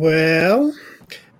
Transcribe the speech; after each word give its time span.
Well, 0.00 0.74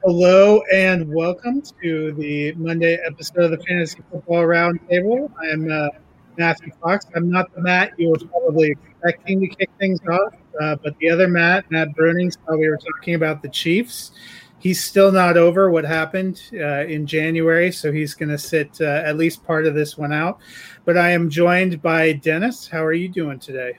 hello 0.04 0.60
and 0.70 1.10
welcome 1.10 1.62
to 1.82 2.12
the 2.12 2.52
Monday 2.56 2.98
episode 3.06 3.44
of 3.44 3.52
the 3.52 3.64
Fantasy 3.64 4.00
Football 4.10 4.42
Roundtable. 4.42 5.32
I'm 5.42 5.72
uh, 5.72 5.88
Matthew 6.36 6.70
Fox. 6.82 7.06
I'm 7.16 7.30
not 7.30 7.54
the 7.54 7.62
Matt 7.62 7.98
you 7.98 8.10
were 8.10 8.18
probably 8.18 8.72
expecting 8.72 9.40
to 9.40 9.46
kick 9.46 9.70
things 9.78 9.98
off, 10.06 10.34
uh, 10.60 10.76
but 10.76 10.94
the 10.98 11.08
other 11.08 11.26
Matt, 11.26 11.70
Matt 11.70 11.94
Brunings, 11.94 12.36
saw 12.44 12.54
we 12.54 12.68
were 12.68 12.76
talking 12.76 13.14
about 13.14 13.40
the 13.40 13.48
Chiefs. 13.48 14.10
He's 14.58 14.84
still 14.84 15.10
not 15.10 15.38
over 15.38 15.70
what 15.70 15.86
happened 15.86 16.42
uh, 16.52 16.84
in 16.84 17.06
January, 17.06 17.72
so 17.72 17.90
he's 17.90 18.12
going 18.12 18.28
to 18.28 18.36
sit 18.36 18.78
uh, 18.82 18.84
at 18.84 19.16
least 19.16 19.42
part 19.42 19.64
of 19.64 19.72
this 19.72 19.96
one 19.96 20.12
out. 20.12 20.38
But 20.84 20.98
I 20.98 21.12
am 21.12 21.30
joined 21.30 21.80
by 21.80 22.12
Dennis. 22.12 22.68
How 22.68 22.84
are 22.84 22.92
you 22.92 23.08
doing 23.08 23.38
today? 23.38 23.78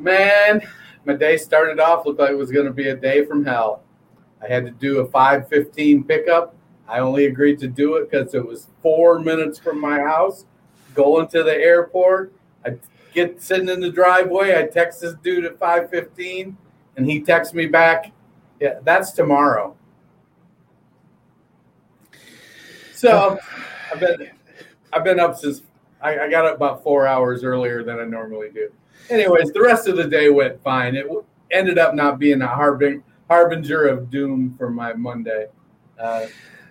Man, 0.00 0.62
my 1.08 1.14
day 1.14 1.38
started 1.38 1.80
off 1.80 2.04
looked 2.04 2.20
like 2.20 2.30
it 2.30 2.36
was 2.36 2.52
going 2.52 2.66
to 2.66 2.72
be 2.72 2.90
a 2.90 2.94
day 2.94 3.24
from 3.24 3.42
hell. 3.42 3.82
I 4.42 4.46
had 4.46 4.66
to 4.66 4.70
do 4.70 5.00
a 5.00 5.08
5:15 5.08 6.06
pickup. 6.06 6.54
I 6.86 6.98
only 6.98 7.24
agreed 7.24 7.58
to 7.60 7.66
do 7.66 7.96
it 7.96 8.10
because 8.10 8.34
it 8.34 8.46
was 8.46 8.68
four 8.82 9.18
minutes 9.18 9.58
from 9.58 9.80
my 9.80 10.00
house. 10.00 10.44
Going 10.94 11.26
to 11.28 11.42
the 11.42 11.54
airport, 11.54 12.32
I 12.64 12.76
get 13.14 13.42
sitting 13.42 13.70
in 13.70 13.80
the 13.80 13.90
driveway. 13.90 14.58
I 14.58 14.66
text 14.66 15.00
this 15.00 15.14
dude 15.22 15.46
at 15.46 15.58
5:15, 15.58 16.54
and 16.98 17.10
he 17.10 17.22
texts 17.22 17.54
me 17.54 17.66
back, 17.66 18.12
"Yeah, 18.60 18.80
that's 18.84 19.12
tomorrow." 19.12 19.74
So 22.92 23.38
I've 23.90 24.00
been 24.00 24.30
I've 24.92 25.04
been 25.04 25.20
up 25.20 25.38
since 25.38 25.62
I, 26.02 26.18
I 26.18 26.30
got 26.30 26.44
up 26.44 26.56
about 26.56 26.82
four 26.82 27.06
hours 27.06 27.44
earlier 27.44 27.82
than 27.82 27.98
I 27.98 28.04
normally 28.04 28.50
do. 28.50 28.70
Anyways, 29.10 29.52
the 29.52 29.60
rest 29.60 29.88
of 29.88 29.96
the 29.96 30.04
day 30.06 30.28
went 30.30 30.62
fine. 30.62 30.94
It 30.94 31.06
ended 31.50 31.78
up 31.78 31.94
not 31.94 32.18
being 32.18 32.42
a 32.42 32.46
harbing, 32.46 33.02
harbinger 33.30 33.86
of 33.86 34.10
doom 34.10 34.54
for 34.58 34.70
my 34.70 34.92
Monday. 34.92 35.46
Uh, 35.98 36.26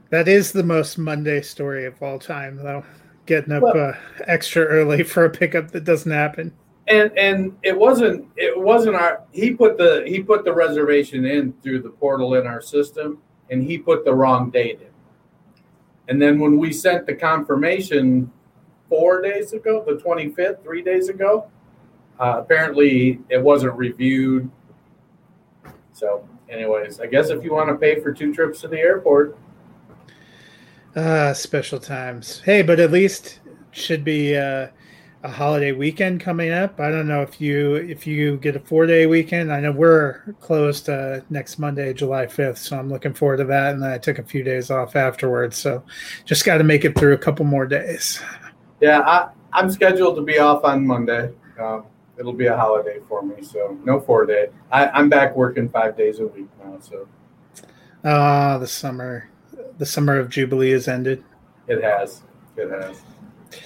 That 0.10 0.28
is 0.28 0.52
the 0.52 0.64
most 0.64 0.98
Monday 0.98 1.42
story 1.42 1.86
of 1.86 2.02
all 2.02 2.20
time, 2.20 2.58
though. 2.58 2.84
Getting 3.26 3.54
up 3.54 3.64
Well- 3.64 3.90
uh, 3.90 3.94
extra 4.26 4.64
early 4.64 5.04
for 5.04 5.26
a 5.26 5.30
pickup 5.30 5.72
that 5.72 5.84
doesn't 5.84 6.12
happen. 6.12 6.54
and 6.90 7.12
and 7.18 7.54
it 7.64 7.78
wasn't 7.78 8.26
it 8.38 8.58
wasn't 8.58 8.96
our 8.96 9.20
he 9.32 9.52
put 9.54 9.78
the 9.78 10.04
he 10.08 10.24
put 10.24 10.46
the 10.46 10.54
reservation 10.54 11.26
in 11.26 11.52
through 11.62 11.82
the 11.82 11.90
portal 11.90 12.36
in 12.36 12.48
our 12.48 12.62
system 12.62 13.18
and 13.50 13.62
he 13.62 13.78
put 13.78 14.06
the 14.06 14.14
wrong 14.16 14.50
date 14.50 14.80
in 14.80 14.88
and 16.08 16.22
then 16.22 16.40
when 16.40 16.58
we 16.58 16.72
sent 16.72 17.06
the 17.06 17.14
confirmation 17.14 18.32
four 18.88 19.22
days 19.22 19.52
ago 19.52 19.84
the 19.86 19.96
25th 20.02 20.64
three 20.64 20.82
days 20.82 21.10
ago 21.10 21.48
uh, 22.20 22.36
apparently 22.40 23.20
it 23.30 23.42
wasn't 23.42 23.74
reviewed 23.74 24.50
so 25.94 26.28
anyways 26.50 27.00
i 27.00 27.06
guess 27.06 27.30
if 27.30 27.44
you 27.44 27.54
want 27.54 27.68
to 27.70 27.76
pay 27.76 28.00
for 28.02 28.12
two 28.12 28.34
trips 28.34 28.62
to 28.62 28.68
the 28.68 28.78
airport 28.80 29.38
Ah, 30.96 31.32
special 31.34 31.80
times. 31.80 32.40
Hey, 32.44 32.64
but 32.64 32.80
at 32.80 32.90
least 32.90 33.42
should 33.70 34.04
be 34.04 34.36
uh, 34.36 34.68
a 35.22 35.30
holiday 35.30 35.72
weekend 35.72 36.22
coming 36.22 36.50
up. 36.50 36.80
I 36.80 36.90
don't 36.90 37.08
know 37.08 37.22
if 37.22 37.40
you 37.40 37.76
if 37.76 38.08
you 38.08 38.38
get 38.38 38.56
a 38.56 38.60
four 38.60 38.88
day 38.88 39.06
weekend. 39.06 39.54
I 39.54 39.60
know 39.60 39.72
we're 39.72 40.34
closed 40.40 40.90
uh, 40.90 41.20
next 41.30 41.60
Monday, 41.60 41.94
July 41.94 42.26
fifth, 42.26 42.58
so 42.58 42.80
I'm 42.80 42.90
looking 42.90 43.14
forward 43.14 43.38
to 43.38 43.44
that. 43.44 43.76
And 43.76 43.86
I 43.86 44.00
took 44.00 44.18
a 44.18 44.24
few 44.24 44.42
days 44.42 44.72
off 44.72 44.96
afterwards, 44.96 45.56
so 45.58 45.84
just 46.26 46.46
got 46.46 46.58
to 46.58 46.64
make 46.64 46.84
it 46.84 46.98
through 46.98 47.14
a 47.14 47.18
couple 47.20 47.46
more 47.46 47.68
days. 47.68 48.20
yeah 48.82 49.02
I, 49.02 49.30
i'm 49.54 49.70
scheduled 49.72 50.16
to 50.16 50.22
be 50.22 50.38
off 50.40 50.64
on 50.64 50.86
monday 50.86 51.32
um, 51.60 51.86
it'll 52.20 52.34
be 52.34 52.48
a 52.48 52.56
holiday 52.58 53.00
for 53.08 53.22
me 53.22 53.42
so 53.42 53.78
no 53.84 54.00
four 54.00 54.26
day 54.26 54.48
I, 54.72 54.88
i'm 54.88 55.10
back 55.10 55.36
working 55.36 55.70
five 55.70 55.96
days 55.98 56.20
a 56.20 56.28
week 56.28 56.48
now 56.64 56.80
so 56.80 57.08
Ah, 58.04 58.58
the 58.58 58.68
summer, 58.68 59.30
the 59.80 59.86
summer 59.86 60.18
of 60.18 60.30
Jubilee 60.30 60.72
has 60.72 60.88
ended. 60.88 61.24
It 61.68 61.84
has. 61.84 62.22
It 62.56 62.70
has. 62.70 63.02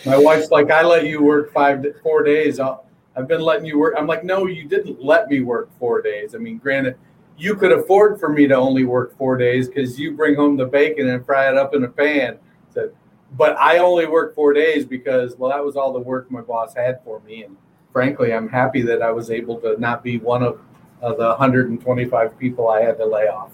My 0.06 0.18
wife's 0.18 0.52
like, 0.52 0.72
I 0.72 0.84
let 0.84 1.06
you 1.06 1.22
work 1.22 1.52
five, 1.54 1.86
four 2.02 2.24
days. 2.24 2.60
I'll, 2.60 2.86
I've 3.16 3.28
been 3.28 3.42
letting 3.42 3.66
you 3.66 3.78
work. 3.78 3.94
I'm 3.98 4.08
like, 4.08 4.24
no, 4.24 4.48
you 4.48 4.68
didn't 4.68 5.04
let 5.04 5.28
me 5.28 5.42
work 5.42 5.70
four 5.78 6.02
days. 6.02 6.34
I 6.34 6.38
mean, 6.38 6.58
granted, 6.58 6.96
you 7.38 7.56
could 7.56 7.72
afford 7.72 8.20
for 8.20 8.30
me 8.30 8.48
to 8.48 8.56
only 8.56 8.84
work 8.84 9.18
four 9.18 9.38
days 9.38 9.68
because 9.68 10.00
you 10.00 10.14
bring 10.14 10.36
home 10.36 10.56
the 10.56 10.66
bacon 10.66 11.10
and 11.10 11.26
fry 11.26 11.50
it 11.50 11.58
up 11.58 11.76
in 11.76 11.84
a 11.84 11.90
pan. 11.90 12.40
So, 12.74 12.92
but 13.38 13.58
I 13.58 13.80
only 13.80 14.08
work 14.08 14.34
four 14.34 14.54
days 14.54 14.86
because, 14.86 15.36
well, 15.36 15.52
that 15.52 15.64
was 15.64 15.76
all 15.76 15.92
the 15.92 16.00
work 16.00 16.32
my 16.32 16.42
boss 16.42 16.74
had 16.74 17.04
for 17.04 17.20
me. 17.22 17.44
And 17.44 17.58
frankly, 17.92 18.34
I'm 18.34 18.50
happy 18.50 18.82
that 18.84 19.02
I 19.02 19.12
was 19.12 19.30
able 19.32 19.60
to 19.62 19.80
not 19.80 20.04
be 20.04 20.18
one 20.18 20.44
of, 20.44 20.60
the 21.02 21.30
125 21.30 22.38
people 22.38 22.70
I 22.70 22.82
had 22.82 22.98
to 23.00 23.06
lay 23.06 23.28
off. 23.28 23.52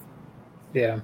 Yeah. 0.73 0.99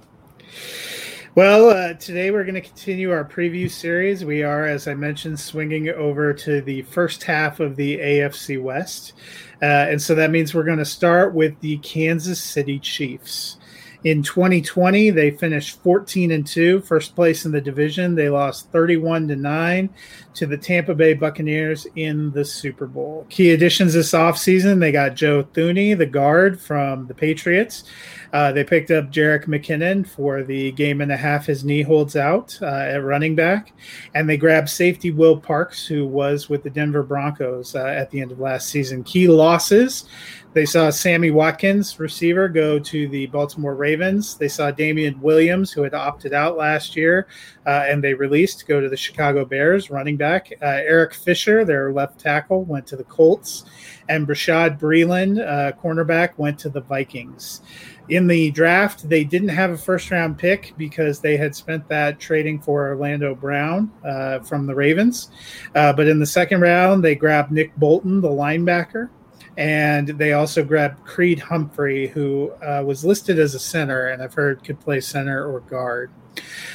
Well, 1.35 1.69
uh, 1.69 1.94
today 1.94 2.31
we're 2.31 2.44
going 2.44 2.56
to 2.56 2.62
continue 2.62 3.12
our 3.12 3.24
preview 3.24 3.71
series. 3.71 4.25
We 4.25 4.44
are, 4.44 4.65
as 4.65 4.88
I 4.88 4.94
mentioned, 4.94 5.39
swinging 5.39 5.89
over 5.89 6.33
to 6.33 6.62
the 6.62 6.81
first 6.83 7.24
half 7.24 7.62
of 7.62 7.75
the 7.75 7.97
AFC 7.97 8.62
West. 8.62 9.13
Uh, 9.62 9.65
and 9.65 10.01
so 10.01 10.13
that 10.15 10.31
means 10.31 10.53
we're 10.53 10.63
going 10.63 10.77
to 10.80 10.85
start 10.85 11.33
with 11.33 11.59
the 11.62 11.77
Kansas 11.77 12.44
City 12.44 12.77
Chiefs. 12.77 13.57
In 14.04 14.22
2020, 14.22 15.12
they 15.12 15.32
finished 15.32 15.82
14 15.82 16.32
and 16.32 16.46
2, 16.46 16.82
first 16.82 17.16
place 17.16 17.46
in 17.46 17.52
the 17.52 17.62
division. 17.62 18.16
They 18.16 18.30
lost 18.30 18.70
31 18.72 19.30
to 19.30 19.36
9 19.36 19.90
to 20.34 20.46
the 20.46 20.58
Tampa 20.58 20.94
Bay 20.94 21.14
Buccaneers 21.14 21.88
in 21.96 22.32
the 22.32 22.44
Super 22.44 22.86
Bowl. 22.86 23.26
Key 23.30 23.52
additions 23.52 23.94
this 23.94 24.12
offseason, 24.12 24.80
they 24.80 24.92
got 24.92 25.16
Joe 25.16 25.44
Thuney, 25.44 25.98
the 25.98 26.06
guard 26.06 26.60
from 26.60 27.08
the 27.08 27.14
Patriots. 27.14 27.86
Uh, 28.34 28.52
they 28.52 28.64
picked 28.64 28.90
up 28.90 29.12
Jerick 29.12 29.46
McKinnon 29.46 30.08
for 30.08 30.42
the 30.44 30.72
game 30.72 31.02
and 31.02 31.12
a 31.12 31.18
half 31.18 31.46
his 31.46 31.64
knee 31.64 31.84
holds 31.84 32.16
out 32.16 32.58
uh, 32.64 32.66
at 32.66 33.04
running 33.04 33.36
back. 33.36 33.74
And 34.16 34.28
they 34.28 34.38
grabbed 34.38 34.70
safety 34.70 35.12
Will 35.12 35.38
Parks, 35.38 35.86
who 35.86 36.08
was 36.08 36.50
with 36.50 36.64
the 36.64 36.70
Denver 36.72 37.04
Broncos 37.04 37.76
uh, 37.76 37.86
at 37.86 38.10
the 38.10 38.22
end 38.22 38.32
of 38.32 38.40
last 38.40 38.70
season. 38.70 39.04
Key 39.04 39.28
losses 39.28 40.06
they 40.54 40.66
saw 40.66 40.92
Sammy 40.92 41.32
Watkins, 41.32 42.00
receiver, 42.00 42.48
go 42.48 42.78
to 42.78 43.08
the 43.08 43.26
Baltimore 43.28 43.74
Ravens. 43.74 44.36
They 44.38 44.48
saw 44.48 44.70
Damien 44.70 45.20
Williams, 45.20 45.72
who 45.72 45.82
had 45.82 45.96
opted 45.96 46.32
out 46.32 46.58
last 46.58 46.96
year, 46.96 47.28
uh, 47.66 47.86
and 47.88 48.04
they 48.04 48.14
released, 48.14 48.68
go 48.68 48.80
to 48.80 48.88
the 48.88 48.96
Chicago 48.98 49.46
Bears, 49.46 49.90
running 49.90 50.16
back. 50.16 50.54
Uh, 50.62 50.66
Eric 50.66 51.16
Fisher, 51.16 51.66
their 51.66 51.92
left 51.92 52.20
tackle, 52.20 52.66
went 52.66 52.86
to 52.88 52.96
the 52.96 53.04
Colts. 53.04 53.66
And 54.10 54.28
Bashaud 54.28 54.80
Breeland, 54.80 55.40
uh, 55.40 55.72
cornerback, 55.82 56.38
went 56.38 56.60
to 56.60 56.70
the 56.70 56.82
Vikings. 56.82 57.62
In 58.10 58.28
the 58.28 58.52
draft, 58.52 59.08
they 59.10 59.24
didn't 59.24 59.50
have 59.50 59.72
a 59.72 59.78
first 59.78 60.12
round 60.12 60.38
pick 60.38 60.74
because 60.78 61.20
they 61.20 61.38
had 61.38 61.56
spent 61.56 61.88
that 61.88 62.20
trading 62.20 62.60
for 62.60 62.90
Orlando 62.90 63.34
Brown 63.34 63.90
uh, 64.06 64.40
from 64.40 64.68
the 64.68 64.76
Ravens. 64.76 65.32
Uh, 65.74 65.94
but 65.94 66.08
in 66.08 66.20
the 66.20 66.26
second 66.26 66.62
round, 66.62 67.04
they 67.04 67.16
grabbed 67.16 67.52
Nick 67.52 67.76
Bolton, 67.78 68.22
the 68.22 68.30
linebacker 68.30 69.10
and 69.58 70.08
they 70.08 70.34
also 70.34 70.64
grabbed 70.64 71.04
Creed 71.06 71.40
Humphrey, 71.40 72.08
who 72.08 72.52
uh, 72.64 72.84
was 72.86 73.06
listed 73.06 73.40
as 73.40 73.54
a 73.54 73.60
center, 73.60 74.08
and 74.08 74.22
I've 74.22 74.34
heard 74.34 74.64
could 74.64 74.80
play 74.80 75.00
center 75.00 75.52
or 75.52 75.60
guard. 75.62 76.12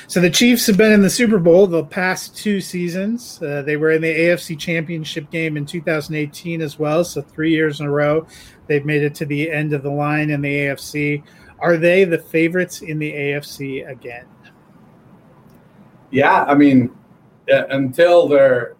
So 0.06 0.20
the 0.20 0.30
Chiefs 0.30 0.66
have 0.68 0.76
been 0.76 0.92
in 0.92 1.02
the 1.02 1.10
Super 1.10 1.38
Bowl 1.38 1.66
the 1.66 1.84
past 1.84 2.36
two 2.36 2.60
seasons. 2.60 3.42
Uh, 3.42 3.62
they 3.62 3.76
were 3.76 3.90
in 3.90 4.00
the 4.00 4.14
AFC 4.14 4.58
Championship 4.58 5.30
game 5.30 5.56
in 5.56 5.66
2018 5.66 6.60
as 6.60 6.78
well. 6.78 7.04
So 7.04 7.20
three 7.20 7.50
years 7.50 7.80
in 7.80 7.86
a 7.86 7.90
row, 7.90 8.26
they've 8.68 8.84
made 8.84 9.02
it 9.02 9.14
to 9.16 9.26
the 9.26 9.50
end 9.50 9.72
of 9.72 9.82
the 9.82 9.90
line 9.90 10.30
in 10.30 10.40
the 10.40 10.48
AFC. 10.48 11.22
Are 11.58 11.76
they 11.76 12.04
the 12.04 12.18
favorites 12.18 12.82
in 12.82 12.98
the 12.98 13.12
AFC 13.12 13.88
again? 13.90 14.26
Yeah, 16.10 16.44
I 16.44 16.54
mean, 16.54 16.96
uh, 17.52 17.66
until 17.66 18.28
they're 18.28 18.76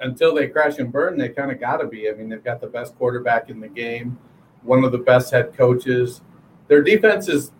until 0.00 0.34
they 0.34 0.48
crash 0.48 0.78
and 0.78 0.92
burn, 0.92 1.18
they 1.18 1.28
kind 1.28 1.50
of 1.50 1.60
got 1.60 1.78
to 1.78 1.86
be. 1.86 2.08
I 2.08 2.12
mean, 2.12 2.28
they've 2.28 2.42
got 2.42 2.60
the 2.60 2.66
best 2.66 2.96
quarterback 2.96 3.48
in 3.48 3.60
the 3.60 3.68
game, 3.68 4.18
one 4.62 4.84
of 4.84 4.92
the 4.92 4.98
best 4.98 5.32
head 5.32 5.56
coaches. 5.56 6.22
Their 6.66 6.82
defense 6.82 7.28
is 7.28 7.52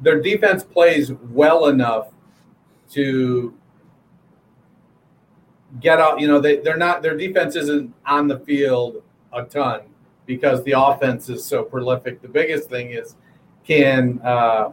their 0.00 0.20
defense 0.20 0.64
plays 0.64 1.12
well 1.30 1.66
enough 1.66 2.08
to 2.90 3.54
get 5.80 6.00
out. 6.00 6.20
You 6.20 6.28
know, 6.28 6.40
they 6.40 6.56
they're 6.56 6.76
not 6.76 7.02
their 7.02 7.16
defense 7.16 7.56
isn't 7.56 7.94
on 8.06 8.28
the 8.28 8.40
field 8.40 9.02
a 9.32 9.44
ton 9.44 9.82
because 10.26 10.62
the 10.64 10.72
offense 10.72 11.28
is 11.28 11.44
so 11.44 11.62
prolific. 11.62 12.22
The 12.22 12.28
biggest 12.28 12.68
thing 12.68 12.90
is 12.90 13.16
can 13.64 14.20
uh, 14.24 14.72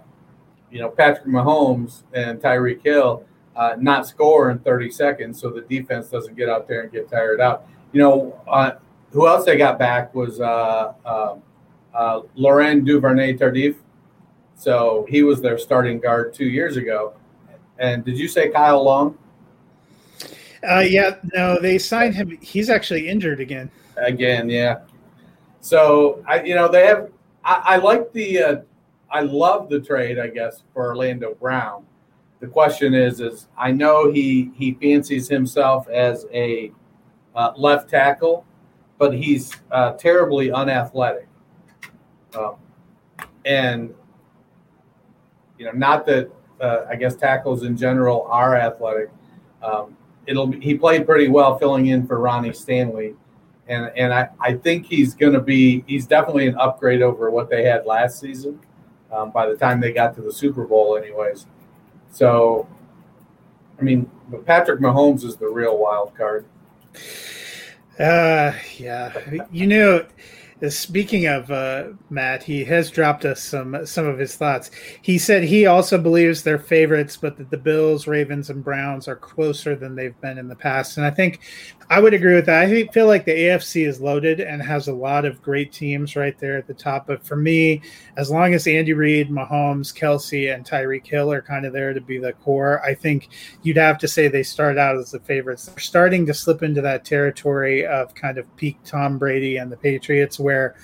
you 0.71 0.79
know 0.79 0.89
Patrick 0.89 1.27
Mahomes 1.27 2.03
and 2.13 2.39
Tyreek 2.39 2.83
Hill 2.83 3.25
uh, 3.55 3.75
not 3.79 4.07
score 4.07 4.51
in 4.51 4.59
30 4.59 4.91
seconds 4.91 5.39
so 5.39 5.49
the 5.49 5.61
defense 5.61 6.07
doesn't 6.07 6.35
get 6.35 6.49
out 6.49 6.67
there 6.67 6.81
and 6.81 6.91
get 6.91 7.09
tired 7.09 7.41
out. 7.41 7.67
You 7.91 8.01
know, 8.01 8.41
uh, 8.47 8.71
who 9.11 9.27
else 9.27 9.45
they 9.45 9.57
got 9.57 9.79
back 9.79 10.13
was 10.13 10.39
uh, 10.39 10.93
um, 11.05 11.41
uh 11.93 12.21
Laurent 12.35 12.85
Duvernay 12.85 13.33
Tardif. 13.37 13.75
So 14.55 15.05
he 15.09 15.23
was 15.23 15.41
their 15.41 15.57
starting 15.57 15.99
guard 15.99 16.33
two 16.33 16.45
years 16.45 16.77
ago. 16.77 17.13
And 17.79 18.03
did 18.03 18.17
you 18.17 18.27
say 18.27 18.49
Kyle 18.49 18.83
Long? 18.83 19.17
Uh, 20.69 20.79
yeah, 20.79 21.15
no, 21.33 21.59
they 21.59 21.77
signed 21.77 22.13
him. 22.13 22.37
He's 22.41 22.69
actually 22.69 23.07
injured 23.07 23.39
again. 23.39 23.71
Again, 23.95 24.49
yeah. 24.49 24.79
So 25.61 26.23
I, 26.27 26.43
you 26.43 26.55
know, 26.55 26.67
they 26.67 26.85
have. 26.85 27.09
I, 27.43 27.61
I 27.65 27.75
like 27.77 28.11
the. 28.11 28.43
Uh, 28.43 28.55
I 29.09 29.21
love 29.21 29.69
the 29.69 29.79
trade, 29.79 30.19
I 30.19 30.27
guess, 30.27 30.63
for 30.73 30.87
Orlando 30.87 31.33
Brown 31.33 31.85
the 32.39 32.47
question 32.47 32.93
is, 32.93 33.19
is 33.19 33.47
I 33.57 33.71
know 33.71 34.11
he 34.11 34.51
he 34.55 34.73
fancies 34.73 35.27
himself 35.27 35.87
as 35.89 36.25
a 36.33 36.71
uh, 37.35 37.51
left 37.57 37.89
tackle, 37.89 38.45
but 38.97 39.13
he's 39.13 39.53
uh, 39.71 39.93
terribly 39.93 40.51
unathletic. 40.51 41.27
Um, 42.37 42.55
and 43.45 43.93
you 45.57 45.65
know, 45.65 45.71
not 45.71 46.05
that 46.05 46.31
uh, 46.61 46.85
I 46.89 46.95
guess 46.95 47.15
tackles 47.15 47.63
in 47.63 47.75
general 47.75 48.25
are 48.29 48.55
athletic. 48.55 49.09
Um, 49.61 49.97
it'll 50.25 50.47
be, 50.47 50.59
he 50.59 50.75
played 50.75 51.05
pretty 51.05 51.27
well 51.27 51.57
filling 51.57 51.87
in 51.87 52.07
for 52.07 52.19
Ronnie 52.19 52.53
Stanley, 52.53 53.15
and 53.67 53.91
and 53.97 54.13
I, 54.13 54.29
I 54.39 54.53
think 54.53 54.85
he's 54.85 55.13
going 55.13 55.33
to 55.33 55.41
be 55.41 55.83
he's 55.87 56.07
definitely 56.07 56.47
an 56.47 56.55
upgrade 56.57 57.01
over 57.01 57.29
what 57.31 57.49
they 57.49 57.63
had 57.63 57.85
last 57.85 58.19
season. 58.19 58.59
Um, 59.11 59.31
by 59.31 59.47
the 59.47 59.55
time 59.55 59.81
they 59.81 59.91
got 59.91 60.13
to 60.15 60.21
the 60.21 60.31
Super 60.31 60.65
Bowl, 60.65 60.95
anyways. 60.95 61.47
So, 62.11 62.67
I 63.79 63.81
mean, 63.81 64.09
but 64.29 64.45
Patrick 64.45 64.79
Mahomes 64.79 65.23
is 65.23 65.35
the 65.37 65.47
real 65.47 65.77
wild 65.77 66.15
card. 66.15 66.45
Uh, 67.99 68.53
yeah. 68.77 69.43
You 69.51 69.67
know, 69.67 70.05
Speaking 70.67 71.25
of 71.27 71.49
uh, 71.51 71.89
Matt, 72.09 72.43
he 72.43 72.65
has 72.65 72.91
dropped 72.91 73.23
us 73.23 73.41
some 73.41 73.85
some 73.85 74.05
of 74.05 74.19
his 74.19 74.35
thoughts. 74.35 74.71
He 75.01 75.17
said 75.17 75.43
he 75.43 75.65
also 75.65 75.97
believes 75.97 76.43
they're 76.43 76.59
favorites, 76.59 77.15
but 77.15 77.37
that 77.37 77.49
the 77.49 77.57
Bills, 77.57 78.07
Ravens, 78.07 78.49
and 78.49 78.63
Browns 78.63 79.07
are 79.07 79.15
closer 79.15 79.75
than 79.75 79.95
they've 79.95 80.19
been 80.19 80.37
in 80.37 80.49
the 80.49 80.55
past. 80.55 80.97
And 80.97 81.05
I 81.05 81.11
think 81.11 81.39
I 81.91 81.99
would 81.99 82.13
agree 82.13 82.35
with 82.35 82.45
that. 82.45 82.65
I 82.65 82.87
feel 82.87 83.07
like 83.07 83.25
the 83.25 83.31
AFC 83.31 83.87
is 83.87 83.99
loaded 83.99 84.39
and 84.39 84.61
has 84.61 84.87
a 84.87 84.93
lot 84.93 85.25
of 85.25 85.41
great 85.41 85.71
teams 85.71 86.15
right 86.15 86.37
there 86.37 86.55
at 86.55 86.67
the 86.67 86.73
top. 86.73 87.07
But 87.07 87.25
for 87.25 87.35
me, 87.35 87.81
as 88.15 88.29
long 88.29 88.53
as 88.53 88.67
Andy 88.67 88.93
Reid, 88.93 89.31
Mahomes, 89.31 89.91
Kelce, 89.91 90.53
and 90.53 90.63
Tyreek 90.63 91.07
Hill 91.07 91.31
are 91.31 91.41
kind 91.41 91.65
of 91.65 91.73
there 91.73 91.93
to 91.93 92.01
be 92.01 92.19
the 92.19 92.33
core, 92.33 92.79
I 92.85 92.93
think 92.93 93.29
you'd 93.63 93.77
have 93.77 93.97
to 93.99 94.07
say 94.07 94.27
they 94.27 94.43
start 94.43 94.77
out 94.77 94.97
as 94.97 95.11
the 95.11 95.19
favorites. 95.21 95.65
They're 95.65 95.79
starting 95.79 96.27
to 96.27 96.33
slip 96.33 96.61
into 96.61 96.81
that 96.81 97.05
territory 97.05 97.87
of 97.87 98.13
kind 98.13 98.37
of 98.37 98.55
peak 98.55 98.77
Tom 98.85 99.17
Brady 99.17 99.57
and 99.57 99.71
the 99.71 99.77
Patriots 99.77 100.37
where 100.49 100.75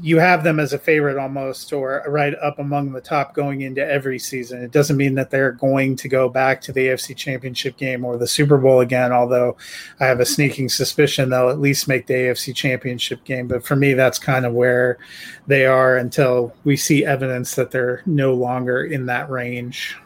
you 0.00 0.18
have 0.18 0.42
them 0.42 0.58
as 0.58 0.72
a 0.72 0.78
favorite 0.78 1.18
almost 1.18 1.72
or 1.72 2.02
right 2.06 2.34
up 2.42 2.58
among 2.58 2.92
the 2.92 3.00
top 3.00 3.34
going 3.34 3.60
into 3.60 3.86
every 3.86 4.18
season. 4.18 4.62
It 4.62 4.70
doesn't 4.70 4.96
mean 4.96 5.14
that 5.16 5.30
they're 5.30 5.52
going 5.52 5.96
to 5.96 6.08
go 6.08 6.28
back 6.28 6.60
to 6.62 6.72
the 6.72 6.88
AFC 6.88 7.16
championship 7.16 7.76
game 7.76 8.04
or 8.04 8.16
the 8.16 8.26
Super 8.26 8.56
Bowl 8.56 8.80
again, 8.80 9.12
although 9.12 9.56
I 10.00 10.06
have 10.06 10.20
a 10.20 10.24
sneaking 10.24 10.70
suspicion 10.70 11.28
they'll 11.28 11.50
at 11.50 11.60
least 11.60 11.88
make 11.88 12.06
the 12.06 12.14
AFC 12.14 12.54
championship 12.54 13.24
game. 13.24 13.48
But 13.48 13.64
for 13.64 13.76
me, 13.76 13.92
that's 13.94 14.18
kind 14.18 14.46
of 14.46 14.54
where 14.54 14.98
they 15.46 15.66
are 15.66 15.98
until 15.98 16.54
we 16.64 16.76
see 16.76 17.04
evidence 17.04 17.54
that 17.56 17.70
they're 17.70 18.02
no 18.06 18.32
longer 18.34 18.84
in 18.84 19.06
that 19.06 19.28
range. 19.30 19.96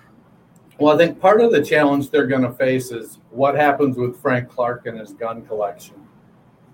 Well, 0.78 0.95
I 0.95 0.99
think 0.99 1.21
part 1.21 1.40
of 1.40 1.52
the 1.52 1.64
challenge 1.64 2.11
they're 2.11 2.26
going 2.26 2.43
to 2.43 2.52
face 2.52 2.90
is 2.90 3.19
what 3.31 3.55
happens 3.55 3.97
with 3.97 4.21
Frank 4.21 4.49
Clark 4.49 4.87
and 4.87 4.99
his 4.99 5.12
gun 5.12 5.47
collection. 5.47 5.95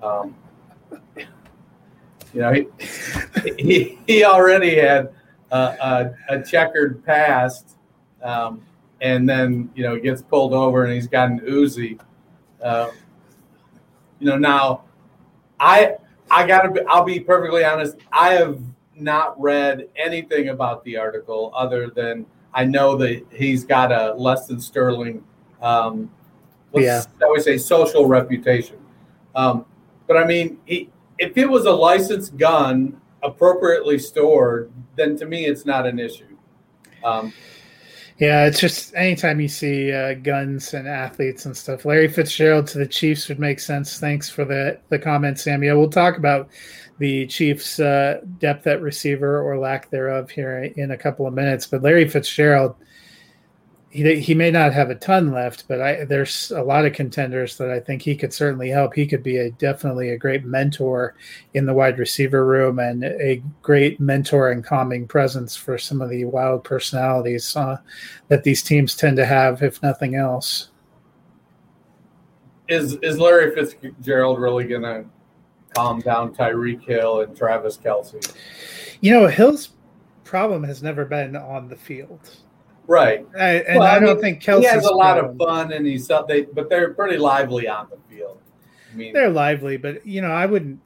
Um, 0.03 0.35
you 2.33 2.41
know, 2.41 2.53
he 2.53 2.67
he, 3.59 3.99
he 4.07 4.25
already 4.25 4.77
had 4.77 5.13
a, 5.51 6.15
a, 6.29 6.43
checkered 6.43 7.05
past, 7.05 7.77
um, 8.23 8.63
and 9.01 9.29
then 9.29 9.71
you 9.75 9.83
know 9.83 9.99
gets 9.99 10.23
pulled 10.23 10.55
over 10.55 10.85
and 10.85 10.95
he's 10.95 11.07
got 11.07 11.31
an 11.31 11.41
Uzi. 11.41 12.01
Uh, 12.63 12.91
you 14.19 14.27
know, 14.27 14.39
now 14.39 14.85
I 15.61 15.97
I 16.31 16.47
gotta 16.47 16.71
be, 16.71 16.81
I'll 16.89 17.05
be 17.05 17.21
perfectly 17.21 17.65
honest. 17.65 17.97
I 18.13 18.31
have 18.31 18.61
not 18.95 19.41
read 19.41 19.89
anything 19.97 20.49
about 20.49 20.85
the 20.85 20.97
article 20.97 21.53
other 21.55 21.89
than 21.89 22.25
I 22.55 22.65
know 22.65 22.97
that 22.97 23.25
he's 23.33 23.65
got 23.65 23.93
a 23.93 24.15
less 24.15 24.47
than 24.47 24.61
sterling. 24.61 25.25
Um, 25.61 26.11
yeah, 26.75 27.05
I 27.23 27.27
would 27.27 27.43
say 27.43 27.59
social 27.59 28.07
reputation. 28.07 28.79
Um, 29.35 29.67
but 30.07 30.17
I 30.17 30.25
mean, 30.25 30.59
he 30.65 30.91
if 31.19 31.37
it 31.37 31.49
was 31.49 31.67
a 31.67 31.73
licensed 31.73 32.37
gun 32.37 33.01
appropriately 33.23 33.99
stored, 33.99 34.73
then 34.97 35.17
to 35.17 35.27
me 35.27 35.47
it's 35.47 35.65
not 35.65 35.87
an 35.87 35.99
issue. 35.99 36.37
Um, 37.05 37.33
Yeah, 38.19 38.47
it's 38.47 38.61
just 38.61 38.95
anytime 38.95 39.41
you 39.41 39.49
see 39.49 39.91
uh, 39.91 40.15
guns 40.15 40.75
and 40.75 40.87
athletes 40.87 41.47
and 41.47 41.57
stuff. 41.57 41.85
Larry 41.85 42.09
Fitzgerald 42.09 42.67
to 42.69 42.79
the 42.79 42.87
Chiefs 42.87 43.29
would 43.29 43.41
make 43.41 43.59
sense. 43.59 43.99
Thanks 43.99 44.29
for 44.29 44.45
the 44.45 44.79
the 44.91 44.99
comment, 44.99 45.41
Samuel. 45.41 45.79
We'll 45.79 45.91
talk 45.91 46.19
about 46.19 46.49
the 46.99 47.27
Chiefs' 47.27 47.81
uh, 47.81 48.21
depth 48.39 48.67
at 48.67 48.81
receiver 48.81 49.43
or 49.43 49.59
lack 49.59 49.91
thereof 49.91 50.31
here 50.31 50.71
in 50.77 50.93
a 50.93 50.97
couple 50.97 51.27
of 51.27 51.35
minutes. 51.35 51.67
But 51.67 51.83
Larry 51.83 52.09
Fitzgerald 52.09 52.77
he 53.93 54.21
he 54.21 54.35
may 54.35 54.51
not 54.51 54.73
have 54.73 54.89
a 54.89 54.95
ton 54.95 55.33
left, 55.33 55.69
but 55.69 55.83
I, 55.83 56.05
there's 56.07 56.51
a 56.51 56.63
lot 56.63 56.87
of 56.87 56.95
contenders 56.95 57.59
that 57.59 57.71
I 57.71 57.79
think 57.79 58.01
he 58.01 58.17
could 58.17 58.33
certainly 58.33 58.71
help. 58.71 58.95
He 58.95 59.07
could 59.07 59.23
be 59.23 59.37
a 59.37 59.51
definitely 59.51 60.09
a 60.11 60.19
great 60.19 60.47
mentor 60.47 61.15
in 61.53 61.67
the 61.67 61.75
wide 61.75 61.99
receiver 61.99 62.47
room 62.47 62.79
and 62.79 63.05
a 63.05 63.43
great 63.61 64.01
mentor 64.01 64.51
and 64.51 64.65
calming 64.65 65.07
presence 65.07 65.55
for 65.55 65.77
some 65.77 66.01
of 66.01 66.09
the 66.09 66.25
wild 66.25 66.65
personalities 66.65 67.55
uh, 67.55 67.77
that 68.29 68.45
these 68.45 68.63
teams 68.63 68.97
tend 68.97 69.19
to 69.19 69.27
have, 69.27 69.63
if 69.63 69.83
nothing 69.83 70.15
else. 70.15 70.71
Is 72.69 72.95
is 73.03 73.19
Larry 73.19 73.55
Fitzgerald 73.55 74.41
really 74.41 74.65
going 74.65 74.83
to 74.83 75.05
calm 75.75 76.01
down 76.01 76.35
Tyreek 76.35 76.83
Hill 76.83 77.21
and 77.21 77.37
Travis 77.37 77.77
Kelce? 77.77 78.35
You 79.03 79.13
know, 79.13 79.27
Hill's 79.27 79.69
problem 80.25 80.65
has 80.65 80.83
never 80.83 81.05
been 81.05 81.37
on 81.37 81.69
the 81.69 81.77
field 81.77 82.39
Right. 82.87 83.27
I, 83.39 83.49
and 83.49 83.79
well, 83.79 83.89
I, 83.89 83.97
I 83.97 84.01
mean, 84.01 84.09
don't 84.09 84.21
think 84.21 84.43
Kelce 84.43 84.61
he 84.61 84.67
has 84.67 84.85
a 84.85 84.93
lot 84.93 85.19
of 85.19 85.37
fun, 85.37 85.73
and 85.73 85.87
he's 85.87 86.09
they, 86.29 86.43
but 86.43 86.69
they're 86.69 86.95
pretty 86.95 87.17
lively 87.17 87.69
on 87.69 87.89
the 87.91 87.99
field. 88.15 88.39
I 88.93 88.95
mean, 88.95 89.13
they're 89.13 89.31
lively, 89.31 89.77
but 89.77 90.05
you 90.07 90.21
know, 90.21 90.31
I 90.31 90.47
wouldn't. 90.47 90.81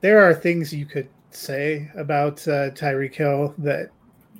There 0.00 0.22
are 0.22 0.34
things 0.34 0.72
you 0.72 0.86
could 0.86 1.08
say 1.30 1.90
about 1.96 2.46
uh, 2.46 2.70
Tyreek 2.70 3.14
Hill 3.14 3.54
that 3.58 3.90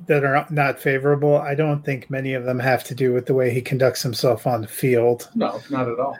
that 0.06 0.24
are 0.24 0.46
not 0.50 0.78
favorable. 0.78 1.38
I 1.38 1.54
don't 1.54 1.84
think 1.84 2.10
many 2.10 2.34
of 2.34 2.44
them 2.44 2.58
have 2.58 2.84
to 2.84 2.94
do 2.94 3.12
with 3.12 3.26
the 3.26 3.34
way 3.34 3.50
he 3.52 3.62
conducts 3.62 4.02
himself 4.02 4.46
on 4.46 4.62
the 4.62 4.68
field. 4.68 5.30
No, 5.34 5.60
not 5.70 5.88
at 5.88 5.98
all. 5.98 6.18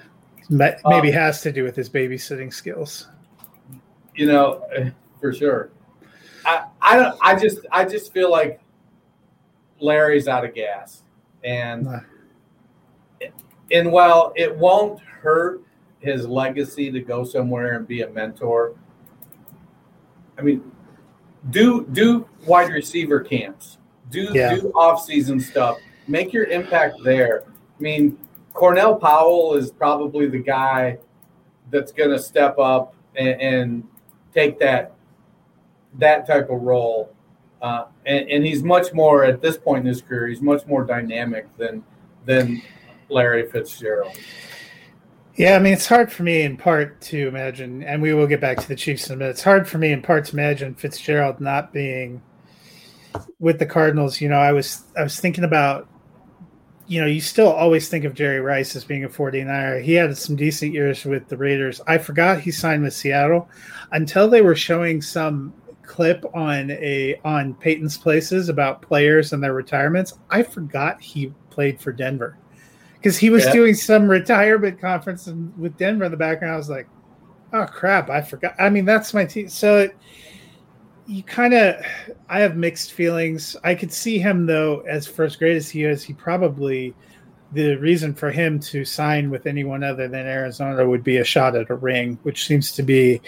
Maybe 0.48 1.08
um, 1.08 1.14
has 1.14 1.42
to 1.42 1.52
do 1.52 1.64
with 1.64 1.76
his 1.76 1.88
babysitting 1.88 2.52
skills. 2.52 3.08
You 4.14 4.26
know, 4.26 4.62
eh, 4.74 4.90
for 5.20 5.32
sure. 5.32 5.70
I 6.44 6.64
I 6.80 6.96
don't. 6.96 7.18
I 7.22 7.38
just 7.38 7.58
I 7.72 7.84
just 7.84 8.12
feel 8.12 8.30
like 8.30 8.60
Larry's 9.80 10.28
out 10.28 10.44
of 10.44 10.54
gas, 10.54 11.02
and 11.42 11.88
and 13.70 13.92
while 13.92 14.32
it 14.36 14.54
won't 14.56 15.00
hurt 15.00 15.62
his 16.00 16.26
legacy 16.26 16.90
to 16.90 17.00
go 17.00 17.24
somewhere 17.24 17.76
and 17.76 17.88
be 17.88 18.02
a 18.02 18.10
mentor, 18.10 18.74
I 20.38 20.42
mean, 20.42 20.70
do 21.50 21.86
do 21.92 22.28
wide 22.46 22.70
receiver 22.72 23.20
camps, 23.20 23.78
do 24.10 24.28
yeah. 24.32 24.54
do 24.54 24.70
off 24.72 25.04
season 25.04 25.40
stuff, 25.40 25.78
make 26.06 26.32
your 26.32 26.44
impact 26.44 26.96
there. 27.04 27.44
I 27.46 27.82
mean, 27.82 28.18
Cornell 28.52 28.96
Powell 28.96 29.54
is 29.54 29.70
probably 29.70 30.28
the 30.28 30.38
guy 30.38 30.98
that's 31.70 31.90
going 31.92 32.10
to 32.10 32.18
step 32.18 32.58
up 32.58 32.94
and, 33.16 33.40
and, 33.40 33.88
take 34.34 34.58
that 34.58 34.92
that 35.96 36.26
type 36.26 36.50
of 36.50 36.60
role 36.60 37.13
uh, 37.64 37.87
and, 38.04 38.28
and, 38.28 38.44
he's 38.44 38.62
much 38.62 38.92
more 38.92 39.25
at 39.25 39.40
this 39.40 39.56
point 39.56 39.80
in 39.80 39.87
his 39.87 40.02
career. 40.02 40.26
He's 40.26 40.42
much 40.42 40.66
more 40.66 40.85
dynamic 40.85 41.47
than 41.56 41.83
than 42.26 42.61
Larry 43.09 43.49
Fitzgerald. 43.49 44.14
Yeah, 45.37 45.56
I 45.56 45.61
mean, 45.61 45.73
it's 45.73 45.87
hard 45.87 46.12
for 46.12 46.25
me 46.25 46.42
in 46.42 46.59
part 46.59 47.00
to 47.02 47.26
imagine, 47.26 47.83
and 47.83 48.02
we 48.02 48.12
will 48.12 48.26
get 48.26 48.42
back 48.42 48.59
to 48.59 48.68
the 48.68 48.76
Chiefs 48.76 49.06
in 49.06 49.14
a 49.14 49.16
minute. 49.16 49.30
It's 49.30 49.42
hard 49.42 49.66
for 49.66 49.78
me 49.78 49.92
in 49.92 50.02
part 50.02 50.26
to 50.26 50.33
imagine 50.35 50.75
Fitzgerald 50.75 51.40
not 51.40 51.73
being 51.73 52.21
with 53.38 53.59
the 53.59 53.66
Cardinals. 53.66 54.21
You 54.21 54.28
know, 54.28 54.37
I 54.37 54.52
was 54.52 54.83
I 54.94 55.02
was 55.02 55.18
thinking 55.18 55.44
about, 55.44 55.88
you 56.87 57.00
know, 57.00 57.06
you 57.06 57.23
still 57.23 57.49
always 57.50 57.88
think 57.88 58.04
of 58.04 58.12
Jerry 58.12 58.40
Rice 58.40 58.76
as 58.76 58.85
being 58.85 59.04
a 59.04 59.09
49er. 59.09 59.83
He 59.83 59.94
had 59.94 60.14
some 60.18 60.37
decent 60.37 60.75
years 60.75 61.06
with 61.06 61.28
the 61.28 61.38
Raiders. 61.38 61.80
I 61.87 61.97
forgot 61.97 62.42
he 62.42 62.50
signed 62.50 62.83
with 62.83 62.92
Seattle 62.92 63.49
until 63.90 64.28
they 64.28 64.42
were 64.42 64.54
showing 64.54 65.00
some 65.00 65.54
clip 65.94 66.24
on 66.34 66.72
a 66.72 67.20
on 67.24 67.54
Peyton's 67.54 67.96
Places 67.96 68.48
about 68.48 68.82
players 68.82 69.32
and 69.32 69.40
their 69.40 69.52
retirements, 69.52 70.18
I 70.28 70.42
forgot 70.42 71.00
he 71.00 71.32
played 71.50 71.80
for 71.80 71.92
Denver 71.92 72.36
because 72.94 73.16
he 73.16 73.30
was 73.30 73.44
yeah. 73.44 73.52
doing 73.52 73.74
some 73.74 74.08
retirement 74.08 74.80
conference 74.80 75.28
with 75.56 75.76
Denver 75.76 76.06
in 76.06 76.10
the 76.10 76.16
background. 76.16 76.54
I 76.54 76.56
was 76.56 76.68
like, 76.68 76.88
oh 77.52 77.66
crap, 77.66 78.10
I 78.10 78.22
forgot. 78.22 78.56
I 78.58 78.70
mean, 78.70 78.84
that's 78.84 79.14
my 79.14 79.24
team. 79.24 79.48
So 79.48 79.78
it, 79.78 79.96
you 81.06 81.22
kind 81.22 81.54
of, 81.54 81.76
I 82.28 82.40
have 82.40 82.56
mixed 82.56 82.92
feelings. 82.94 83.56
I 83.62 83.76
could 83.76 83.92
see 83.92 84.18
him 84.18 84.46
though, 84.46 84.80
as 84.80 85.06
first 85.06 85.38
grade 85.38 85.56
as 85.56 85.70
he 85.70 85.84
is, 85.84 86.02
he 86.02 86.12
probably 86.12 86.92
the 87.52 87.76
reason 87.76 88.14
for 88.14 88.32
him 88.32 88.58
to 88.58 88.84
sign 88.84 89.30
with 89.30 89.46
anyone 89.46 89.84
other 89.84 90.08
than 90.08 90.26
Arizona 90.26 90.84
would 90.88 91.04
be 91.04 91.18
a 91.18 91.24
shot 91.24 91.54
at 91.54 91.70
a 91.70 91.76
ring, 91.76 92.18
which 92.24 92.46
seems 92.46 92.72
to 92.72 92.82
be 92.82 93.20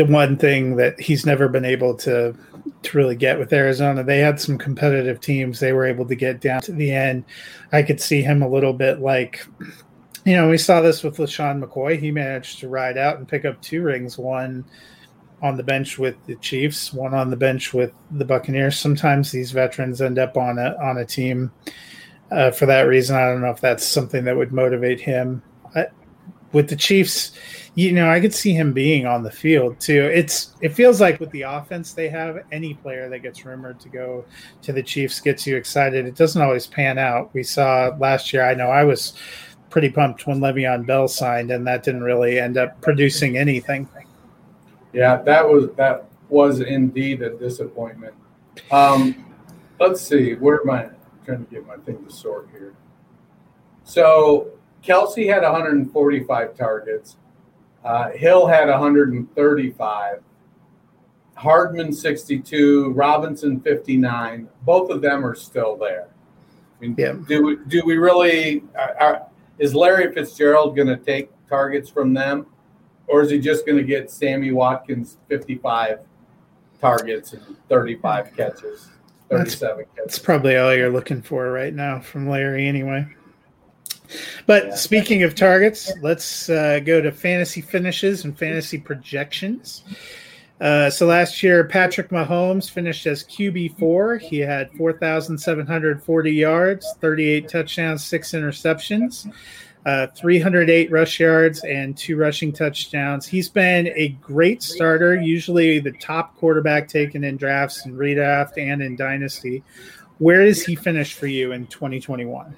the 0.00 0.10
one 0.10 0.38
thing 0.38 0.76
that 0.76 0.98
he's 0.98 1.26
never 1.26 1.46
been 1.46 1.66
able 1.66 1.94
to 1.94 2.34
to 2.82 2.96
really 2.96 3.16
get 3.16 3.38
with 3.38 3.52
Arizona. 3.52 4.02
They 4.02 4.20
had 4.20 4.40
some 4.40 4.56
competitive 4.56 5.20
teams. 5.20 5.60
They 5.60 5.74
were 5.74 5.84
able 5.84 6.06
to 6.06 6.14
get 6.14 6.40
down 6.40 6.62
to 6.62 6.72
the 6.72 6.90
end. 6.90 7.24
I 7.70 7.82
could 7.82 8.00
see 8.00 8.22
him 8.22 8.40
a 8.40 8.48
little 8.48 8.72
bit 8.72 9.00
like, 9.00 9.46
you 10.24 10.34
know, 10.34 10.48
we 10.48 10.56
saw 10.56 10.80
this 10.80 11.02
with 11.02 11.18
LeSean 11.18 11.62
McCoy. 11.62 12.00
He 12.00 12.10
managed 12.10 12.60
to 12.60 12.68
ride 12.68 12.96
out 12.96 13.18
and 13.18 13.28
pick 13.28 13.44
up 13.44 13.60
two 13.60 13.82
rings, 13.82 14.16
one 14.16 14.64
on 15.42 15.58
the 15.58 15.62
bench 15.62 15.98
with 15.98 16.16
the 16.24 16.36
Chiefs, 16.36 16.94
one 16.94 17.12
on 17.12 17.28
the 17.28 17.36
bench 17.36 17.74
with 17.74 17.92
the 18.10 18.24
Buccaneers. 18.24 18.78
Sometimes 18.78 19.30
these 19.30 19.52
veterans 19.52 20.00
end 20.00 20.18
up 20.18 20.38
on 20.38 20.58
a 20.58 20.76
on 20.82 20.96
a 20.96 21.04
team 21.04 21.52
uh, 22.30 22.52
for 22.52 22.64
that 22.64 22.82
reason. 22.82 23.16
I 23.16 23.26
don't 23.26 23.42
know 23.42 23.50
if 23.50 23.60
that's 23.60 23.84
something 23.84 24.24
that 24.24 24.36
would 24.36 24.52
motivate 24.52 25.00
him. 25.00 25.42
I, 25.74 25.88
with 26.52 26.68
the 26.68 26.76
Chiefs, 26.76 27.32
you 27.74 27.92
know, 27.92 28.10
I 28.10 28.20
could 28.20 28.34
see 28.34 28.52
him 28.52 28.72
being 28.72 29.06
on 29.06 29.22
the 29.22 29.30
field 29.30 29.78
too. 29.78 30.04
It's 30.12 30.54
it 30.60 30.70
feels 30.70 31.00
like 31.00 31.20
with 31.20 31.30
the 31.30 31.42
offense 31.42 31.92
they 31.92 32.08
have, 32.08 32.38
any 32.50 32.74
player 32.74 33.08
that 33.08 33.20
gets 33.20 33.44
rumored 33.44 33.78
to 33.80 33.88
go 33.88 34.24
to 34.62 34.72
the 34.72 34.82
Chiefs 34.82 35.20
gets 35.20 35.46
you 35.46 35.56
excited. 35.56 36.06
It 36.06 36.16
doesn't 36.16 36.40
always 36.42 36.66
pan 36.66 36.98
out. 36.98 37.32
We 37.34 37.42
saw 37.42 37.94
last 37.98 38.32
year. 38.32 38.44
I 38.44 38.54
know 38.54 38.68
I 38.68 38.84
was 38.84 39.14
pretty 39.70 39.90
pumped 39.90 40.26
when 40.26 40.40
Le'Veon 40.40 40.84
Bell 40.84 41.06
signed, 41.06 41.52
and 41.52 41.66
that 41.66 41.84
didn't 41.84 42.02
really 42.02 42.40
end 42.40 42.56
up 42.56 42.80
producing 42.80 43.38
anything. 43.38 43.88
Yeah, 44.92 45.22
that 45.22 45.48
was 45.48 45.68
that 45.76 46.06
was 46.28 46.60
indeed 46.60 47.22
a 47.22 47.30
disappointment. 47.30 48.14
Um, 48.72 49.24
let's 49.78 50.00
see, 50.00 50.34
where 50.34 50.60
am 50.60 50.70
I 50.70 50.88
trying 51.24 51.44
to 51.44 51.50
get 51.50 51.66
my 51.66 51.76
thing 51.76 52.04
to 52.04 52.12
sort 52.12 52.48
here? 52.50 52.74
So 53.84 54.50
Kelce 54.82 55.26
had 55.26 55.42
145 55.42 56.56
targets. 56.56 57.16
Uh, 57.84 58.10
Hill 58.10 58.46
had 58.46 58.68
135. 58.68 60.22
Hardman 61.34 61.92
62, 61.92 62.90
Robinson 62.90 63.60
59. 63.60 64.48
Both 64.62 64.90
of 64.90 65.00
them 65.00 65.24
are 65.24 65.34
still 65.34 65.76
there. 65.76 66.08
I 66.76 66.80
mean, 66.80 66.94
yeah. 66.98 67.14
do 67.28 67.42
we, 67.42 67.56
do 67.68 67.82
we 67.84 67.96
really? 67.96 68.62
Are, 68.74 68.96
are, 69.00 69.26
is 69.58 69.74
Larry 69.74 70.12
Fitzgerald 70.12 70.76
going 70.76 70.88
to 70.88 70.96
take 70.96 71.30
targets 71.48 71.88
from 71.88 72.14
them, 72.14 72.46
or 73.06 73.22
is 73.22 73.30
he 73.30 73.38
just 73.38 73.66
going 73.66 73.78
to 73.78 73.84
get 73.84 74.10
Sammy 74.10 74.52
Watkins 74.52 75.18
55 75.28 76.00
targets 76.80 77.32
and 77.32 77.56
35 77.68 78.36
catches, 78.36 78.88
37 79.30 79.30
that's, 79.30 79.54
catches? 79.54 79.86
That's 79.96 80.18
probably 80.18 80.56
all 80.56 80.74
you're 80.74 80.90
looking 80.90 81.22
for 81.22 81.50
right 81.50 81.74
now 81.74 82.00
from 82.00 82.28
Larry, 82.28 82.66
anyway. 82.66 83.06
But 84.46 84.66
yeah. 84.66 84.74
speaking 84.74 85.22
of 85.22 85.34
targets, 85.34 85.92
let's 86.02 86.48
uh, 86.48 86.80
go 86.80 87.00
to 87.00 87.12
fantasy 87.12 87.60
finishes 87.60 88.24
and 88.24 88.36
fantasy 88.36 88.78
projections. 88.78 89.84
Uh, 90.60 90.90
so 90.90 91.06
last 91.06 91.42
year, 91.42 91.64
Patrick 91.64 92.10
Mahomes 92.10 92.70
finished 92.70 93.06
as 93.06 93.24
QB4. 93.24 94.20
He 94.20 94.38
had 94.38 94.70
4,740 94.72 96.30
yards, 96.30 96.86
38 97.00 97.48
touchdowns, 97.48 98.04
six 98.04 98.32
interceptions, 98.32 99.32
uh, 99.86 100.08
308 100.08 100.90
rush 100.90 101.18
yards, 101.18 101.64
and 101.64 101.96
two 101.96 102.16
rushing 102.16 102.52
touchdowns. 102.52 103.26
He's 103.26 103.48
been 103.48 103.88
a 103.96 104.08
great 104.20 104.62
starter, 104.62 105.18
usually 105.18 105.78
the 105.78 105.92
top 105.92 106.36
quarterback 106.36 106.88
taken 106.88 107.24
in 107.24 107.38
drafts 107.38 107.86
and 107.86 107.94
redraft 107.94 108.58
and 108.58 108.82
in 108.82 108.96
Dynasty. 108.96 109.62
Where 110.18 110.44
does 110.44 110.62
he 110.62 110.74
finish 110.74 111.14
for 111.14 111.26
you 111.26 111.52
in 111.52 111.68
2021? 111.68 112.54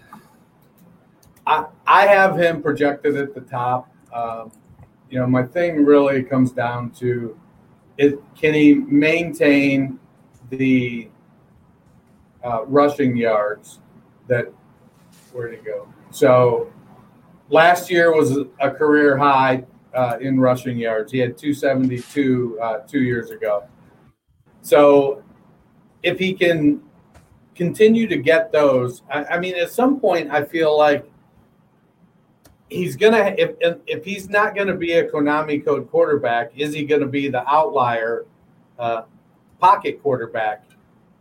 I, 1.47 1.67
I 1.87 2.07
have 2.07 2.39
him 2.39 2.63
projected 2.63 3.17
at 3.17 3.35
the 3.35 3.41
top. 3.41 3.93
Um, 4.13 4.53
you 5.11 5.19
know, 5.19 5.27
my 5.27 5.43
thing 5.43 5.85
really 5.85 6.23
comes 6.23 6.53
down 6.53 6.91
to 6.93 7.39
it, 7.99 8.19
can 8.35 8.55
he 8.55 8.75
maintain 8.75 9.99
the 10.51 11.09
uh, 12.45 12.65
rushing 12.67 13.17
yards 13.17 13.81
that 14.29 14.53
where 15.33 15.51
did 15.51 15.61
he 15.61 15.65
go? 15.65 15.89
So 16.11 16.73
last 17.51 17.91
year 17.91 18.15
was 18.15 18.39
a 18.61 18.71
career 18.71 19.17
high 19.17 19.65
uh, 19.95 20.17
in 20.21 20.41
rushing 20.41 20.79
yards. 20.79 21.13
He 21.13 21.19
had 21.19 21.37
272 21.37 22.59
uh, 22.61 22.79
two 22.81 23.03
years 23.03 23.31
ago. 23.31 23.65
So 24.63 25.23
if 26.03 26.19
he 26.19 26.33
can 26.33 26.83
continue 27.55 28.07
to 28.09 28.17
get 28.17 28.53
those. 28.53 29.03
I, 29.11 29.25
I 29.25 29.39
mean, 29.39 29.55
at 29.57 29.71
some 29.71 30.01
point, 30.01 30.31
I 30.31 30.45
feel 30.45 30.77
like 30.77 31.11
he's 32.73 32.97
gonna 32.97 33.35
if 33.39 33.57
if 33.87 34.05
he's 34.05 34.29
not 34.29 34.55
gonna 34.55 34.75
be 34.75 34.93
a 34.93 35.09
Konami 35.09 35.65
code 35.65 35.91
quarterback, 35.91 36.53
is 36.57 36.75
he 36.75 36.85
gonna 36.85 37.07
be 37.07 37.29
the 37.29 37.47
outlier 37.49 38.25
uh, 38.79 39.03
pocket 39.61 40.03
quarterback? 40.03 40.65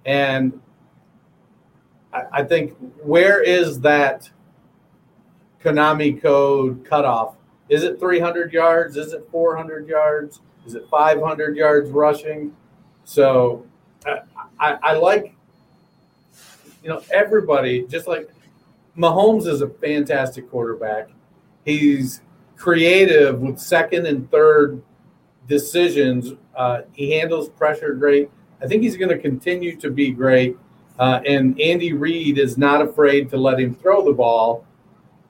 And 0.05 0.60
I, 2.13 2.24
I 2.31 2.43
think 2.43 2.75
where 3.03 3.41
is 3.41 3.79
that 3.81 4.29
Konami 5.63 6.22
code 6.22 6.86
cutoff? 6.86 7.36
Is 7.70 7.84
it 7.84 8.00
300 8.00 8.51
yards? 8.51 8.98
Is 8.98 9.13
it 9.13 9.27
400 9.31 9.88
yards? 9.88 10.41
Is 10.65 10.75
it 10.75 10.88
500 10.89 11.55
yards 11.55 11.89
rushing? 11.89 12.55
So 13.03 13.65
I, 14.05 14.20
I, 14.60 14.77
I 14.84 14.93
like, 14.93 15.36
you 16.84 16.89
know, 16.89 17.01
everybody, 17.12 17.86
just 17.88 18.08
like 18.08 18.29
Mahomes 18.98 19.48
is 19.48 19.62
a 19.62 19.70
fantastic 19.70 20.50
quarterback. 20.50 21.10
He's 21.65 22.22
creative 22.56 23.39
with 23.39 23.60
second 23.60 24.06
and 24.06 24.30
third 24.30 24.82
decisions. 25.48 26.34
Uh, 26.56 26.82
he 26.94 27.12
handles 27.12 27.50
pressure 27.50 27.94
great. 27.94 28.30
I 28.62 28.68
think 28.68 28.84
he's 28.84 28.98
going 28.98 29.10
to 29.10 29.18
continue 29.18 29.75
to 29.77 29.89
be 29.89 30.12
great. 30.12 30.58
Uh, 31.00 31.20
and 31.25 31.60
Andy 31.60 31.94
Reid 31.94 32.38
is 32.38 32.58
not 32.58 32.82
afraid 32.82 33.30
to 33.32 33.38
let 33.38 33.60
him 33.60 33.74
throw 33.74 34.06
the 34.06 34.13
ball 34.13 34.65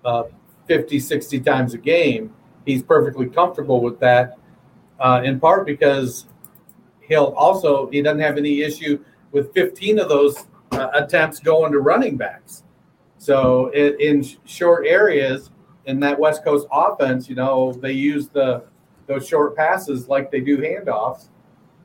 uh, 0.03 0.23
50, 0.67 0.99
60 0.99 1.39
times 1.39 1.73
a 1.73 1.77
game. 1.77 2.33
He's 2.65 2.83
perfectly 2.83 3.27
comfortable 3.27 3.81
with 3.81 3.99
that, 3.99 4.37
uh, 4.99 5.21
in 5.23 5.39
part 5.39 5.65
because 5.65 6.25
he'll 6.99 7.33
also, 7.37 7.89
he 7.89 8.01
doesn't 8.01 8.19
have 8.19 8.37
any 8.37 8.61
issue 8.61 9.03
with 9.31 9.53
15 9.53 9.99
of 9.99 10.09
those 10.09 10.45
uh, 10.71 10.89
attempts 10.93 11.39
going 11.39 11.71
to 11.71 11.79
running 11.79 12.17
backs. 12.17 12.63
So 13.17 13.69
in, 13.69 13.95
in 13.99 14.25
short 14.45 14.85
areas, 14.85 15.51
in 15.85 15.99
that 16.01 16.19
West 16.19 16.43
Coast 16.43 16.67
offense, 16.71 17.29
you 17.29 17.35
know, 17.35 17.73
they 17.73 17.91
use 17.91 18.27
the 18.27 18.63
those 19.07 19.27
short 19.27 19.55
passes 19.55 20.07
like 20.07 20.31
they 20.31 20.39
do 20.39 20.57
handoffs. 20.57 21.29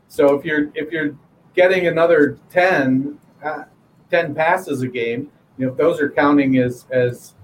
So 0.08 0.34
if 0.34 0.44
you're 0.44 0.70
if 0.74 0.92
you're 0.92 1.16
getting 1.54 1.86
another 1.86 2.38
10, 2.50 3.18
uh, 3.42 3.64
10 4.10 4.34
passes 4.34 4.82
a 4.82 4.88
game, 4.88 5.30
you 5.56 5.66
know, 5.66 5.72
if 5.72 5.78
those 5.78 6.00
are 6.00 6.10
counting 6.10 6.58
as 6.58 6.86
as 6.90 7.34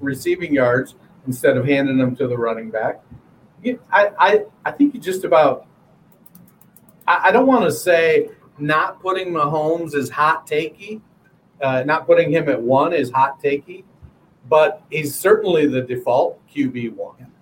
receiving 0.00 0.52
yards 0.52 0.96
instead 1.26 1.56
of 1.56 1.64
handing 1.64 1.96
them 1.96 2.14
to 2.16 2.26
the 2.26 2.36
running 2.36 2.70
back, 2.70 3.00
you, 3.62 3.80
I, 3.90 4.10
I 4.18 4.44
I 4.64 4.70
think 4.72 4.94
you 4.94 5.00
just 5.00 5.24
about. 5.24 5.66
I, 7.06 7.28
I 7.28 7.32
don't 7.32 7.46
want 7.46 7.64
to 7.64 7.72
say 7.72 8.30
not 8.58 9.00
putting 9.00 9.28
Mahomes 9.28 9.94
is 9.94 10.10
hot 10.10 10.46
takey, 10.46 11.00
uh, 11.62 11.82
not 11.86 12.06
putting 12.06 12.32
him 12.32 12.48
at 12.48 12.60
one 12.60 12.92
is 12.92 13.10
hot 13.10 13.40
takey 13.40 13.84
but 14.48 14.82
he's 14.90 15.14
certainly 15.14 15.66
the 15.66 15.82
default 15.82 16.40
QB 16.48 16.94
one. 16.94 17.32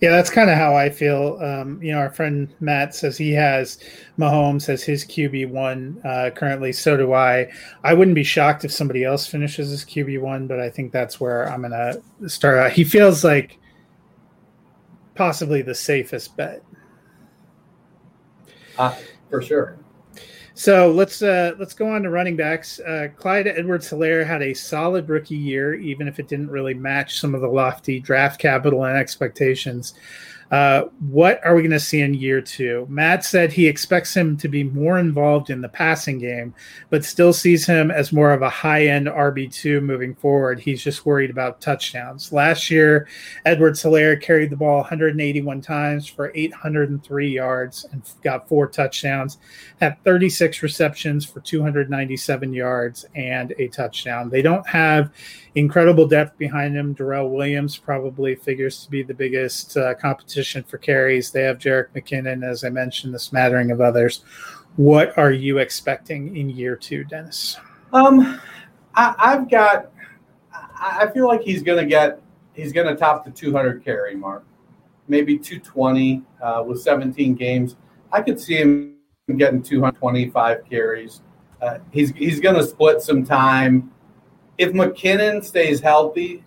Yeah, 0.00 0.10
that's 0.10 0.28
kind 0.28 0.50
of 0.50 0.58
how 0.58 0.76
I 0.76 0.90
feel. 0.90 1.38
Um, 1.40 1.82
you 1.82 1.92
know, 1.92 1.98
our 1.98 2.10
friend 2.10 2.52
Matt 2.60 2.94
says 2.94 3.16
he 3.16 3.32
has 3.32 3.78
Mahomes 4.18 4.68
as 4.68 4.82
his 4.82 5.04
QB 5.04 5.48
one 5.50 6.00
uh, 6.04 6.30
currently. 6.34 6.72
So 6.72 6.96
do 6.96 7.14
I. 7.14 7.50
I 7.84 7.94
wouldn't 7.94 8.14
be 8.14 8.24
shocked 8.24 8.64
if 8.66 8.72
somebody 8.72 9.04
else 9.04 9.26
finishes 9.26 9.72
as 9.72 9.84
QB 9.84 10.20
one, 10.20 10.46
but 10.46 10.60
I 10.60 10.68
think 10.68 10.92
that's 10.92 11.20
where 11.20 11.50
I'm 11.50 11.62
going 11.62 11.72
to 11.72 12.28
start 12.28 12.58
out. 12.58 12.72
He 12.72 12.84
feels 12.84 13.24
like 13.24 13.58
possibly 15.14 15.62
the 15.62 15.74
safest 15.74 16.36
bet. 16.36 16.62
Uh, 18.76 18.94
for 19.30 19.40
sure. 19.40 19.78
So 20.56 20.92
let's 20.92 21.20
uh, 21.20 21.52
let's 21.58 21.74
go 21.74 21.88
on 21.88 22.04
to 22.04 22.10
running 22.10 22.36
backs. 22.36 22.78
Uh, 22.78 23.08
Clyde 23.16 23.48
Edwards-Helaire 23.48 24.24
had 24.24 24.40
a 24.40 24.54
solid 24.54 25.08
rookie 25.08 25.34
year, 25.34 25.74
even 25.74 26.06
if 26.06 26.20
it 26.20 26.28
didn't 26.28 26.48
really 26.48 26.74
match 26.74 27.18
some 27.18 27.34
of 27.34 27.40
the 27.40 27.48
lofty 27.48 27.98
draft 27.98 28.40
capital 28.40 28.84
and 28.84 28.96
expectations. 28.96 29.94
Uh, 30.54 30.84
what 31.10 31.44
are 31.44 31.56
we 31.56 31.62
going 31.62 31.70
to 31.72 31.80
see 31.80 32.00
in 32.00 32.14
year 32.14 32.40
two? 32.40 32.86
Matt 32.88 33.24
said 33.24 33.52
he 33.52 33.66
expects 33.66 34.14
him 34.14 34.36
to 34.36 34.46
be 34.46 34.62
more 34.62 35.00
involved 35.00 35.50
in 35.50 35.60
the 35.60 35.68
passing 35.68 36.20
game, 36.20 36.54
but 36.90 37.04
still 37.04 37.32
sees 37.32 37.66
him 37.66 37.90
as 37.90 38.12
more 38.12 38.30
of 38.30 38.40
a 38.40 38.48
high 38.48 38.86
end 38.86 39.08
RB2 39.08 39.82
moving 39.82 40.14
forward. 40.14 40.60
He's 40.60 40.80
just 40.80 41.04
worried 41.04 41.30
about 41.30 41.60
touchdowns. 41.60 42.32
Last 42.32 42.70
year, 42.70 43.08
Edwards-Helaire 43.44 44.22
carried 44.22 44.50
the 44.50 44.56
ball 44.56 44.76
181 44.76 45.60
times 45.60 46.06
for 46.06 46.30
803 46.36 47.28
yards 47.28 47.84
and 47.90 48.08
got 48.22 48.48
four 48.48 48.68
touchdowns, 48.68 49.38
had 49.80 50.00
36 50.04 50.62
receptions 50.62 51.24
for 51.24 51.40
297 51.40 52.52
yards 52.52 53.04
and 53.16 53.52
a 53.58 53.66
touchdown. 53.66 54.30
They 54.30 54.42
don't 54.42 54.68
have 54.68 55.10
incredible 55.56 56.06
depth 56.06 56.38
behind 56.38 56.76
him. 56.76 56.94
Darrel 56.94 57.30
Williams 57.30 57.76
probably 57.76 58.36
figures 58.36 58.84
to 58.84 58.90
be 58.90 59.02
the 59.02 59.14
biggest 59.14 59.76
uh, 59.76 59.94
competition 59.94 60.43
for 60.44 60.78
carries. 60.78 61.30
They 61.30 61.42
have 61.42 61.58
Jerick 61.58 61.88
McKinnon, 61.94 62.44
as 62.44 62.64
I 62.64 62.70
mentioned, 62.70 63.14
the 63.14 63.18
smattering 63.18 63.70
of 63.70 63.80
others. 63.80 64.24
What 64.76 65.16
are 65.16 65.32
you 65.32 65.58
expecting 65.58 66.36
in 66.36 66.50
year 66.50 66.76
two, 66.76 67.04
Dennis? 67.04 67.56
Um, 67.92 68.40
I, 68.94 69.14
I've 69.18 69.50
got. 69.50 69.90
I 70.52 71.08
feel 71.14 71.26
like 71.26 71.42
he's 71.42 71.62
going 71.62 71.78
to 71.78 71.86
get. 71.86 72.20
He's 72.54 72.72
going 72.72 72.86
to 72.86 72.94
top 72.94 73.24
the 73.24 73.30
200 73.30 73.84
carry 73.84 74.14
mark, 74.14 74.44
maybe 75.08 75.38
220 75.38 76.22
uh, 76.42 76.62
with 76.66 76.80
17 76.80 77.34
games. 77.34 77.76
I 78.12 78.20
could 78.20 78.38
see 78.38 78.56
him 78.56 78.96
getting 79.36 79.62
225 79.62 80.68
carries. 80.68 81.22
Uh, 81.62 81.78
he's 81.90 82.10
he's 82.12 82.40
going 82.40 82.56
to 82.56 82.64
split 82.64 83.00
some 83.00 83.24
time 83.24 83.90
if 84.58 84.72
McKinnon 84.72 85.44
stays 85.44 85.80
healthy 85.80 86.44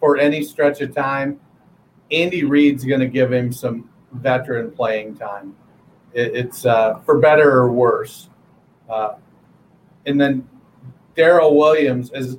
for 0.00 0.16
any 0.16 0.42
stretch 0.42 0.80
of 0.80 0.94
time, 0.94 1.38
Andy 2.12 2.44
Reid's 2.44 2.84
going 2.84 3.00
to 3.00 3.08
give 3.08 3.32
him 3.32 3.52
some 3.52 3.88
veteran 4.12 4.70
playing 4.70 5.16
time. 5.16 5.56
It, 6.12 6.34
it's 6.34 6.66
uh, 6.66 7.00
for 7.00 7.18
better 7.18 7.50
or 7.50 7.72
worse. 7.72 8.28
Uh, 8.88 9.14
and 10.06 10.20
then 10.20 10.46
Darrel 11.16 11.56
Williams, 11.56 12.10
as 12.12 12.38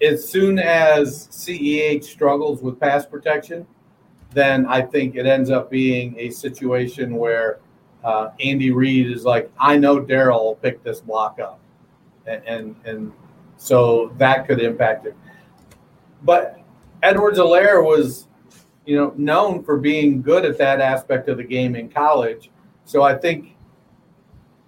as 0.00 0.28
soon 0.28 0.58
as 0.60 1.26
CEH 1.28 2.04
struggles 2.04 2.62
with 2.62 2.78
pass 2.78 3.04
protection, 3.04 3.66
then 4.30 4.64
I 4.66 4.82
think 4.82 5.16
it 5.16 5.26
ends 5.26 5.50
up 5.50 5.70
being 5.70 6.14
a 6.18 6.30
situation 6.30 7.16
where 7.16 7.58
uh, 8.04 8.30
Andy 8.38 8.70
Reid 8.70 9.10
is 9.10 9.24
like, 9.24 9.50
I 9.58 9.76
know 9.76 9.98
Darrel 9.98 10.44
will 10.44 10.54
pick 10.54 10.84
this 10.84 11.00
block 11.00 11.40
up, 11.40 11.58
and 12.26 12.42
and, 12.46 12.76
and 12.84 13.12
so 13.56 14.12
that 14.18 14.46
could 14.46 14.60
impact 14.60 15.06
it. 15.06 15.16
But 16.22 16.60
Edwards-Helaire 17.02 17.82
was, 17.82 18.28
you 18.88 18.96
know, 18.96 19.12
known 19.18 19.62
for 19.62 19.76
being 19.76 20.22
good 20.22 20.46
at 20.46 20.56
that 20.56 20.80
aspect 20.80 21.28
of 21.28 21.36
the 21.36 21.44
game 21.44 21.76
in 21.76 21.90
college. 21.90 22.50
So 22.86 23.02
I 23.02 23.14
think 23.14 23.54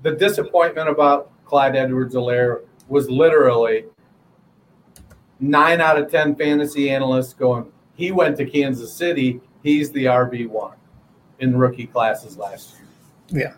the 0.02 0.10
disappointment 0.12 0.90
about 0.90 1.32
Clyde 1.46 1.74
Edwards-Helaire 1.74 2.60
was 2.86 3.08
literally 3.08 3.86
nine 5.40 5.80
out 5.80 5.98
of 5.98 6.10
10 6.10 6.36
fantasy 6.36 6.90
analysts 6.90 7.32
going, 7.32 7.72
he 7.94 8.12
went 8.12 8.36
to 8.36 8.44
Kansas 8.44 8.92
City. 8.92 9.40
He's 9.62 9.90
the 9.90 10.04
RB1 10.04 10.74
in 11.38 11.56
rookie 11.56 11.86
classes 11.86 12.36
last 12.36 12.74
year. 13.30 13.46
Yeah. 13.46 13.54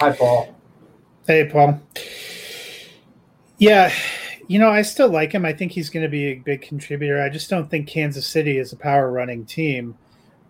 Hi, 0.00 0.16
Paul. 0.16 0.56
Hey, 1.26 1.50
Paul. 1.50 1.78
Yeah, 3.58 3.92
you 4.48 4.58
know, 4.58 4.70
I 4.70 4.82
still 4.82 5.08
like 5.08 5.32
him. 5.32 5.44
I 5.44 5.52
think 5.52 5.72
he's 5.72 5.90
going 5.90 6.04
to 6.04 6.08
be 6.08 6.26
a 6.26 6.34
big 6.34 6.62
contributor. 6.62 7.22
I 7.22 7.28
just 7.28 7.50
don't 7.50 7.70
think 7.70 7.88
Kansas 7.88 8.26
City 8.26 8.58
is 8.58 8.72
a 8.72 8.76
power 8.76 9.10
running 9.10 9.44
team. 9.44 9.96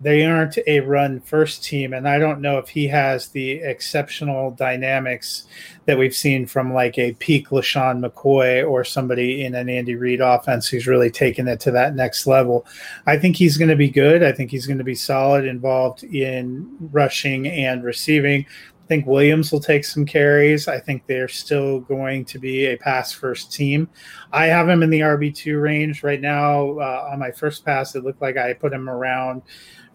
They 0.00 0.24
aren't 0.24 0.58
a 0.66 0.80
run 0.80 1.20
first 1.20 1.62
team, 1.62 1.92
and 1.92 2.08
I 2.08 2.18
don't 2.18 2.40
know 2.40 2.58
if 2.58 2.68
he 2.68 2.88
has 2.88 3.28
the 3.28 3.52
exceptional 3.52 4.50
dynamics 4.50 5.46
that 5.84 5.96
we've 5.96 6.14
seen 6.14 6.44
from 6.44 6.74
like 6.74 6.98
a 6.98 7.12
peak 7.12 7.50
LeSean 7.50 8.04
McCoy 8.04 8.68
or 8.68 8.82
somebody 8.82 9.44
in 9.44 9.54
an 9.54 9.68
Andy 9.68 9.94
Reid 9.94 10.20
offense 10.20 10.66
who's 10.66 10.88
really 10.88 11.10
taken 11.10 11.46
it 11.46 11.60
to 11.60 11.70
that 11.70 11.94
next 11.94 12.26
level. 12.26 12.66
I 13.06 13.16
think 13.16 13.36
he's 13.36 13.56
going 13.56 13.68
to 13.68 13.76
be 13.76 13.90
good. 13.90 14.24
I 14.24 14.32
think 14.32 14.50
he's 14.50 14.66
going 14.66 14.78
to 14.78 14.84
be 14.84 14.96
solid, 14.96 15.46
involved 15.46 16.02
in 16.02 16.68
rushing 16.90 17.46
and 17.46 17.84
receiving 17.84 18.44
think 18.88 19.06
Williams 19.06 19.52
will 19.52 19.60
take 19.60 19.84
some 19.84 20.04
carries. 20.04 20.68
I 20.68 20.78
think 20.78 21.06
they're 21.06 21.28
still 21.28 21.80
going 21.80 22.24
to 22.26 22.38
be 22.38 22.66
a 22.66 22.76
pass 22.76 23.12
first 23.12 23.52
team. 23.52 23.88
I 24.32 24.46
have 24.46 24.68
him 24.68 24.82
in 24.82 24.90
the 24.90 25.00
RB2 25.00 25.60
range 25.60 26.02
right 26.02 26.20
now. 26.20 26.78
Uh, 26.78 27.08
on 27.12 27.18
my 27.18 27.30
first 27.30 27.64
pass, 27.64 27.94
it 27.94 28.04
looked 28.04 28.22
like 28.22 28.36
I 28.36 28.52
put 28.52 28.72
him 28.72 28.88
around 28.88 29.42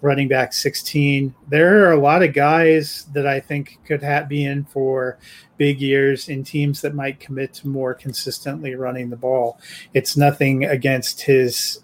running 0.02 0.28
back 0.28 0.54
16. 0.54 1.34
There 1.50 1.88
are 1.88 1.92
a 1.92 2.00
lot 2.00 2.24
of 2.24 2.34
guys 2.34 3.06
that 3.14 3.26
I 3.26 3.40
think 3.40 3.80
could 3.86 4.02
have, 4.04 4.30
be 4.30 4.46
in 4.46 4.66
for 4.66 5.18
big 5.58 5.82
years 5.82 6.30
in 6.30 6.44
teams 6.44 6.82
that 6.82 6.94
might 6.94 7.20
commit 7.20 7.54
to 7.56 7.68
more 7.68 7.94
consistently 7.94 8.76
running 8.76 9.10
the 9.10 9.16
ball. 9.16 9.60
It's 9.94 10.16
nothing 10.16 10.66
against 10.66 11.22
his 11.22 11.80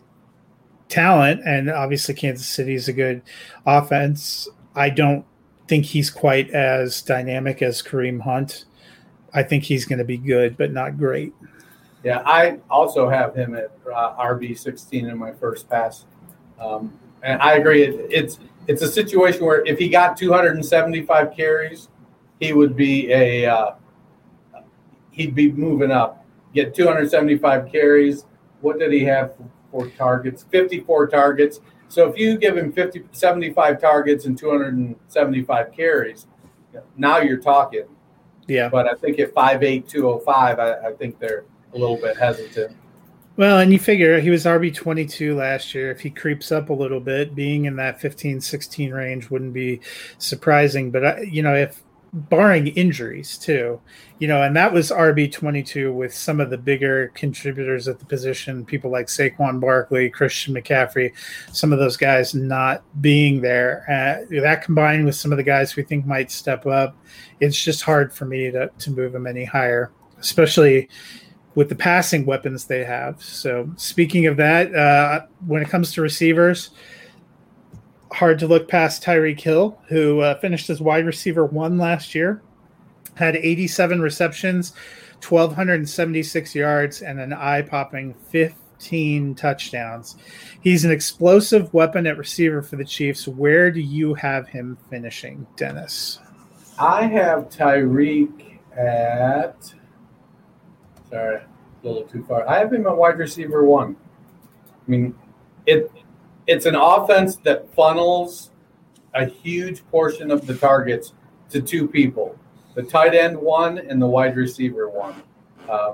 talent, 0.89 1.41
and 1.45 1.69
obviously 1.71 2.13
Kansas 2.13 2.47
City 2.47 2.75
is 2.75 2.87
a 2.87 2.93
good 2.93 3.23
offense. 3.65 4.47
I 4.75 4.89
don't 4.89 5.25
think 5.67 5.85
he's 5.85 6.09
quite 6.09 6.49
as 6.51 7.01
dynamic 7.01 7.61
as 7.61 7.81
Kareem 7.81 8.21
Hunt. 8.21 8.65
I 9.33 9.43
think 9.43 9.63
he's 9.63 9.85
going 9.85 9.99
to 9.99 10.05
be 10.05 10.17
good, 10.17 10.57
but 10.57 10.71
not 10.71 10.97
great. 10.97 11.33
Yeah, 12.03 12.21
I 12.25 12.59
also 12.69 13.07
have 13.09 13.33
him 13.33 13.55
at 13.55 13.71
uh, 13.87 14.15
RB 14.17 14.57
sixteen 14.57 15.07
in 15.07 15.17
my 15.17 15.31
first 15.31 15.69
pass, 15.69 16.05
um, 16.59 16.93
and 17.21 17.41
I 17.41 17.53
agree. 17.53 17.83
It, 17.83 18.07
it's 18.11 18.39
it's 18.67 18.81
a 18.81 18.91
situation 18.91 19.45
where 19.45 19.65
if 19.65 19.79
he 19.79 19.87
got 19.87 20.17
two 20.17 20.31
hundred 20.31 20.55
and 20.55 20.65
seventy 20.65 21.01
five 21.01 21.33
carries, 21.35 21.87
he 22.41 22.51
would 22.51 22.75
be 22.75 23.11
a 23.11 23.45
uh, 23.45 23.75
he'd 25.11 25.33
be 25.33 25.51
moving 25.53 25.91
up. 25.91 26.25
Get 26.53 26.75
two 26.75 26.85
hundred 26.85 27.09
seventy 27.09 27.37
five 27.37 27.71
carries. 27.71 28.25
What 28.59 28.79
did 28.79 28.91
he 28.91 29.05
have 29.05 29.33
for 29.71 29.87
targets? 29.87 30.43
Fifty 30.43 30.81
four 30.81 31.07
targets. 31.07 31.61
So 31.93 32.09
if 32.09 32.17
you 32.17 32.39
give 32.39 32.57
him 32.57 32.71
50, 32.71 33.03
75 33.11 33.79
targets 33.79 34.25
and 34.25 34.35
275 34.35 35.71
carries, 35.71 36.25
now 36.97 37.19
you're 37.19 37.37
talking. 37.37 37.85
Yeah. 38.47 38.67
But 38.67 38.87
I 38.87 38.95
think 38.95 39.19
at 39.19 39.31
5'8", 39.35 39.87
205, 39.87 40.59
I, 40.59 40.87
I 40.87 40.93
think 40.93 41.19
they're 41.19 41.45
a 41.71 41.77
little 41.77 41.97
bit 41.97 42.17
hesitant. 42.17 42.75
Well, 43.37 43.59
and 43.59 43.71
you 43.71 43.77
figure 43.77 44.19
he 44.19 44.31
was 44.31 44.45
RB 44.45 44.73
22 44.73 45.35
last 45.35 45.75
year. 45.75 45.91
If 45.91 46.01
he 46.01 46.09
creeps 46.09 46.51
up 46.51 46.71
a 46.71 46.73
little 46.73 46.99
bit, 46.99 47.35
being 47.35 47.65
in 47.65 47.75
that 47.75 48.01
15 48.01 48.41
16 48.41 48.91
range 48.91 49.29
wouldn't 49.29 49.53
be 49.53 49.79
surprising. 50.17 50.89
But, 50.89 51.05
I, 51.05 51.21
you 51.21 51.43
know, 51.43 51.53
if 51.53 51.83
barring 52.13 52.67
injuries 52.67 53.37
too, 53.37 53.81
you 54.19 54.27
know, 54.27 54.43
and 54.43 54.55
that 54.55 54.71
was 54.71 54.91
RB 54.91 55.31
22 55.31 55.91
with 55.91 56.13
some 56.13 56.39
of 56.39 56.51
the 56.51 56.57
bigger 56.57 57.09
contributors 57.15 57.87
at 57.87 57.97
the 57.97 58.05
position, 58.05 58.63
people 58.65 58.91
like 58.91 59.07
Saquon 59.07 59.59
Barkley, 59.59 60.09
Christian 60.09 60.53
McCaffrey, 60.53 61.11
some 61.51 61.73
of 61.73 61.79
those 61.79 61.97
guys 61.97 62.35
not 62.35 62.83
being 63.01 63.41
there. 63.41 63.83
Uh, 63.89 64.41
that 64.41 64.63
combined 64.63 65.05
with 65.05 65.15
some 65.15 65.31
of 65.31 65.37
the 65.37 65.43
guys 65.43 65.75
we 65.75 65.83
think 65.83 66.05
might 66.05 66.29
step 66.29 66.67
up, 66.67 66.95
it's 67.39 67.61
just 67.61 67.81
hard 67.81 68.13
for 68.13 68.25
me 68.25 68.51
to, 68.51 68.69
to 68.77 68.91
move 68.91 69.11
them 69.11 69.25
any 69.25 69.43
higher, 69.43 69.91
especially 70.19 70.89
with 71.55 71.69
the 71.69 71.75
passing 71.75 72.25
weapons 72.25 72.65
they 72.65 72.83
have. 72.83 73.21
So, 73.21 73.71
speaking 73.75 74.27
of 74.27 74.37
that, 74.37 74.73
uh, 74.73 75.25
when 75.45 75.61
it 75.61 75.69
comes 75.69 75.91
to 75.93 76.01
receivers, 76.01 76.71
hard 78.13 78.39
to 78.39 78.47
look 78.47 78.67
past 78.67 79.03
Tyreek 79.03 79.39
Hill, 79.39 79.79
who 79.87 80.19
uh, 80.19 80.39
finished 80.39 80.69
as 80.69 80.79
wide 80.79 81.05
receiver 81.05 81.45
one 81.45 81.77
last 81.77 82.13
year, 82.13 82.41
had 83.15 83.35
87 83.35 84.01
receptions, 84.01 84.73
1,276 85.27 86.55
yards, 86.55 87.01
and 87.01 87.19
an 87.19 87.33
eye 87.33 87.61
popping 87.61 88.13
15 88.29 89.35
touchdowns. 89.35 90.15
He's 90.61 90.85
an 90.85 90.91
explosive 90.91 91.73
weapon 91.73 92.05
at 92.05 92.17
receiver 92.17 92.61
for 92.61 92.75
the 92.75 92.85
Chiefs. 92.85 93.27
Where 93.27 93.71
do 93.71 93.81
you 93.81 94.13
have 94.13 94.47
him 94.47 94.77
finishing, 94.89 95.47
Dennis? 95.55 96.19
I 96.79 97.05
have 97.05 97.49
Tyreek 97.49 98.59
at. 98.77 99.73
Sorry, 101.09 101.37
a 101.37 101.43
little 101.83 102.03
too 102.03 102.23
far. 102.23 102.47
I 102.47 102.59
have 102.59 102.73
him 102.73 102.87
at 102.87 102.95
wide 102.95 103.17
receiver 103.17 103.63
one. 103.63 103.95
I 104.87 104.91
mean, 104.91 105.15
it 105.65 105.91
it's 106.47 106.65
an 106.65 106.75
offense 106.75 107.37
that 107.37 107.73
funnels 107.73 108.51
a 109.13 109.25
huge 109.25 109.85
portion 109.89 110.31
of 110.31 110.47
the 110.47 110.55
targets 110.55 111.13
to 111.49 111.61
two 111.61 111.87
people 111.87 112.37
the 112.75 112.83
tight 112.83 113.13
end 113.13 113.37
one 113.37 113.77
and 113.77 114.01
the 114.01 114.07
wide 114.07 114.35
receiver 114.35 114.89
one. 114.89 115.13
Uh, 115.69 115.93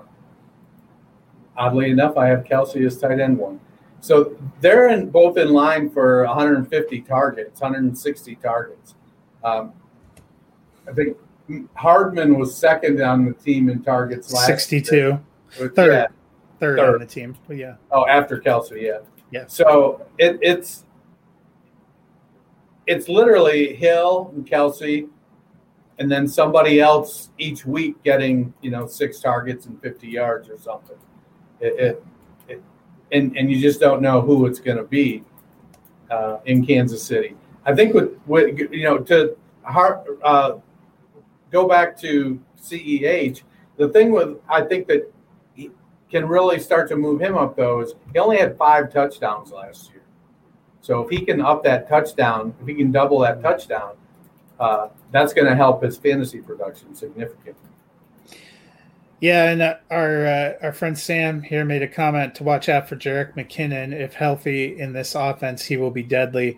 oddly 1.57 1.89
enough, 1.89 2.17
I 2.17 2.27
have 2.27 2.43
Kelce 2.43 2.85
as 2.85 2.97
tight 2.97 3.19
end 3.19 3.37
one. 3.37 3.59
So 4.01 4.37
they're 4.61 4.89
in, 4.89 5.09
both 5.09 5.37
in 5.37 5.49
line 5.49 5.89
for 5.89 6.25
150 6.25 7.01
targets, 7.01 7.59
160 7.59 8.35
targets. 8.35 8.95
Um, 9.43 9.73
I 10.87 10.93
think 10.93 11.17
Hardman 11.75 12.39
was 12.39 12.55
second 12.55 13.01
on 13.01 13.25
the 13.25 13.33
team 13.33 13.69
in 13.69 13.83
targets 13.83 14.31
last 14.31 14.45
62. 14.47 14.95
Year. 14.95 15.21
Third, 15.49 15.75
yeah, 15.77 16.07
third, 16.59 16.77
third 16.77 16.79
on 16.79 16.99
the 16.99 17.05
team. 17.05 17.35
But 17.47 17.57
yeah. 17.57 17.75
Oh, 17.91 18.05
after 18.07 18.39
Kelce, 18.39 18.81
yeah. 18.81 18.99
Yeah. 19.31 19.45
So 19.47 20.05
it, 20.17 20.39
it's 20.41 20.85
it's 22.87 23.07
literally 23.07 23.75
Hill 23.75 24.31
and 24.35 24.47
Kelce, 24.47 25.07
and 25.99 26.11
then 26.11 26.27
somebody 26.27 26.81
else 26.81 27.29
each 27.37 27.65
week 27.65 28.01
getting 28.03 28.53
you 28.61 28.71
know 28.71 28.87
six 28.87 29.19
targets 29.19 29.65
and 29.67 29.79
fifty 29.81 30.07
yards 30.07 30.49
or 30.49 30.57
something. 30.57 30.97
It, 31.59 31.79
it, 31.79 32.05
it 32.47 32.63
and 33.11 33.37
and 33.37 33.51
you 33.51 33.61
just 33.61 33.79
don't 33.79 34.01
know 34.01 34.21
who 34.21 34.45
it's 34.45 34.59
going 34.59 34.77
to 34.77 34.83
be 34.83 35.23
uh, 36.09 36.37
in 36.45 36.65
Kansas 36.65 37.03
City. 37.03 37.35
I 37.65 37.75
think 37.75 37.93
with, 37.93 38.17
with 38.25 38.57
you 38.57 38.83
know 38.83 38.97
to 38.99 39.37
uh, 40.23 40.53
go 41.51 41.67
back 41.67 41.99
to 42.01 42.39
CEH. 42.59 43.41
The 43.77 43.89
thing 43.89 44.11
with 44.11 44.37
I 44.49 44.61
think 44.61 44.87
that 44.87 45.11
can 46.09 46.27
really 46.27 46.59
start 46.59 46.89
to 46.89 46.95
move 46.95 47.21
him 47.21 47.37
up 47.37 47.57
is 47.57 47.93
he 48.11 48.19
only 48.19 48.37
had 48.37 48.57
five 48.57 48.91
touchdowns 48.91 49.51
last 49.51 49.89
year. 49.91 50.01
So 50.81 51.01
if 51.01 51.09
he 51.09 51.23
can 51.25 51.41
up 51.41 51.63
that 51.63 51.87
touchdown, 51.87 52.53
if 52.61 52.67
he 52.67 52.73
can 52.73 52.91
double 52.91 53.19
that 53.19 53.41
touchdown, 53.41 53.95
uh, 54.59 54.89
that's 55.11 55.33
going 55.33 55.47
to 55.47 55.55
help 55.55 55.83
his 55.83 55.97
fantasy 55.97 56.39
production 56.39 56.95
significantly. 56.95 57.69
Yeah, 59.21 59.51
and 59.51 59.61
uh, 59.61 59.75
our 59.91 60.25
uh, 60.25 60.53
our 60.61 60.71
friend 60.71 60.97
Sam 60.97 61.41
here 61.41 61.65
made 61.65 61.83
a 61.83 61.87
comment 61.87 62.35
to 62.35 62.43
watch 62.43 62.69
out 62.69 62.87
for 62.87 62.95
Jerick 62.95 63.35
McKinnon. 63.35 63.91
If 63.91 64.13
healthy 64.13 64.79
in 64.79 64.93
this 64.93 65.13
offense, 65.13 65.65
he 65.65 65.75
will 65.75 65.91
be 65.91 66.03
deadly. 66.03 66.57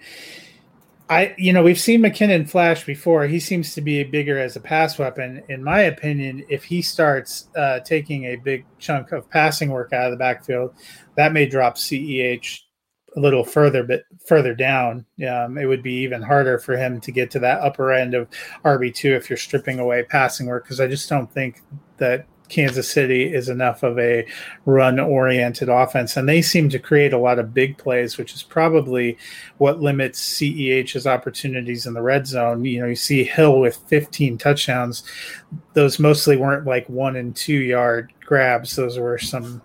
I, 1.12 1.36
you 1.38 1.52
know, 1.52 1.62
we've 1.62 1.78
seen 1.78 2.02
McKinnon 2.02 2.50
flash 2.50 2.86
before. 2.86 3.28
He 3.28 3.42
seems 3.42 3.74
to 3.74 3.82
be 3.82 4.02
bigger 4.06 4.40
as 4.40 4.56
a 4.56 4.62
pass 4.62 4.98
weapon. 4.98 5.44
In 5.50 5.62
my 5.62 5.82
opinion, 5.82 6.46
if 6.48 6.64
he 6.64 6.82
starts 6.82 7.50
uh, 7.54 7.82
taking 7.82 8.24
a 8.24 8.38
big 8.38 8.66
chunk 8.80 9.12
of 9.12 9.30
passing 9.30 9.72
work 9.72 9.92
out 9.92 10.06
of 10.06 10.12
the 10.12 10.18
backfield, 10.18 10.74
that 11.18 11.34
may 11.34 11.46
drop 11.46 11.76
CEH 11.76 12.62
a 13.18 13.20
little 13.20 13.44
further, 13.44 13.84
but 13.84 14.04
further 14.26 14.56
down. 14.56 15.06
Um, 15.30 15.58
it 15.58 15.66
would 15.66 15.84
be 15.84 15.96
even 15.96 16.22
harder 16.22 16.58
for 16.58 16.78
him 16.78 17.02
to 17.02 17.12
get 17.12 17.30
to 17.32 17.40
that 17.40 17.60
upper 17.60 17.92
end 17.92 18.14
of 18.14 18.30
RB 18.64 18.96
two 18.96 19.14
if 19.14 19.30
you're 19.30 19.36
stripping 19.36 19.80
away 19.80 20.04
passing 20.04 20.48
work. 20.48 20.64
Because 20.64 20.80
I 20.80 20.88
just 20.88 21.10
don't 21.10 21.30
think 21.30 21.62
that 21.98 22.26
Kansas 22.52 22.92
City 22.92 23.34
is 23.34 23.50
enough 23.50 23.82
of 23.82 23.98
a 23.98 24.28
run 24.66 25.00
oriented 25.00 25.70
offense. 25.70 26.18
And 26.18 26.30
they 26.30 26.42
seem 26.42 26.70
to 26.70 26.80
create 26.80 27.14
a 27.14 27.18
lot 27.18 27.40
of 27.40 27.54
big 27.54 27.78
plays, 27.78 28.18
which 28.18 28.34
is 28.34 28.44
probably 28.44 29.18
what 29.58 29.82
limits 29.82 30.22
CEH's 30.38 31.08
opportunities 31.08 31.88
in 31.88 31.94
the 31.94 32.02
red 32.02 32.28
zone. 32.28 32.64
You 32.66 32.82
know, 32.82 32.88
you 32.88 32.96
see 32.96 33.24
Hill 33.24 33.60
with 33.60 33.78
15 33.88 34.38
touchdowns. 34.38 35.04
Those 35.74 35.98
mostly 35.98 36.38
weren't 36.38 36.68
like 36.68 36.88
one 36.88 37.16
and 37.16 37.36
two 37.36 37.54
yard 37.54 38.14
grabs, 38.26 38.76
those 38.76 38.98
were 39.00 39.18
some 39.18 39.62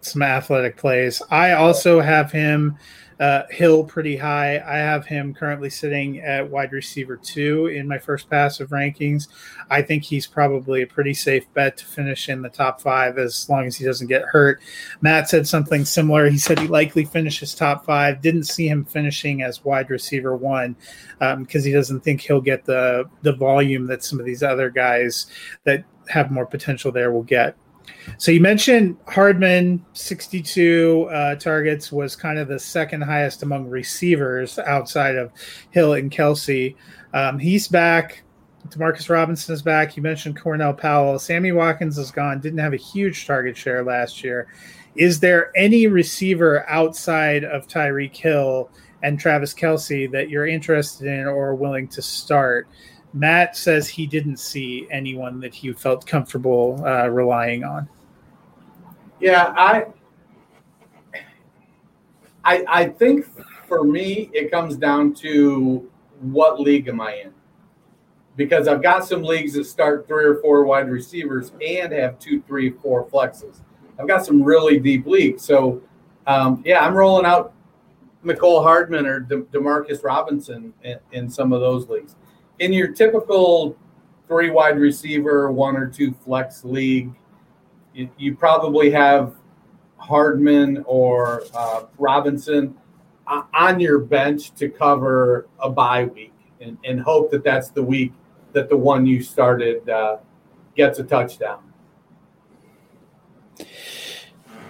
some 0.00 0.22
athletic 0.22 0.76
plays. 0.76 1.20
I 1.30 1.52
also 1.52 2.00
have 2.00 2.32
him 2.32 2.78
uh, 3.20 3.42
Hill 3.50 3.84
pretty 3.84 4.16
high. 4.16 4.58
I 4.58 4.76
have 4.76 5.06
him 5.06 5.34
currently 5.34 5.70
sitting 5.70 6.20
at 6.20 6.48
wide 6.48 6.72
receiver 6.72 7.16
two 7.16 7.66
in 7.66 7.88
my 7.88 7.98
first 7.98 8.30
pass 8.30 8.60
of 8.60 8.70
rankings. 8.70 9.28
I 9.70 9.82
think 9.82 10.04
he's 10.04 10.26
probably 10.26 10.82
a 10.82 10.86
pretty 10.86 11.14
safe 11.14 11.52
bet 11.54 11.76
to 11.78 11.84
finish 11.84 12.28
in 12.28 12.42
the 12.42 12.48
top 12.48 12.80
five 12.80 13.18
as 13.18 13.48
long 13.48 13.66
as 13.66 13.76
he 13.76 13.84
doesn't 13.84 14.06
get 14.06 14.22
hurt. 14.22 14.60
Matt 15.00 15.28
said 15.28 15.46
something 15.48 15.84
similar. 15.84 16.28
He 16.28 16.38
said 16.38 16.58
he 16.58 16.68
likely 16.68 17.04
finishes 17.04 17.54
top 17.54 17.84
five. 17.84 18.22
Didn't 18.22 18.44
see 18.44 18.68
him 18.68 18.84
finishing 18.84 19.42
as 19.42 19.64
wide 19.64 19.90
receiver 19.90 20.36
one 20.36 20.76
because 21.18 21.62
um, 21.62 21.62
he 21.62 21.72
doesn't 21.72 22.00
think 22.00 22.20
he'll 22.20 22.40
get 22.40 22.64
the 22.64 23.04
the 23.22 23.32
volume 23.32 23.86
that 23.86 24.04
some 24.04 24.20
of 24.20 24.26
these 24.26 24.42
other 24.42 24.70
guys 24.70 25.26
that 25.64 25.84
have 26.08 26.30
more 26.30 26.46
potential 26.46 26.92
there 26.92 27.12
will 27.12 27.22
get. 27.22 27.56
So 28.16 28.32
you 28.32 28.40
mentioned 28.40 28.96
Hardman, 29.06 29.84
62 29.92 31.08
uh, 31.12 31.34
targets, 31.36 31.92
was 31.92 32.16
kind 32.16 32.38
of 32.38 32.48
the 32.48 32.58
second 32.58 33.02
highest 33.02 33.42
among 33.42 33.68
receivers 33.68 34.58
outside 34.58 35.16
of 35.16 35.30
Hill 35.70 35.94
and 35.94 36.10
Kelce. 36.10 36.74
Um, 37.14 37.38
he's 37.38 37.68
back. 37.68 38.22
Demarcus 38.68 39.08
Robinson 39.08 39.54
is 39.54 39.62
back. 39.62 39.96
You 39.96 40.02
mentioned 40.02 40.40
Cornell 40.40 40.74
Powell. 40.74 41.18
Sammy 41.18 41.52
Watkins 41.52 41.96
is 41.96 42.10
gone. 42.10 42.40
Didn't 42.40 42.58
have 42.58 42.72
a 42.74 42.76
huge 42.76 43.26
target 43.26 43.56
share 43.56 43.82
last 43.82 44.22
year. 44.22 44.48
Is 44.94 45.20
there 45.20 45.52
any 45.56 45.86
receiver 45.86 46.68
outside 46.68 47.44
of 47.44 47.68
Tyreek 47.68 48.16
Hill 48.16 48.70
and 49.02 49.18
Travis 49.18 49.54
Kelce 49.54 50.10
that 50.10 50.28
you're 50.28 50.46
interested 50.46 51.06
in 51.06 51.26
or 51.26 51.54
willing 51.54 51.88
to 51.88 52.02
start? 52.02 52.68
Matt 53.12 53.56
says 53.56 53.88
he 53.88 54.06
didn't 54.06 54.38
see 54.38 54.86
anyone 54.90 55.40
that 55.40 55.54
he 55.54 55.72
felt 55.72 56.06
comfortable 56.06 56.82
uh, 56.86 57.08
relying 57.08 57.64
on. 57.64 57.88
Yeah, 59.20 59.52
I, 59.56 59.86
I, 62.44 62.64
I 62.68 62.88
think 62.88 63.26
for 63.66 63.82
me 63.82 64.30
it 64.32 64.50
comes 64.50 64.76
down 64.76 65.14
to 65.14 65.90
what 66.20 66.60
league 66.60 66.88
am 66.88 67.00
I 67.00 67.14
in? 67.14 67.32
Because 68.36 68.68
I've 68.68 68.82
got 68.82 69.04
some 69.04 69.22
leagues 69.22 69.54
that 69.54 69.64
start 69.64 70.06
three 70.06 70.24
or 70.24 70.36
four 70.36 70.64
wide 70.64 70.88
receivers 70.88 71.52
and 71.66 71.92
have 71.92 72.18
two, 72.18 72.40
three, 72.42 72.70
four 72.70 73.04
flexes. 73.06 73.60
I've 73.98 74.06
got 74.06 74.24
some 74.24 74.42
really 74.42 74.78
deep 74.78 75.06
leagues, 75.06 75.42
so 75.42 75.82
um, 76.28 76.62
yeah, 76.64 76.86
I'm 76.86 76.94
rolling 76.94 77.26
out 77.26 77.52
Mecole 78.24 78.62
Hardman 78.62 79.06
or 79.06 79.18
De- 79.18 79.42
Demarcus 79.42 80.04
Robinson 80.04 80.72
in, 80.84 80.98
in 81.10 81.28
some 81.28 81.52
of 81.52 81.60
those 81.60 81.88
leagues 81.88 82.14
in 82.58 82.72
your 82.72 82.88
typical 82.88 83.76
three 84.26 84.50
wide 84.50 84.78
receiver, 84.78 85.50
one 85.50 85.76
or 85.76 85.88
two 85.88 86.12
flex 86.24 86.64
league, 86.64 87.10
you, 87.94 88.08
you 88.18 88.34
probably 88.36 88.90
have 88.90 89.34
Hardman 89.96 90.84
or 90.86 91.44
uh, 91.54 91.84
Robinson 91.98 92.74
uh, 93.26 93.42
on 93.54 93.80
your 93.80 93.98
bench 93.98 94.54
to 94.54 94.68
cover 94.68 95.48
a 95.58 95.68
bye 95.68 96.04
week 96.04 96.34
and, 96.60 96.78
and 96.84 97.00
hope 97.00 97.30
that 97.30 97.44
that's 97.44 97.70
the 97.70 97.82
week 97.82 98.12
that 98.52 98.68
the 98.68 98.76
one 98.76 99.06
you 99.06 99.22
started 99.22 99.88
uh, 99.88 100.18
gets 100.76 100.98
a 100.98 101.04
touchdown. 101.04 101.60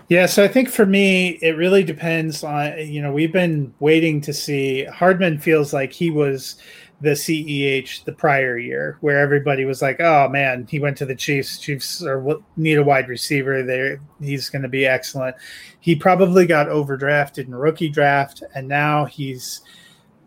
Yeah, 0.09 0.24
so 0.24 0.42
I 0.42 0.48
think 0.48 0.70
for 0.70 0.87
me, 0.87 1.38
it 1.42 1.57
really 1.59 1.85
depends 1.85 2.42
on, 2.42 2.79
you 2.79 3.03
know, 3.03 3.12
we've 3.12 3.33
been 3.33 3.74
waiting 3.79 4.22
to 4.22 4.33
see. 4.33 4.85
Hardman 4.85 5.38
feels 5.38 5.74
like 5.74 5.92
he 5.92 6.11
was 6.11 6.57
the 7.01 7.11
CEH 7.11 8.05
the 8.05 8.13
prior 8.13 8.59
year, 8.59 8.99
where 9.01 9.19
everybody 9.19 9.65
was 9.65 9.81
like, 9.81 10.01
"Oh 10.01 10.29
man, 10.29 10.67
he 10.69 10.81
went 10.81 10.97
to 10.99 11.07
the 11.07 11.15
Chiefs. 11.15 11.59
Chiefs 11.59 12.03
are 12.03 12.25
need 12.57 12.79
a 12.79 12.83
wide 12.83 13.09
receiver 13.09 13.63
there. 13.63 14.01
He's 14.21 14.49
going 14.49 14.63
to 14.63 14.69
be 14.69 14.87
excellent." 14.87 15.37
He 15.81 15.95
probably 15.95 16.47
got 16.47 16.69
overdrafted 16.69 17.47
in 17.47 17.55
rookie 17.55 17.89
draft, 17.89 18.43
and 18.55 18.67
now 18.67 19.05
he's 19.05 19.63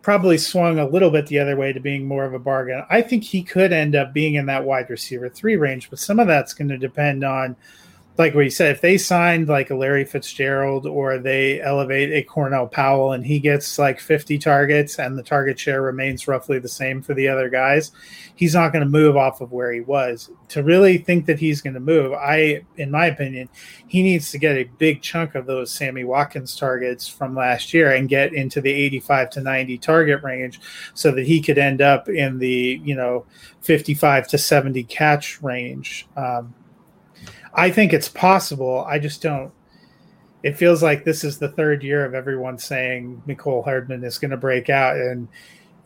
probably 0.01 0.37
swung 0.37 0.79
a 0.79 0.87
little 0.87 1.11
bit 1.11 1.27
the 1.27 1.39
other 1.39 1.55
way 1.55 1.73
to 1.73 1.79
being 1.79 2.07
more 2.07 2.25
of 2.25 2.33
a 2.33 2.39
bargain. 2.39 2.83
I 2.89 3.01
think 3.01 3.23
he 3.23 3.43
could 3.43 3.71
end 3.71 3.95
up 3.95 4.13
being 4.13 4.35
in 4.35 4.47
that 4.47 4.65
wide 4.65 4.89
receiver 4.89 5.29
three 5.29 5.57
range, 5.57 5.89
but 5.89 5.99
some 5.99 6.19
of 6.19 6.27
that's 6.27 6.53
going 6.53 6.69
to 6.69 6.77
depend 6.77 7.23
on 7.23 7.55
like 8.17 8.35
what 8.35 8.43
you 8.43 8.49
said, 8.49 8.75
if 8.75 8.81
they 8.81 8.97
signed 8.97 9.47
like 9.47 9.69
a 9.69 9.75
Larry 9.75 10.03
Fitzgerald 10.03 10.85
or 10.85 11.17
they 11.17 11.61
elevate 11.61 12.11
a 12.11 12.21
Cornell 12.21 12.67
Powell 12.67 13.13
and 13.13 13.25
he 13.25 13.39
gets 13.39 13.79
like 13.79 14.01
50 14.01 14.37
targets 14.37 14.99
and 14.99 15.17
the 15.17 15.23
target 15.23 15.57
share 15.57 15.81
remains 15.81 16.27
roughly 16.27 16.59
the 16.59 16.67
same 16.67 17.01
for 17.01 17.13
the 17.13 17.29
other 17.29 17.49
guys, 17.49 17.91
he's 18.35 18.53
not 18.53 18.73
going 18.73 18.83
to 18.83 18.89
move 18.89 19.15
off 19.15 19.39
of 19.39 19.53
where 19.53 19.71
he 19.71 19.79
was. 19.79 20.29
To 20.49 20.61
really 20.61 20.97
think 20.97 21.25
that 21.27 21.39
he's 21.39 21.61
going 21.61 21.73
to 21.73 21.79
move, 21.79 22.11
I, 22.11 22.65
in 22.75 22.91
my 22.91 23.05
opinion, 23.05 23.47
he 23.87 24.03
needs 24.03 24.29
to 24.31 24.37
get 24.37 24.57
a 24.57 24.69
big 24.77 25.01
chunk 25.01 25.33
of 25.35 25.45
those 25.45 25.71
Sammy 25.71 26.03
Watkins 26.03 26.57
targets 26.57 27.07
from 27.07 27.33
last 27.33 27.73
year 27.73 27.91
and 27.93 28.09
get 28.09 28.33
into 28.33 28.59
the 28.59 28.71
85 28.71 29.29
to 29.31 29.41
90 29.41 29.77
target 29.77 30.21
range 30.21 30.59
so 30.93 31.11
that 31.11 31.25
he 31.25 31.41
could 31.41 31.57
end 31.57 31.81
up 31.81 32.09
in 32.09 32.39
the, 32.39 32.81
you 32.83 32.95
know, 32.95 33.25
55 33.61 34.27
to 34.27 34.37
70 34.37 34.83
catch 34.83 35.41
range. 35.41 36.07
Um, 36.17 36.53
I 37.53 37.71
think 37.71 37.93
it's 37.93 38.09
possible. 38.09 38.85
I 38.87 38.99
just 38.99 39.21
don't. 39.21 39.51
It 40.43 40.57
feels 40.57 40.81
like 40.81 41.03
this 41.03 41.23
is 41.23 41.37
the 41.37 41.49
third 41.49 41.83
year 41.83 42.03
of 42.03 42.15
everyone 42.15 42.57
saying 42.57 43.21
Mecole 43.27 43.63
Hardman 43.63 44.03
is 44.03 44.17
going 44.17 44.31
to 44.31 44.37
break 44.37 44.69
out, 44.69 44.97
and 44.97 45.27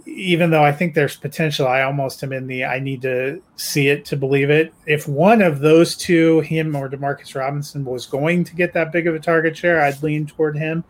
even 0.05 0.51
though 0.51 0.63
I 0.63 0.71
think 0.71 0.93
there's 0.93 1.17
potential, 1.17 1.67
I 1.67 1.81
almost 1.81 2.23
am 2.23 2.31
in 2.31 2.47
the 2.47 2.63
I 2.63 2.79
need 2.79 3.01
to 3.01 3.41
see 3.55 3.87
it 3.87 4.05
to 4.05 4.15
believe 4.17 4.49
it. 4.49 4.73
If 4.85 5.07
one 5.07 5.41
of 5.41 5.59
those 5.59 5.97
two, 5.97 6.41
him 6.41 6.75
or 6.75 6.89
Demarcus 6.89 7.35
Robinson, 7.35 7.83
was 7.83 8.05
going 8.05 8.43
to 8.43 8.55
get 8.55 8.73
that 8.73 8.91
big 8.91 9.07
of 9.07 9.15
a 9.15 9.19
target 9.19 9.57
share, 9.57 9.81
I'd 9.81 10.01
lean 10.03 10.27
toward 10.27 10.57
him. 10.57 10.83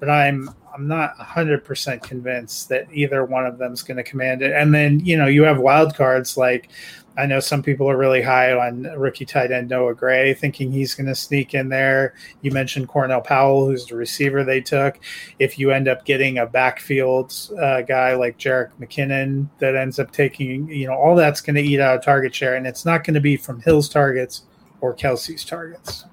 But 0.00 0.10
I'm 0.10 0.48
I'm 0.74 0.88
not 0.88 1.16
100% 1.18 2.02
convinced 2.02 2.68
that 2.70 2.88
either 2.92 3.24
one 3.24 3.44
of 3.44 3.58
them 3.58 3.72
is 3.72 3.82
going 3.82 3.98
to 3.98 4.02
command 4.02 4.42
it. 4.42 4.52
And 4.52 4.74
then, 4.74 5.00
you 5.00 5.16
know, 5.16 5.26
you 5.26 5.42
have 5.42 5.58
wild 5.58 5.94
cards 5.94 6.36
like 6.36 6.70
I 7.16 7.26
know 7.26 7.40
some 7.40 7.62
people 7.62 7.90
are 7.90 7.96
really 7.96 8.22
high 8.22 8.52
on 8.52 8.84
rookie 8.84 9.26
tight 9.26 9.52
end 9.52 9.68
Noah 9.68 9.94
Gray, 9.94 10.32
thinking 10.32 10.72
he's 10.72 10.94
going 10.94 11.06
to 11.06 11.14
sneak 11.14 11.52
in 11.52 11.68
there. 11.68 12.14
You 12.40 12.52
mentioned 12.52 12.88
Cornell 12.88 13.20
Powell, 13.20 13.66
who's 13.66 13.86
the 13.86 13.96
receiver 13.96 14.44
they 14.44 14.60
took. 14.62 14.98
If 15.38 15.58
you 15.58 15.72
end 15.72 15.88
up 15.88 16.04
getting 16.06 16.38
a 16.38 16.46
backfield 16.46 17.34
uh, 17.60 17.82
guy 17.82 18.14
like 18.14 18.38
Jerick 18.38 18.70
McKinnon 18.80 19.48
that 19.58 19.76
ends 19.76 19.98
up 19.98 20.10
taking, 20.10 20.68
you 20.68 20.86
know, 20.86 20.94
all 20.94 21.14
that's 21.14 21.42
going 21.42 21.56
to 21.56 21.62
eat 21.62 21.80
out 21.80 21.96
of 21.96 22.04
target 22.04 22.34
share, 22.34 22.54
and 22.54 22.66
it's 22.66 22.86
not 22.86 23.04
going 23.04 23.14
to 23.14 23.20
be 23.20 23.36
from 23.36 23.60
Hill's 23.60 23.88
targets 23.88 24.44
or 24.80 24.94
Kelce's 24.94 25.44
targets. 25.44 26.04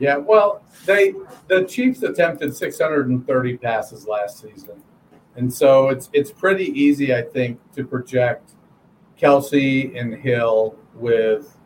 Yeah, 0.00 0.16
well, 0.16 0.62
they 0.86 1.14
the 1.46 1.64
Chiefs 1.64 2.02
attempted 2.02 2.56
630 2.56 3.56
passes 3.58 4.06
last 4.06 4.40
season, 4.40 4.82
and 5.36 5.52
so 5.52 5.90
it's 5.90 6.08
it's 6.12 6.32
pretty 6.32 6.66
easy, 6.66 7.14
I 7.14 7.22
think, 7.22 7.60
to 7.74 7.84
project 7.84 8.52
Kelce 9.20 9.98
and 9.98 10.14
Hill 10.14 10.76
with 10.94 11.56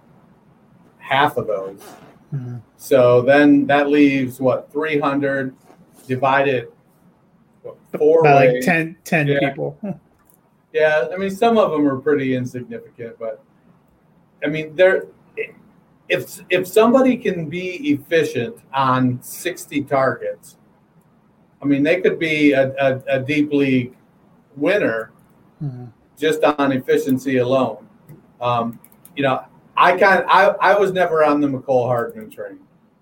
half 0.98 1.36
of 1.36 1.46
those. 1.46 1.80
Mm-hmm. 2.32 2.56
So 2.76 3.22
then 3.22 3.66
that 3.66 3.88
leaves 3.88 4.40
what 4.40 4.72
300 4.72 5.54
divided 6.06 6.68
four 7.96 8.22
By 8.22 8.46
like 8.46 8.60
10, 8.62 8.96
10 9.04 9.26
yeah. 9.26 9.38
people. 9.40 9.78
yeah, 10.72 11.08
I 11.12 11.16
mean 11.16 11.30
some 11.30 11.56
of 11.58 11.70
them 11.70 11.86
are 11.86 11.98
pretty 11.98 12.34
insignificant, 12.34 13.18
but 13.18 13.42
I 14.42 14.48
mean 14.48 14.74
they're 14.74 15.06
if 16.08 16.40
if 16.50 16.66
somebody 16.66 17.16
can 17.16 17.48
be 17.48 17.92
efficient 17.92 18.56
on 18.72 19.22
60 19.22 19.84
targets, 19.84 20.56
I 21.62 21.66
mean 21.66 21.82
they 21.82 22.00
could 22.00 22.18
be 22.18 22.52
a, 22.52 22.74
a, 22.78 23.02
a 23.08 23.20
deep 23.20 23.52
league 23.52 23.96
winner. 24.56 25.12
Mm-hmm 25.62 25.86
just 26.18 26.42
on 26.44 26.72
efficiency 26.72 27.38
alone. 27.38 27.88
Um, 28.40 28.78
you 29.16 29.22
know, 29.22 29.44
I 29.76 29.96
kind 29.96 30.24
I, 30.28 30.48
I 30.60 30.78
was 30.78 30.92
never 30.92 31.24
on 31.24 31.40
the 31.40 31.48
Mecole 31.48 31.86
Hardman 31.86 32.30
train. 32.30 32.60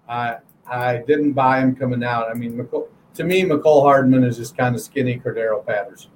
I 0.09 0.39
I 0.67 0.99
didn't 0.99 1.33
buy 1.33 1.61
him 1.61 1.75
coming 1.75 2.03
out. 2.05 2.31
I 2.31 2.35
mean, 2.35 2.57
Mecole, 2.57 2.89
to 3.15 3.25
me, 3.25 3.43
Mecole 3.43 3.83
Hardman 3.83 4.25
is 4.25 4.37
just 4.37 4.57
kind 4.57 4.75
of 4.75 4.81
skinny 4.81 5.19
Cordarrelle 5.19 5.67
Patterson. 5.67 6.11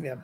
Yeah. 0.00 0.16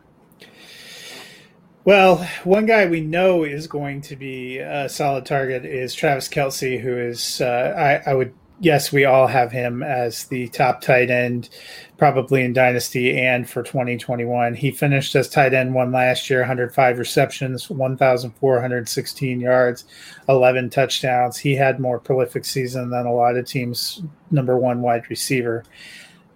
Well, 1.85 2.29
one 2.45 2.67
guy 2.67 2.87
we 2.87 3.01
know 3.01 3.45
is 3.45 3.67
going 3.67 4.03
to 4.03 4.17
be 4.17 4.59
a 4.59 4.89
solid 4.89 5.25
target 5.25 5.65
is 5.65 5.95
Travis 5.95 6.29
Kelce, 6.29 6.79
who 6.79 6.97
is 6.97 7.41
uh, 7.41 8.01
I, 8.07 8.11
I 8.11 8.15
would 8.15 8.35
yes, 8.61 8.93
we 8.93 9.05
all 9.05 9.27
have 9.27 9.51
him 9.51 9.83
as 9.83 10.25
the 10.27 10.49
top 10.49 10.81
tight 10.83 11.11
end, 11.11 11.49
probably 11.97 12.43
in 12.43 12.53
Dynasty 12.53 13.19
and 13.19 13.49
for 13.49 13.63
2021. 13.63 14.55
He 14.55 14.71
finished 14.71 15.15
as 15.17 15.29
tight 15.29 15.55
end 15.55 15.75
one 15.75 15.91
last 15.91 16.31
year, 16.31 16.41
105 16.41 16.99
receptions, 16.99 17.69
1,416 17.71 19.41
yards, 19.41 19.85
11 20.29 20.71
touchdowns. 20.71 21.39
He 21.39 21.55
had 21.55 21.81
more 21.81 21.99
prolific 21.99 22.45
season 22.45 22.91
than 22.91 23.07
a 23.07 23.13
lot 23.13 23.37
of 23.37 23.47
teams' 23.47 24.03
number 24.31 24.57
one 24.57 24.83
wide 24.83 25.09
receiver. 25.11 25.65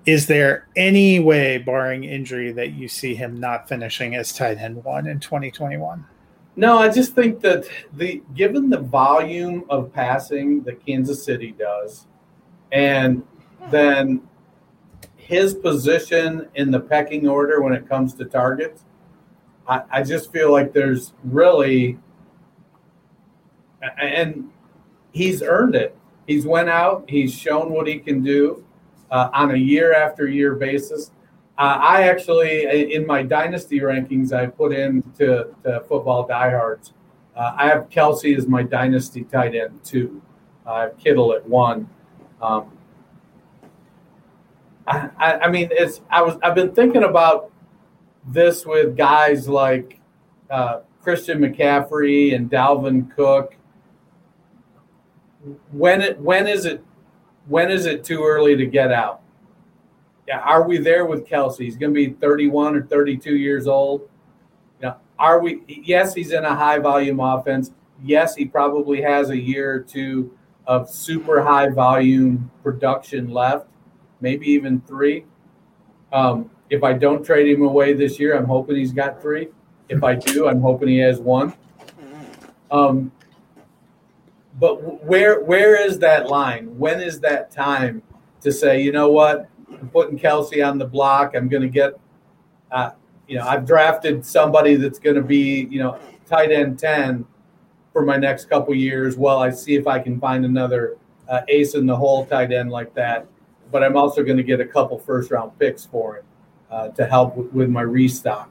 Is 0.06 0.26
there 0.26 0.66
any 0.76 1.20
way, 1.20 1.58
barring 1.58 2.04
injury, 2.04 2.52
that 2.52 2.72
you 2.72 2.88
see 2.88 3.14
him 3.14 3.38
not 3.38 3.68
finishing 3.68 4.14
as 4.14 4.32
tight 4.32 4.58
end 4.58 4.82
one 4.84 5.06
in 5.06 5.20
2021? 5.20 6.04
No, 6.56 6.78
I 6.78 6.88
just 6.88 7.14
think 7.14 7.40
that 7.40 7.64
the 7.94 8.22
given 8.34 8.70
the 8.70 8.78
volume 8.78 9.64
of 9.70 9.92
passing 9.92 10.62
that 10.64 10.84
Kansas 10.87 11.24
City 11.24 11.52
does, 11.58 12.06
and 12.74 13.22
then 13.70 14.20
his 15.16 15.54
position 15.54 16.48
in 16.56 16.70
the 16.70 16.80
pecking 16.80 17.26
order 17.26 17.62
when 17.62 17.72
it 17.72 17.88
comes 17.88 18.14
to 18.14 18.24
targets, 18.24 18.84
I, 19.66 19.82
I 19.90 20.02
just 20.02 20.30
feel 20.32 20.52
like 20.52 20.72
there's 20.74 21.14
really, 21.22 21.98
and 23.98 24.50
he's 25.12 25.42
earned 25.42 25.76
it. 25.76 25.96
He's 26.26 26.46
went 26.46 26.68
out. 26.68 27.04
He's 27.08 27.32
shown 27.32 27.70
what 27.70 27.87
he 27.87 27.98
can 27.98 28.22
do 28.22 28.64
uh, 29.10 29.30
on 29.32 29.52
a 29.52 29.56
year 29.56 29.94
after 29.94 30.26
year 30.26 30.54
basis. 30.54 31.12
Uh, 31.56 31.78
I 31.80 32.08
actually, 32.08 32.92
in 32.92 33.06
my 33.06 33.22
dynasty 33.22 33.78
rankings, 33.78 34.32
I 34.32 34.46
put 34.46 34.72
in 34.72 35.02
to, 35.18 35.54
to 35.62 35.80
football 35.88 36.26
diehards. 36.26 36.92
Uh, 37.37 37.54
I 37.56 37.68
have 37.68 37.88
Kelce 37.88 38.37
as 38.37 38.48
my 38.48 38.64
dynasty 38.64 39.22
tight 39.22 39.54
end 39.54 39.78
two. 39.84 40.20
I 40.66 40.82
have 40.82 40.98
Kittle 40.98 41.32
at 41.32 41.48
one. 41.48 41.88
Um, 42.44 42.70
I, 44.87 45.09
I, 45.44 45.50
mean, 45.50 45.68
it's 45.70 46.02
I 46.11 46.20
was 46.20 46.37
I've 46.42 46.54
been 46.54 46.74
thinking 46.74 47.04
about 47.04 47.50
this 48.26 48.66
with 48.66 48.96
guys 48.96 49.48
like 49.48 49.98
uh, 50.50 50.80
Christian 51.02 51.38
McCaffrey 51.38 52.35
and 52.35 52.50
Dalvin 52.50 53.14
Cook. 53.14 53.57
When 55.72 56.02
it 56.02 56.18
when 56.20 56.46
is 56.46 56.66
it 56.66 56.85
when 57.48 57.70
is 57.70 57.87
it 57.87 58.04
too 58.04 58.22
early 58.24 58.57
to 58.57 58.66
get 58.66 58.92
out? 58.92 59.22
Yeah, 60.28 60.40
are 60.40 60.66
we 60.66 60.78
there 60.78 61.07
with 61.07 61.26
Kelce? 61.26 61.59
He's 61.59 61.76
going 61.76 61.92
to 61.92 61.94
be 61.94 62.14
31 62.14 62.76
or 62.76 62.83
32 62.83 63.37
years 63.37 63.66
old. 63.66 64.09
Are 65.18 65.40
we? 65.40 65.62
Yes, 65.68 66.14
he's 66.14 66.33
in 66.33 66.44
a 66.44 66.54
high 66.54 66.78
volume 66.78 67.20
offense. 67.20 67.70
Yes, 68.02 68.35
he 68.35 68.44
probably 68.44 69.00
has 69.00 69.30
a 69.30 69.38
year 69.38 69.72
or 69.72 69.80
two 69.80 70.37
of 70.66 70.88
super 70.88 71.42
high 71.42 71.68
volume 71.68 72.50
production 72.62 73.29
left, 73.31 73.66
maybe 74.20 74.46
even 74.46 74.81
three. 74.83 75.24
Um, 76.12 76.50
if 76.70 76.83
I 76.83 76.92
don't 76.94 77.24
trade 77.24 77.46
him 77.46 77.62
away 77.62 77.92
this 77.92 78.18
year, 78.18 78.37
I'm 78.37 78.46
hoping 78.46 78.77
he's 78.77 78.92
got 78.92 79.20
three. 79.20 79.48
If 79.88 80.03
I 80.03 80.14
do, 80.14 80.48
I'm 80.48 80.61
hoping 80.61 80.88
he 80.88 80.98
has 80.98 81.20
one. 81.20 81.53
Um, 82.70 83.12
but 84.59 85.05
where 85.05 85.40
where 85.40 85.81
is 85.81 85.98
that 85.98 86.29
line? 86.29 86.79
When 86.79 87.00
is 87.00 87.20
that 87.20 87.50
time 87.50 88.03
to 88.40 88.53
say, 88.53 88.83
you 88.83 88.92
know 88.92 89.11
what, 89.11 89.48
I'm 89.70 89.88
putting 89.88 90.18
Kelce 90.18 90.66
on 90.66 90.79
the 90.79 90.87
block. 90.87 91.35
I'm 91.35 91.48
going 91.48 91.62
to 91.62 91.68
get. 91.68 91.98
Uh, 92.70 92.90
you 93.27 93.38
know, 93.38 93.46
I've 93.46 93.66
drafted 93.66 94.24
somebody 94.24 94.77
that's 94.77 94.98
going 94.98 95.16
to 95.16 95.22
be, 95.22 95.66
you 95.70 95.79
know, 95.79 95.98
tight 96.27 96.50
end 96.50 96.79
10 96.79 97.24
for 97.94 98.04
my 98.04 98.16
next 98.16 98.46
couple 98.46 98.74
years 98.74 99.16
while 99.16 99.38
I 99.38 99.50
see 99.50 99.76
if 99.76 99.87
I 99.87 100.00
can 100.00 100.20
find 100.20 100.44
another 100.44 100.98
uh, 101.28 101.42
ace 101.48 101.74
in 101.74 101.87
the 101.87 101.96
hole 101.96 102.26
tight 102.26 102.52
end 102.52 102.70
like 102.70 102.92
that. 102.94 103.26
But 103.70 103.83
I'm 103.83 103.96
also 103.96 104.22
going 104.22 104.37
to 104.37 104.42
get 104.42 104.61
a 104.61 104.66
couple 104.66 104.98
first 104.98 105.30
round 105.30 105.57
picks 105.59 105.87
for 105.87 106.16
it 106.16 106.24
uh, 106.70 106.88
to 106.88 107.07
help 107.07 107.37
with, 107.37 107.52
with, 107.52 107.68
my 107.70 107.83
restock. 107.83 108.50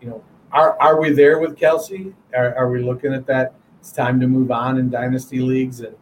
You 0.00 0.08
know, 0.08 0.24
are, 0.52 0.80
are 0.80 1.00
we 1.00 1.10
there 1.10 1.40
with 1.40 1.58
Kelce? 1.58 2.14
Are, 2.34 2.54
are 2.54 2.70
we 2.70 2.82
looking 2.82 3.12
at 3.12 3.26
that? 3.26 3.52
It's 3.80 3.90
time 3.90 4.20
to 4.20 4.28
move 4.28 4.50
on 4.52 4.78
in 4.78 4.90
dynasty 4.90 5.40
leagues 5.40 5.80
and 5.80 5.96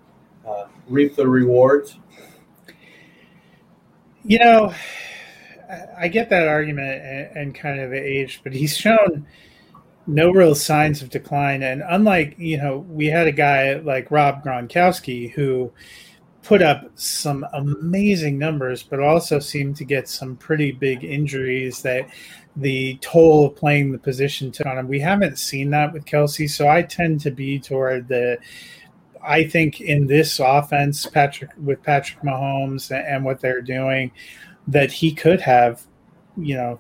uh, 0.47 0.67
reap 0.87 1.17
the 1.17 1.27
rewards. 1.27 1.99
You 4.23 4.39
know, 4.39 4.75
I 5.99 6.09
get 6.09 6.29
that 6.29 6.47
argument 6.47 7.03
and, 7.03 7.37
and 7.37 7.55
kind 7.55 7.81
of 7.81 7.91
the 7.91 8.01
age, 8.01 8.43
but 8.45 8.53
he's 8.53 8.77
shown 8.77 9.27
no 10.07 10.31
real 10.31 10.55
signs 10.55 11.03
of 11.03 11.11
decline. 11.11 11.63
And 11.63 11.83
unlike, 11.89 12.35
you 12.39 12.59
know, 12.59 12.79
we 12.89 13.07
had 13.07 13.27
a 13.27 13.33
guy 13.33 13.75
like 13.75 14.11
Rob 14.11 14.45
Gronkowski 14.45 15.31
who 15.33 15.73
put 16.43 16.61
up 16.61 16.91
some 16.95 17.47
amazing 17.55 18.39
numbers, 18.39 18.83
but 18.83 19.01
also 19.01 19.39
seemed 19.39 19.77
to 19.77 19.85
get 19.85 20.09
some 20.09 20.37
pretty 20.37 20.73
big 20.73 21.03
injuries 21.03 21.81
that 21.83 22.07
the 22.57 22.97
toll 23.01 23.47
of 23.47 23.57
playing 23.57 23.91
the 23.91 23.99
position 23.99 24.53
took 24.53 24.67
on 24.67 24.79
him. 24.79 24.87
We 24.87 25.01
haven't 25.01 25.39
seen 25.39 25.71
that 25.71 25.93
with 25.93 26.05
Kelce. 26.05 26.51
So 26.51 26.69
I 26.69 26.83
tend 26.83 27.21
to 27.23 27.31
be 27.31 27.59
toward 27.59 28.09
the 28.09 28.39
I 29.27 29.45
think 29.45 29.81
in 29.81 30.07
this 30.07 30.39
offense, 30.39 31.07
Patrick 31.07 31.51
with 31.57 31.83
Patrick 31.83 32.23
Mahomes 32.23 32.95
and 32.95 33.25
what 33.25 33.41
they're 33.41 33.63
doing, 33.63 34.13
that 34.69 34.93
he 34.93 35.13
could 35.13 35.41
have, 35.41 35.83
you 36.37 36.57
know, 36.57 36.79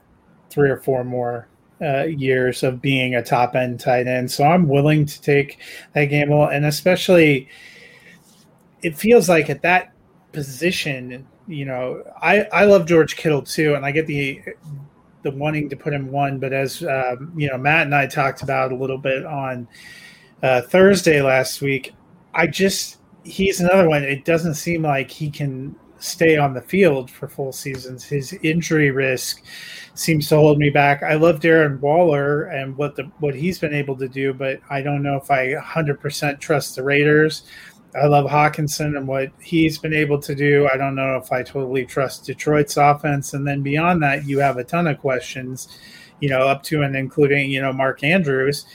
three 0.50 0.68
or 0.68 0.76
four 0.76 1.04
more 1.04 1.48
uh, 1.84 2.04
years 2.04 2.62
of 2.62 2.80
being 2.80 3.14
a 3.14 3.22
top 3.22 3.54
end 3.54 3.80
tight 3.80 4.06
end. 4.06 4.30
So 4.30 4.44
I'm 4.44 4.68
willing 4.68 5.06
to 5.06 5.20
take 5.20 5.58
that 5.92 6.06
gamble, 6.06 6.46
and 6.46 6.64
especially 6.64 7.48
it 8.82 8.96
feels 8.96 9.28
like 9.28 9.50
at 9.50 9.62
that 9.62 9.92
position, 10.32 11.26
you 11.46 11.64
know, 11.64 12.02
I 12.20 12.42
I 12.52 12.64
love 12.64 12.86
George 12.86 13.16
Kittle 13.16 13.42
too, 13.42 13.74
and 13.74 13.84
I 13.84 13.92
get 13.92 14.06
the 14.06 14.42
the 15.22 15.30
wanting 15.30 15.68
to 15.70 15.76
put 15.76 15.92
him 15.92 16.10
one, 16.12 16.38
but 16.38 16.52
as 16.52 16.82
um, 16.82 17.32
you 17.36 17.48
know, 17.48 17.58
Matt 17.58 17.86
and 17.86 17.94
I 17.94 18.06
talked 18.06 18.42
about 18.42 18.72
a 18.72 18.76
little 18.76 18.98
bit 18.98 19.24
on 19.24 19.66
uh, 20.42 20.62
Thursday 20.62 21.22
last 21.22 21.60
week. 21.60 21.92
I 22.34 22.46
just 22.46 22.98
he's 23.24 23.60
another 23.60 23.88
one. 23.88 24.04
It 24.04 24.24
doesn't 24.24 24.54
seem 24.54 24.82
like 24.82 25.10
he 25.10 25.30
can 25.30 25.74
stay 26.04 26.36
on 26.36 26.52
the 26.52 26.60
field 26.60 27.10
for 27.10 27.28
full 27.28 27.52
seasons. 27.52 28.04
His 28.04 28.32
injury 28.42 28.90
risk 28.90 29.42
seems 29.94 30.28
to 30.28 30.36
hold 30.36 30.58
me 30.58 30.70
back. 30.70 31.02
I 31.02 31.14
love 31.14 31.40
Darren 31.40 31.80
Waller 31.80 32.44
and 32.44 32.76
what 32.76 32.94
the 32.96 33.04
what 33.20 33.34
he's 33.34 33.58
been 33.58 33.74
able 33.74 33.96
to 33.96 34.08
do, 34.08 34.34
but 34.34 34.60
I 34.70 34.82
don't 34.82 35.02
know 35.02 35.16
if 35.16 35.30
I 35.30 35.54
100% 35.54 36.40
trust 36.40 36.76
the 36.76 36.82
Raiders. 36.82 37.44
I 37.94 38.06
love 38.06 38.26
Hockenson 38.26 38.96
and 38.96 39.06
what 39.06 39.30
he's 39.40 39.78
been 39.78 39.94
able 39.94 40.20
to 40.20 40.34
do. 40.34 40.68
I 40.72 40.76
don't 40.76 40.96
know 40.96 41.16
if 41.16 41.30
I 41.32 41.42
totally 41.42 41.86
trust 41.86 42.26
Detroit's 42.26 42.76
offense. 42.76 43.34
And 43.34 43.46
then 43.46 43.62
beyond 43.62 44.02
that, 44.02 44.26
you 44.26 44.40
have 44.40 44.56
a 44.56 44.64
ton 44.64 44.88
of 44.88 44.98
questions, 44.98 45.68
you 46.20 46.28
know, 46.28 46.48
up 46.48 46.64
to 46.64 46.82
and 46.82 46.96
including, 46.96 47.50
you 47.50 47.62
know, 47.62 47.72
Mark 47.72 48.02
Andrews 48.02 48.66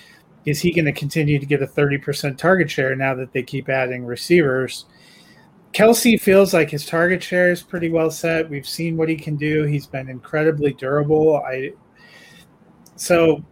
is 0.46 0.62
he 0.62 0.72
going 0.72 0.86
to 0.86 0.92
continue 0.92 1.40
to 1.40 1.46
get 1.46 1.62
a 1.62 1.68
30% 1.68 2.38
target 2.38 2.72
share 2.72 2.96
now 2.96 3.14
that 3.16 3.34
they 3.34 3.44
keep 3.44 3.70
adding 3.70 4.06
receivers? 4.06 4.86
Kelce 5.74 6.20
feels 6.20 6.54
like 6.54 6.70
his 6.70 6.86
target 6.86 7.22
share 7.22 7.52
is 7.52 7.62
pretty 7.62 7.90
well 7.90 8.10
set. 8.10 8.50
We've 8.50 8.68
seen 8.68 8.98
what 8.98 9.10
he 9.10 9.16
can 9.16 9.36
do. 9.36 9.64
He's 9.64 9.86
been 9.86 10.10
incredibly 10.10 10.74
durable. 10.74 11.38
I 11.38 11.74
so 12.96 13.44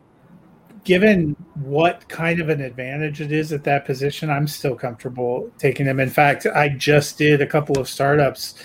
given 0.84 1.36
what 1.56 2.08
kind 2.08 2.40
of 2.40 2.50
an 2.50 2.62
advantage 2.62 3.20
it 3.20 3.32
is 3.32 3.52
at 3.52 3.64
that 3.66 3.86
position, 3.86 4.30
I'm 4.30 4.48
still 4.48 4.74
comfortable 4.74 5.52
taking 5.58 5.86
him. 5.86 6.00
In 6.00 6.10
fact, 6.10 6.46
I 6.46 6.70
just 6.70 7.18
did 7.18 7.42
a 7.42 7.46
couple 7.46 7.78
of 7.78 7.90
startups 7.90 8.56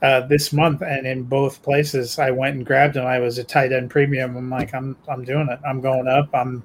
uh, 0.00 0.20
this 0.26 0.52
month, 0.52 0.82
and 0.82 1.06
in 1.06 1.24
both 1.24 1.62
places, 1.62 2.18
I 2.18 2.30
went 2.30 2.56
and 2.56 2.66
grabbed 2.66 2.96
him. 2.96 3.04
I 3.04 3.18
was 3.18 3.38
a 3.38 3.44
tight 3.44 3.72
end 3.72 3.90
premium. 3.90 4.36
I'm 4.36 4.48
like, 4.48 4.74
I'm 4.74 4.96
I'm 5.08 5.24
doing 5.24 5.48
it. 5.48 5.58
I'm 5.66 5.80
going 5.80 6.08
up. 6.08 6.28
I'm 6.32 6.62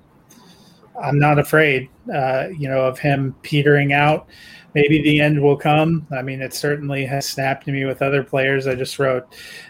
I'm 1.01 1.19
not 1.19 1.39
afraid, 1.39 1.89
uh, 2.13 2.47
you 2.57 2.67
know, 2.69 2.81
of 2.81 2.99
him 2.99 3.35
petering 3.43 3.93
out. 3.93 4.27
Maybe 4.73 5.01
the 5.01 5.21
end 5.21 5.41
will 5.41 5.55
come. 5.55 6.05
I 6.15 6.21
mean, 6.21 6.41
it 6.41 6.53
certainly 6.53 7.05
has 7.05 7.27
snapped 7.27 7.65
me 7.67 7.85
with 7.85 8.01
other 8.01 8.23
players. 8.23 8.67
I 8.67 8.75
just 8.75 8.99
wrote 8.99 9.25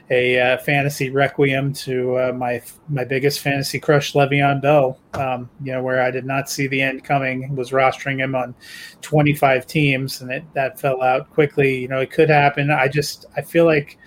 a 0.10 0.40
uh, 0.40 0.58
fantasy 0.58 1.10
requiem 1.10 1.72
to 1.74 2.18
uh, 2.18 2.34
my 2.34 2.62
my 2.90 3.04
biggest 3.04 3.40
fantasy 3.40 3.80
crush, 3.80 4.14
Le'Veon 4.14 4.62
Bell. 4.62 5.00
Um, 5.14 5.50
you 5.64 5.72
know, 5.72 5.84
where 5.84 6.02
I 6.02 6.12
did 6.12 6.26
not 6.26 6.50
see 6.50 6.68
the 6.68 6.82
end 6.82 7.04
coming. 7.04 7.56
Was 7.56 7.72
rostering 7.72 8.20
him 8.20 8.36
on 8.36 8.56
25 9.02 9.66
teams, 9.68 10.22
and 10.22 10.32
it 10.32 10.44
that 10.54 10.80
fell 10.80 11.02
out 11.02 11.30
quickly. 11.30 11.80
You 11.80 11.88
know, 11.88 12.02
it 12.02 12.12
could 12.12 12.30
happen. 12.30 12.72
I 12.72 12.88
just 12.88 13.26
I 13.38 13.42
feel 13.42 13.66
like 13.66 13.98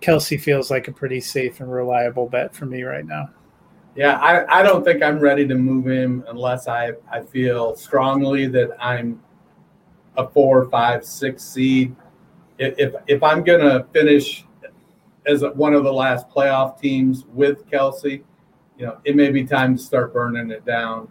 Kelce 0.00 0.40
feels 0.40 0.70
like 0.70 0.88
a 0.88 0.92
pretty 0.92 1.20
safe 1.20 1.60
and 1.60 1.72
reliable 1.72 2.28
bet 2.28 2.54
for 2.54 2.66
me 2.66 2.82
right 2.82 3.04
now. 3.04 3.30
Yeah, 3.96 4.18
I, 4.18 4.60
I 4.60 4.62
don't 4.62 4.84
think 4.84 5.02
I'm 5.02 5.18
ready 5.18 5.48
to 5.48 5.54
move 5.54 5.86
him 5.86 6.22
unless 6.28 6.68
I, 6.68 6.92
I 7.10 7.22
feel 7.22 7.74
strongly 7.76 8.46
that 8.48 8.76
I'm 8.78 9.22
a 10.16 10.28
four, 10.28 10.68
five, 10.70 11.04
six 11.04 11.42
seed. 11.42 11.94
If, 12.58 12.94
if 13.06 13.22
I'm 13.22 13.44
going 13.44 13.60
to 13.60 13.86
finish 13.92 14.44
as 15.26 15.44
one 15.54 15.74
of 15.74 15.84
the 15.84 15.92
last 15.92 16.28
playoff 16.28 16.80
teams 16.80 17.24
with 17.32 17.68
Kelce, 17.68 18.22
you 18.78 18.86
know, 18.86 18.98
it 19.04 19.16
may 19.16 19.30
be 19.30 19.44
time 19.44 19.76
to 19.76 19.82
start 19.82 20.12
burning 20.12 20.50
it 20.50 20.64
down. 20.64 21.08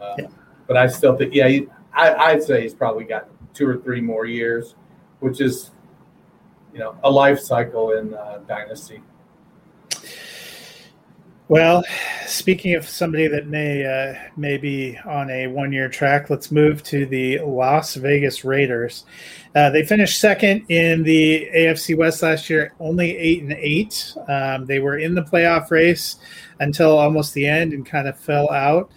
Uh, 0.00 0.14
yeah. 0.18 0.26
But 0.66 0.76
I 0.76 0.86
still 0.86 1.16
think, 1.16 1.34
yeah, 1.34 1.48
he, 1.48 1.66
I, 1.92 2.14
I'd 2.14 2.42
say 2.42 2.62
he's 2.62 2.74
probably 2.74 3.04
got 3.04 3.28
two 3.54 3.68
or 3.68 3.76
three 3.76 4.00
more 4.00 4.26
years, 4.26 4.76
which 5.18 5.40
is, 5.40 5.72
you 6.72 6.78
know, 6.78 6.96
a 7.02 7.10
life 7.10 7.40
cycle 7.40 7.92
in 7.92 8.14
uh, 8.14 8.40
Dynasty. 8.48 9.02
Well, 11.50 11.82
speaking 12.28 12.76
of 12.76 12.88
somebody 12.88 13.26
that 13.26 13.48
may 13.48 13.84
uh, 13.84 14.14
may 14.36 14.56
be 14.56 14.96
on 15.04 15.28
a 15.30 15.48
one 15.48 15.72
year 15.72 15.88
track, 15.88 16.30
let's 16.30 16.52
move 16.52 16.84
to 16.84 17.06
the 17.06 17.40
Las 17.40 17.96
Vegas 17.96 18.44
Raiders. 18.44 19.02
Uh, 19.56 19.68
they 19.70 19.84
finished 19.84 20.20
second 20.20 20.64
in 20.68 21.02
the 21.02 21.48
AFC 21.52 21.98
West 21.98 22.22
last 22.22 22.48
year, 22.48 22.72
only 22.78 23.16
eight 23.18 23.42
and 23.42 23.52
eight. 23.54 24.14
Um, 24.28 24.64
they 24.66 24.78
were 24.78 24.98
in 24.98 25.16
the 25.16 25.24
playoff 25.24 25.72
race 25.72 26.18
until 26.60 26.96
almost 26.96 27.34
the 27.34 27.48
end 27.48 27.72
and 27.72 27.84
kind 27.84 28.06
of 28.06 28.16
fell 28.16 28.48
out. 28.52 28.92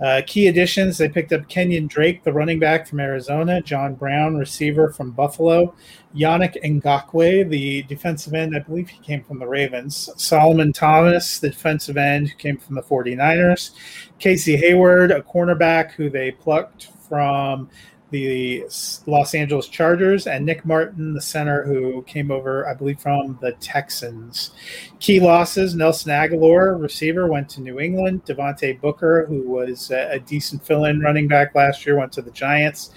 Uh, 0.00 0.20
key 0.26 0.48
additions 0.48 0.98
they 0.98 1.08
picked 1.08 1.32
up 1.32 1.48
Kenyon 1.48 1.86
Drake, 1.86 2.24
the 2.24 2.32
running 2.32 2.58
back 2.58 2.86
from 2.86 3.00
Arizona, 3.00 3.60
John 3.60 3.94
Brown, 3.94 4.36
receiver 4.36 4.90
from 4.90 5.12
Buffalo, 5.12 5.74
Yannick 6.14 6.60
Ngakoue, 6.64 7.48
the 7.48 7.82
defensive 7.84 8.34
end, 8.34 8.56
I 8.56 8.58
believe 8.58 8.88
he 8.88 8.98
came 9.02 9.22
from 9.22 9.38
the 9.38 9.46
Ravens, 9.46 10.10
Solomon 10.16 10.72
Thomas, 10.72 11.38
the 11.38 11.50
defensive 11.50 11.96
end 11.96 12.28
who 12.28 12.36
came 12.36 12.56
from 12.56 12.74
the 12.74 12.82
49ers, 12.82 13.70
Casey 14.18 14.56
Hayward, 14.56 15.12
a 15.12 15.22
cornerback 15.22 15.92
who 15.92 16.10
they 16.10 16.32
plucked 16.32 16.88
from 17.08 17.68
the 18.10 18.64
Los 19.06 19.34
Angeles 19.34 19.66
Chargers, 19.68 20.26
and 20.26 20.46
Nick 20.46 20.64
Martin, 20.64 21.14
the 21.14 21.20
center 21.20 21.64
who 21.64 22.02
came 22.02 22.30
over, 22.30 22.68
I 22.68 22.74
believe, 22.74 23.00
from 23.00 23.38
the 23.40 23.52
Texans. 23.52 24.52
Key 25.00 25.20
losses 25.20 25.74
Nelson 25.74 26.12
Agholor, 26.12 26.80
receiver, 26.80 27.26
went 27.26 27.48
to 27.50 27.60
New 27.60 27.80
England. 27.80 28.24
Devontae 28.24 28.80
Booker, 28.80 29.26
who 29.26 29.42
was 29.42 29.90
a 29.90 30.20
decent 30.20 30.64
fill 30.64 30.84
in 30.84 31.00
running 31.00 31.28
back 31.28 31.54
last 31.54 31.84
year, 31.84 31.98
went 31.98 32.12
to 32.12 32.22
the 32.22 32.30
Giants. 32.30 32.90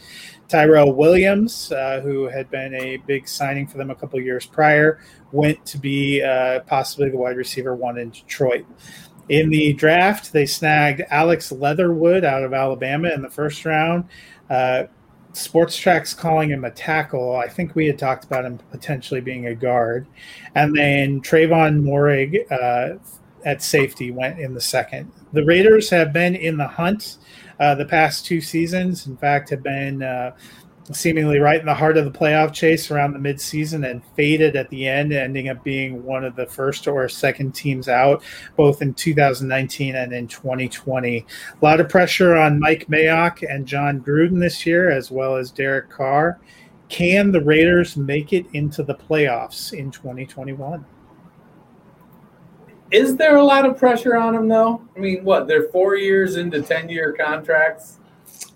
Tyrell 0.47 0.93
Williams, 0.93 1.71
uh, 1.71 1.99
who 2.01 2.25
had 2.25 2.49
been 2.49 2.73
a 2.75 2.97
big 2.97 3.27
signing 3.27 3.67
for 3.67 3.77
them 3.77 3.89
a 3.89 3.95
couple 3.95 4.19
years 4.21 4.45
prior, 4.45 4.99
went 5.31 5.65
to 5.65 5.77
be 5.77 6.21
uh, 6.21 6.61
possibly 6.61 7.09
the 7.09 7.17
wide 7.17 7.37
receiver 7.37 7.75
one 7.75 7.97
in 7.97 8.11
Detroit. 8.11 8.65
In 9.29 9.49
the 9.49 9.73
draft, 9.73 10.31
they 10.31 10.45
snagged 10.45 11.01
Alex 11.09 11.51
Leatherwood 11.51 12.23
out 12.23 12.43
of 12.43 12.53
Alabama 12.53 13.09
in 13.09 13.21
the 13.21 13.29
first 13.29 13.65
round. 13.65 14.05
Uh, 14.49 14.83
Spotrac's 15.37 16.13
calling 16.13 16.49
him 16.49 16.65
a 16.65 16.71
tackle. 16.71 17.35
I 17.35 17.47
think 17.47 17.75
we 17.75 17.85
had 17.85 17.99
talked 17.99 18.25
about 18.25 18.45
him 18.45 18.59
potentially 18.71 19.21
being 19.21 19.47
a 19.47 19.55
guard. 19.55 20.07
And 20.55 20.75
then 20.75 21.21
Trevon 21.21 21.81
Moehrig 21.81 22.51
uh, 22.51 22.97
at 23.45 23.61
safety 23.61 24.11
went 24.11 24.39
in 24.39 24.53
the 24.53 24.61
second. 24.61 25.11
The 25.33 25.45
Raiders 25.45 25.89
have 25.91 26.11
been 26.11 26.35
in 26.35 26.57
the 26.57 26.67
hunt 26.67 27.17
uh, 27.59 27.75
the 27.75 27.85
past 27.85 28.25
two 28.25 28.41
seasons. 28.41 29.07
In 29.07 29.17
fact, 29.17 29.49
have 29.49 29.63
been 29.63 30.01
uh, 30.01 30.35
seemingly 30.91 31.39
right 31.39 31.59
in 31.59 31.65
the 31.65 31.73
heart 31.73 31.97
of 31.97 32.05
the 32.05 32.17
playoff 32.17 32.53
chase 32.53 32.89
around 32.91 33.13
the 33.13 33.19
midseason 33.19 33.89
and 33.89 34.03
faded 34.15 34.55
at 34.55 34.69
the 34.69 34.87
end, 34.87 35.11
ending 35.11 35.49
up 35.49 35.63
being 35.63 36.03
one 36.03 36.23
of 36.23 36.35
the 36.35 36.45
first 36.45 36.87
or 36.87 37.09
second 37.09 37.53
teams 37.53 37.89
out, 37.89 38.23
both 38.55 38.81
in 38.81 38.93
2019 38.93 39.95
and 39.95 40.13
in 40.13 40.27
2020. 40.27 41.17
A 41.17 41.65
lot 41.65 41.79
of 41.79 41.89
pressure 41.89 42.35
on 42.35 42.59
Mike 42.59 42.87
Mayock 42.87 43.43
and 43.49 43.65
Jon 43.65 44.01
Gruden 44.01 44.39
this 44.39 44.65
year, 44.65 44.89
as 44.89 45.11
well 45.11 45.35
as 45.35 45.51
Derek 45.51 45.89
Carr. 45.89 46.39
Can 46.89 47.31
the 47.31 47.41
Raiders 47.41 47.97
make 47.97 48.31
it 48.31 48.45
into 48.53 48.81
the 48.81 48.95
playoffs 48.95 49.73
in 49.73 49.91
2021? 49.91 50.85
Is 52.89 53.17
there 53.17 53.35
a 53.35 53.43
lot 53.43 53.65
of 53.65 53.77
pressure 53.77 54.15
on 54.15 54.33
them, 54.33 54.47
though? 54.47 54.81
I 54.95 54.99
mean, 54.99 55.25
what 55.25 55.47
they're 55.47 55.69
four 55.69 55.97
years 55.97 56.37
into 56.37 56.61
ten-year 56.61 57.17
contracts. 57.19 57.99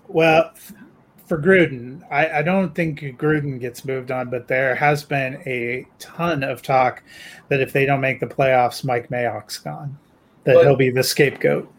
Well, 0.08 0.52
for 1.32 1.40
Gruden, 1.40 2.02
I, 2.10 2.40
I, 2.40 2.42
don't 2.42 2.74
think 2.74 3.00
Gruden 3.00 3.58
gets 3.58 3.86
moved 3.86 4.10
on, 4.10 4.28
but 4.28 4.48
there 4.48 4.74
has 4.74 5.02
been 5.02 5.42
a 5.46 5.86
ton 5.98 6.42
of 6.42 6.60
talk 6.60 7.02
that 7.48 7.58
if 7.58 7.72
they 7.72 7.86
don't 7.86 8.02
make 8.02 8.20
the 8.20 8.26
playoffs, 8.26 8.84
Mike 8.84 9.08
Mayock's 9.08 9.56
gone, 9.56 9.98
that 10.44 10.56
but, 10.56 10.64
he'll 10.66 10.76
be 10.76 10.90
the 10.90 11.02
scapegoat. 11.02 11.72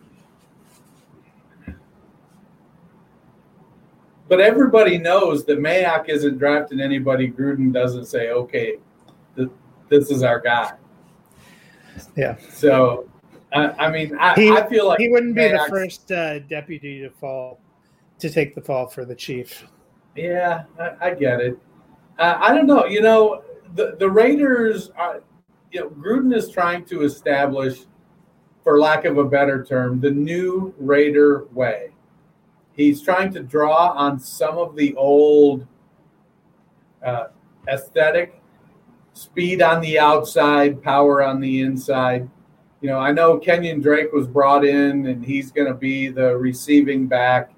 But 4.28 4.41
everybody 4.41 4.97
knows 4.97 5.45
that 5.45 5.60
Mayock 5.60 6.10
isn't 6.10 6.39
drafting 6.39 6.82
anybody. 6.82 7.30
Gruden 7.30 7.72
doesn't 7.72 8.06
say, 8.06 8.32
"Okay, 8.32 8.78
th- 9.36 9.49
this 9.88 10.10
is 10.10 10.24
our 10.24 10.39
guy." 10.39 10.74
Yeah. 12.16 12.38
So, 12.49 13.08
I, 13.54 13.68
I 13.68 13.91
mean, 13.91 14.18
I, 14.18 14.34
he, 14.34 14.49
I, 14.49 14.68
feel 14.68 14.88
like 14.88 14.99
he 14.99 15.10
wouldn't 15.10 15.36
be 15.36 15.47
the 15.47 15.64
first 15.70 16.12
uh, 16.12 16.39
deputy 16.39 17.01
to 17.01 17.12
fall 17.12 17.60
to 18.24 18.30
take 18.30 18.55
the 18.55 18.61
fall 18.61 18.88
for 18.88 19.05
the 19.05 19.15
chief. 19.15 19.65
Yeah, 20.15 20.63
I, 20.80 21.09
I 21.09 21.13
get 21.13 21.41
it. 21.41 21.57
Uh, 22.17 22.38
I 22.39 22.53
don't 22.53 22.67
know. 22.67 22.86
You 22.86 23.01
know, 23.01 23.43
the 23.76 23.95
the 23.99 24.09
Raiders 24.09 24.89
are. 24.97 25.21
You 25.71 25.82
know, 25.82 25.89
Gruden 25.89 26.36
is 26.36 26.51
trying 26.51 26.86
to 26.86 27.01
establish, 27.01 27.80
for 28.63 28.80
lack 28.80 29.05
of 29.05 29.17
a 29.17 29.24
better 29.24 29.63
term, 29.63 29.99
the 29.99 30.11
new 30.11 30.74
Raider 30.78 31.45
way. 31.51 31.89
He's 32.74 33.01
trying 33.01 33.34
to 33.34 33.41
draw 33.41 33.89
on 33.89 34.19
some 34.19 34.57
of 34.57 34.76
the 34.76 34.95
old 34.95 35.65
uh, 37.03 37.28
aesthetic, 37.67 38.39
speed 39.13 39.61
on 39.63 39.82
the 39.82 39.97
outside, 39.97 40.82
power 40.84 41.24
on 41.24 41.39
the 41.39 41.61
inside. 41.61 42.30
You 42.82 42.89
know, 42.89 42.99
I 42.99 43.11
know 43.11 43.38
Kenyon 43.38 43.82
Drake 43.82 44.11
was 44.11 44.28
brought 44.28 44.65
in 44.65 45.07
and 45.07 45.26
he's 45.26 45.51
going 45.51 45.67
to 45.67 45.74
be 45.74 46.09
the 46.09 46.38
receiving 46.38 47.07
back 47.07 47.53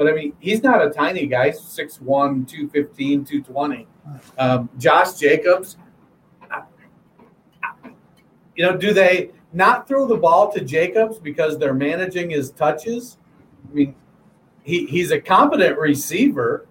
but 0.00 0.08
I 0.08 0.12
mean, 0.14 0.32
he's 0.38 0.62
not 0.62 0.82
a 0.82 0.88
tiny 0.88 1.26
guy, 1.26 1.50
6'1, 1.50 2.00
215, 2.48 3.22
220. 3.22 3.86
Um, 4.38 4.70
Josh 4.78 5.12
Jacobs, 5.18 5.76
you 8.56 8.64
know, 8.64 8.78
do 8.78 8.94
they 8.94 9.32
not 9.52 9.86
throw 9.86 10.06
the 10.06 10.16
ball 10.16 10.50
to 10.52 10.64
Jacobs 10.64 11.18
because 11.18 11.58
they're 11.58 11.74
managing 11.74 12.30
his 12.30 12.50
touches? 12.50 13.18
I 13.70 13.74
mean, 13.74 13.94
he, 14.62 14.86
he's 14.86 15.10
a 15.10 15.20
competent 15.20 15.78
receiver. 15.78 16.66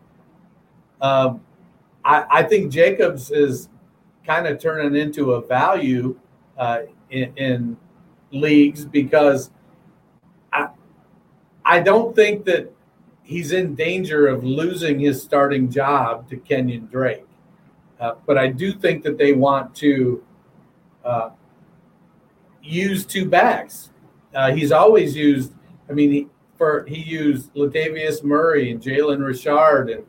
Um, 0.99 1.41
I, 2.03 2.25
I 2.31 2.41
think 2.41 2.71
Jacobs 2.71 3.29
is 3.29 3.69
kind 4.25 4.47
of 4.47 4.59
turning 4.59 4.99
into 4.99 5.33
a 5.33 5.45
value 5.45 6.19
uh, 6.57 6.79
in, 7.11 7.31
in 7.37 7.77
leagues 8.31 8.85
because 8.85 9.51
I, 10.51 10.69
I 11.63 11.79
don't 11.79 12.15
think 12.15 12.43
that 12.45 12.73
he's 13.29 13.51
in 13.51 13.75
danger 13.75 14.25
of 14.25 14.43
losing 14.43 14.99
his 14.99 15.21
starting 15.21 15.69
job 15.69 16.27
to 16.27 16.35
Kenyon 16.35 16.87
Drake. 16.87 17.25
Uh, 17.99 18.15
but 18.25 18.39
I 18.39 18.47
do 18.47 18.73
think 18.73 19.03
that 19.03 19.19
they 19.19 19.33
want 19.33 19.75
to 19.75 20.23
uh, 21.05 21.29
use 22.63 23.05
two 23.05 23.29
backs. 23.29 23.91
Uh, 24.33 24.51
he's 24.51 24.71
always 24.71 25.15
used. 25.15 25.53
I 25.87 25.93
mean, 25.93 26.11
he, 26.11 26.27
for 26.57 26.85
he 26.87 27.01
used 27.01 27.53
Latavius 27.53 28.23
Murray 28.23 28.71
and 28.71 28.81
Jalen 28.81 29.23
Richard 29.23 29.91
and 29.91 30.03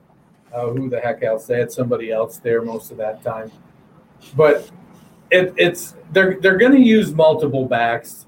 uh, 0.55 0.69
who 0.71 0.89
the 0.89 0.99
heck 0.99 1.23
else? 1.23 1.45
They 1.45 1.59
had 1.59 1.71
somebody 1.71 2.11
else 2.11 2.39
there 2.39 2.63
most 2.63 2.91
of 2.91 2.97
that 2.97 3.23
time. 3.23 3.53
But 4.35 4.71
it, 5.31 5.53
it's 5.59 5.95
they're 6.13 6.41
they're 6.41 6.57
going 6.57 6.73
to 6.73 6.81
use 6.81 7.13
multiple 7.13 7.67
backs. 7.67 8.27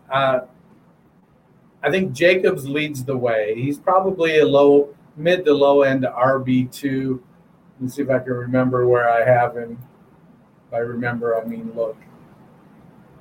I 1.85 1.91
think 1.91 2.13
Jacobs 2.13 2.69
leads 2.69 3.05
the 3.05 3.17
way. 3.17 3.55
He's 3.57 3.79
probably 3.79 4.39
a 4.39 4.47
low, 4.47 4.95
mid 5.17 5.45
to 5.47 5.53
low 5.53 5.83
end 5.83 6.05
RB 6.05 6.71
two. 6.71 7.23
Let's 7.81 7.95
see 7.95 8.03
if 8.03 8.11
I 8.11 8.21
can 8.21 8.35
remember 8.35 8.87
where 8.87 9.11
I 9.11 9.25
have 9.25 9.57
him. 9.57 9.79
If 10.69 10.75
I 10.75 10.79
remember, 10.79 11.41
I 11.41 11.45
mean 11.45 11.73
look. 11.75 11.97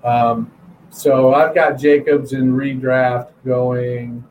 Um, 0.04 0.52
so 0.92 1.34
I've 1.34 1.56
got 1.56 1.80
Jacobs 1.80 2.34
in 2.34 2.54
redraft 2.54 3.32
going. 3.44 4.24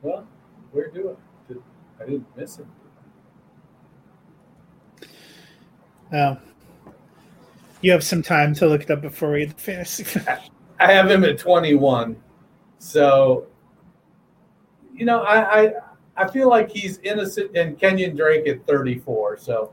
Well, 0.00 0.26
where 0.72 0.88
do 0.90 1.16
I? 1.50 1.54
I 2.02 2.06
didn't 2.06 2.36
miss 2.36 2.56
him. 2.56 2.66
Oh. 6.12 6.38
You 7.80 7.90
have 7.92 8.04
some 8.04 8.22
time 8.22 8.54
to 8.54 8.66
look 8.68 8.82
it 8.82 8.90
up 8.90 9.00
before 9.00 9.32
we 9.32 9.46
get 9.46 9.56
the 9.56 9.62
fantasy. 9.62 10.20
I 10.80 10.92
have 10.92 11.10
him 11.10 11.24
at 11.24 11.38
21. 11.38 12.16
So, 12.78 13.46
you 14.94 15.04
know, 15.04 15.22
I, 15.22 15.62
I, 15.62 15.72
I 16.16 16.28
feel 16.28 16.48
like 16.48 16.70
he's 16.70 16.98
innocent, 16.98 17.56
and 17.56 17.78
Kenyon 17.78 18.14
Drake 18.14 18.46
at 18.46 18.66
34. 18.66 19.38
So, 19.38 19.72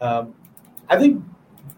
um, 0.00 0.34
I 0.88 0.98
think 0.98 1.22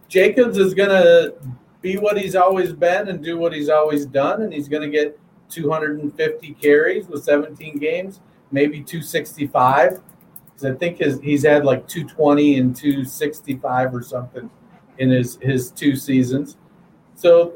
Jacobs 0.09 0.57
is 0.57 0.73
going 0.73 0.91
to 0.91 1.35
be 1.83 1.99
what 1.99 2.17
he's 2.17 2.37
always 2.37 2.73
been 2.73 3.09
and 3.09 3.23
do 3.23 3.37
what 3.37 3.53
he's 3.53 3.69
always 3.69 4.07
done, 4.07 4.43
and 4.43 4.53
he's 4.53 4.69
going 4.69 4.83
to 4.83 4.91
get 4.91 5.19
250 5.51 6.53
carries 6.55 7.07
with 7.07 7.25
17 7.25 7.79
games, 7.79 8.21
maybe 8.51 8.83
265 8.83 9.91
because 9.91 10.01
I 10.63 10.73
think 10.73 10.99
his 10.99 11.21
he's 11.21 11.45
had 11.45 11.65
like 11.65 11.89
220 11.89 12.59
and 12.59 12.77
265 12.77 13.95
or 13.95 14.03
something 14.03 14.49
in 14.99 15.11
his 15.11 15.39
his 15.43 15.71
two 15.71 15.97
seasons. 15.97 16.57
So 17.15 17.55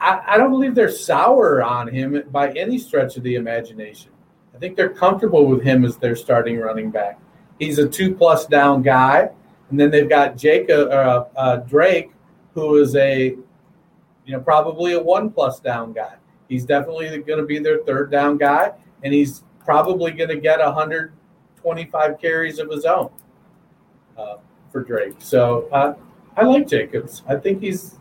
I, 0.00 0.20
I 0.26 0.36
don't 0.36 0.50
believe 0.50 0.74
they're 0.74 0.90
sour 0.90 1.62
on 1.62 1.88
him 1.88 2.22
by 2.30 2.50
any 2.52 2.78
stretch 2.78 3.16
of 3.16 3.22
the 3.22 3.36
imagination. 3.36 4.10
I 4.54 4.58
think 4.58 4.76
they're 4.76 4.90
comfortable 4.90 5.46
with 5.46 5.62
him 5.62 5.84
as 5.84 5.96
their 5.96 6.14
starting 6.14 6.58
running 6.58 6.90
back. 6.90 7.18
He's 7.58 7.78
a 7.78 7.88
two 7.88 8.14
plus 8.14 8.46
down 8.46 8.82
guy, 8.82 9.30
and 9.70 9.80
then 9.80 9.90
they've 9.90 10.08
got 10.08 10.36
Jacob 10.36 10.90
uh, 10.90 11.24
uh, 11.36 11.56
Drake, 11.58 12.10
who 12.52 12.76
is 12.76 12.94
a 12.96 13.36
you 14.26 14.32
know 14.32 14.40
probably 14.40 14.92
a 14.92 15.02
one 15.02 15.30
plus 15.30 15.60
down 15.60 15.92
guy. 15.92 16.14
He's 16.48 16.64
definitely 16.64 17.08
going 17.22 17.40
to 17.40 17.46
be 17.46 17.58
their 17.58 17.78
third 17.84 18.10
down 18.10 18.36
guy, 18.36 18.72
and 19.02 19.14
he's 19.14 19.42
probably 19.64 20.12
going 20.12 20.28
to 20.28 20.36
get 20.36 20.60
a 20.60 20.70
hundred 20.70 21.12
25 21.64 22.20
carries 22.20 22.58
of 22.58 22.70
his 22.70 22.84
own 22.84 23.10
uh, 24.18 24.36
for 24.70 24.82
Drake. 24.82 25.14
So 25.18 25.66
uh, 25.72 25.94
I 26.36 26.44
like 26.44 26.68
Jacobs. 26.68 27.22
I 27.26 27.36
think 27.36 27.62
he's, 27.62 27.94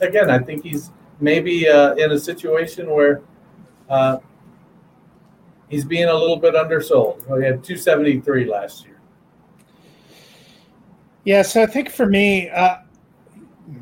again, 0.00 0.30
I 0.30 0.38
think 0.38 0.64
he's 0.64 0.90
maybe 1.20 1.68
uh, 1.68 1.94
in 1.96 2.12
a 2.12 2.18
situation 2.18 2.88
where 2.88 3.20
uh, 3.90 4.16
he's 5.68 5.84
being 5.84 6.08
a 6.08 6.14
little 6.14 6.38
bit 6.38 6.54
undersold. 6.54 7.26
Well, 7.28 7.38
he 7.38 7.44
had 7.44 7.62
273 7.62 8.46
last 8.46 8.86
year. 8.86 8.98
Yeah, 11.24 11.42
so 11.42 11.62
I 11.62 11.66
think 11.66 11.90
for 11.90 12.06
me, 12.06 12.48
uh, 12.48 12.78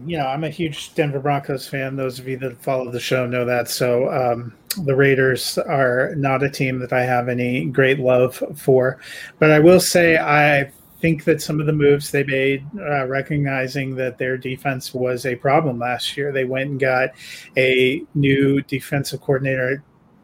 you 0.06 0.18
know, 0.18 0.26
I'm 0.26 0.44
a 0.44 0.50
huge 0.50 0.94
Denver 0.94 1.20
Broncos 1.20 1.68
fan. 1.68 1.96
Those 1.96 2.18
of 2.18 2.28
you 2.28 2.36
that 2.38 2.62
follow 2.62 2.90
the 2.90 3.00
show 3.00 3.26
know 3.26 3.44
that. 3.44 3.68
So 3.68 4.10
um, 4.12 4.54
the 4.84 4.94
Raiders 4.94 5.58
are 5.58 6.14
not 6.16 6.42
a 6.42 6.50
team 6.50 6.78
that 6.80 6.92
I 6.92 7.02
have 7.02 7.28
any 7.28 7.66
great 7.66 7.98
love 7.98 8.42
for. 8.56 9.00
But 9.38 9.50
I 9.50 9.58
will 9.58 9.80
say 9.80 10.18
I 10.18 10.70
think 11.00 11.24
that 11.24 11.40
some 11.40 11.60
of 11.60 11.66
the 11.66 11.72
moves 11.72 12.10
they 12.10 12.24
made, 12.24 12.64
uh, 12.78 13.06
recognizing 13.06 13.94
that 13.96 14.18
their 14.18 14.36
defense 14.36 14.92
was 14.92 15.24
a 15.24 15.34
problem 15.34 15.78
last 15.78 16.16
year, 16.16 16.30
they 16.30 16.44
went 16.44 16.70
and 16.70 16.80
got 16.80 17.10
a 17.56 18.02
new 18.14 18.60
defensive 18.62 19.20
coordinator. 19.20 19.82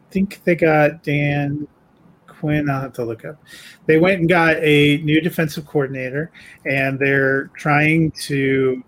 I 0.09 0.13
think 0.13 0.43
they 0.43 0.55
got 0.55 1.03
Dan 1.03 1.67
Quinn. 2.27 2.69
I'll 2.69 2.81
have 2.81 2.93
to 2.93 3.05
look 3.05 3.25
up. 3.25 3.41
They 3.87 3.97
went 3.97 4.19
and 4.19 4.29
got 4.29 4.57
a 4.57 4.97
new 4.99 5.19
defensive 5.19 5.65
coordinator, 5.65 6.31
and 6.65 6.99
they're 6.99 7.47
trying 7.55 8.11
to 8.11 8.83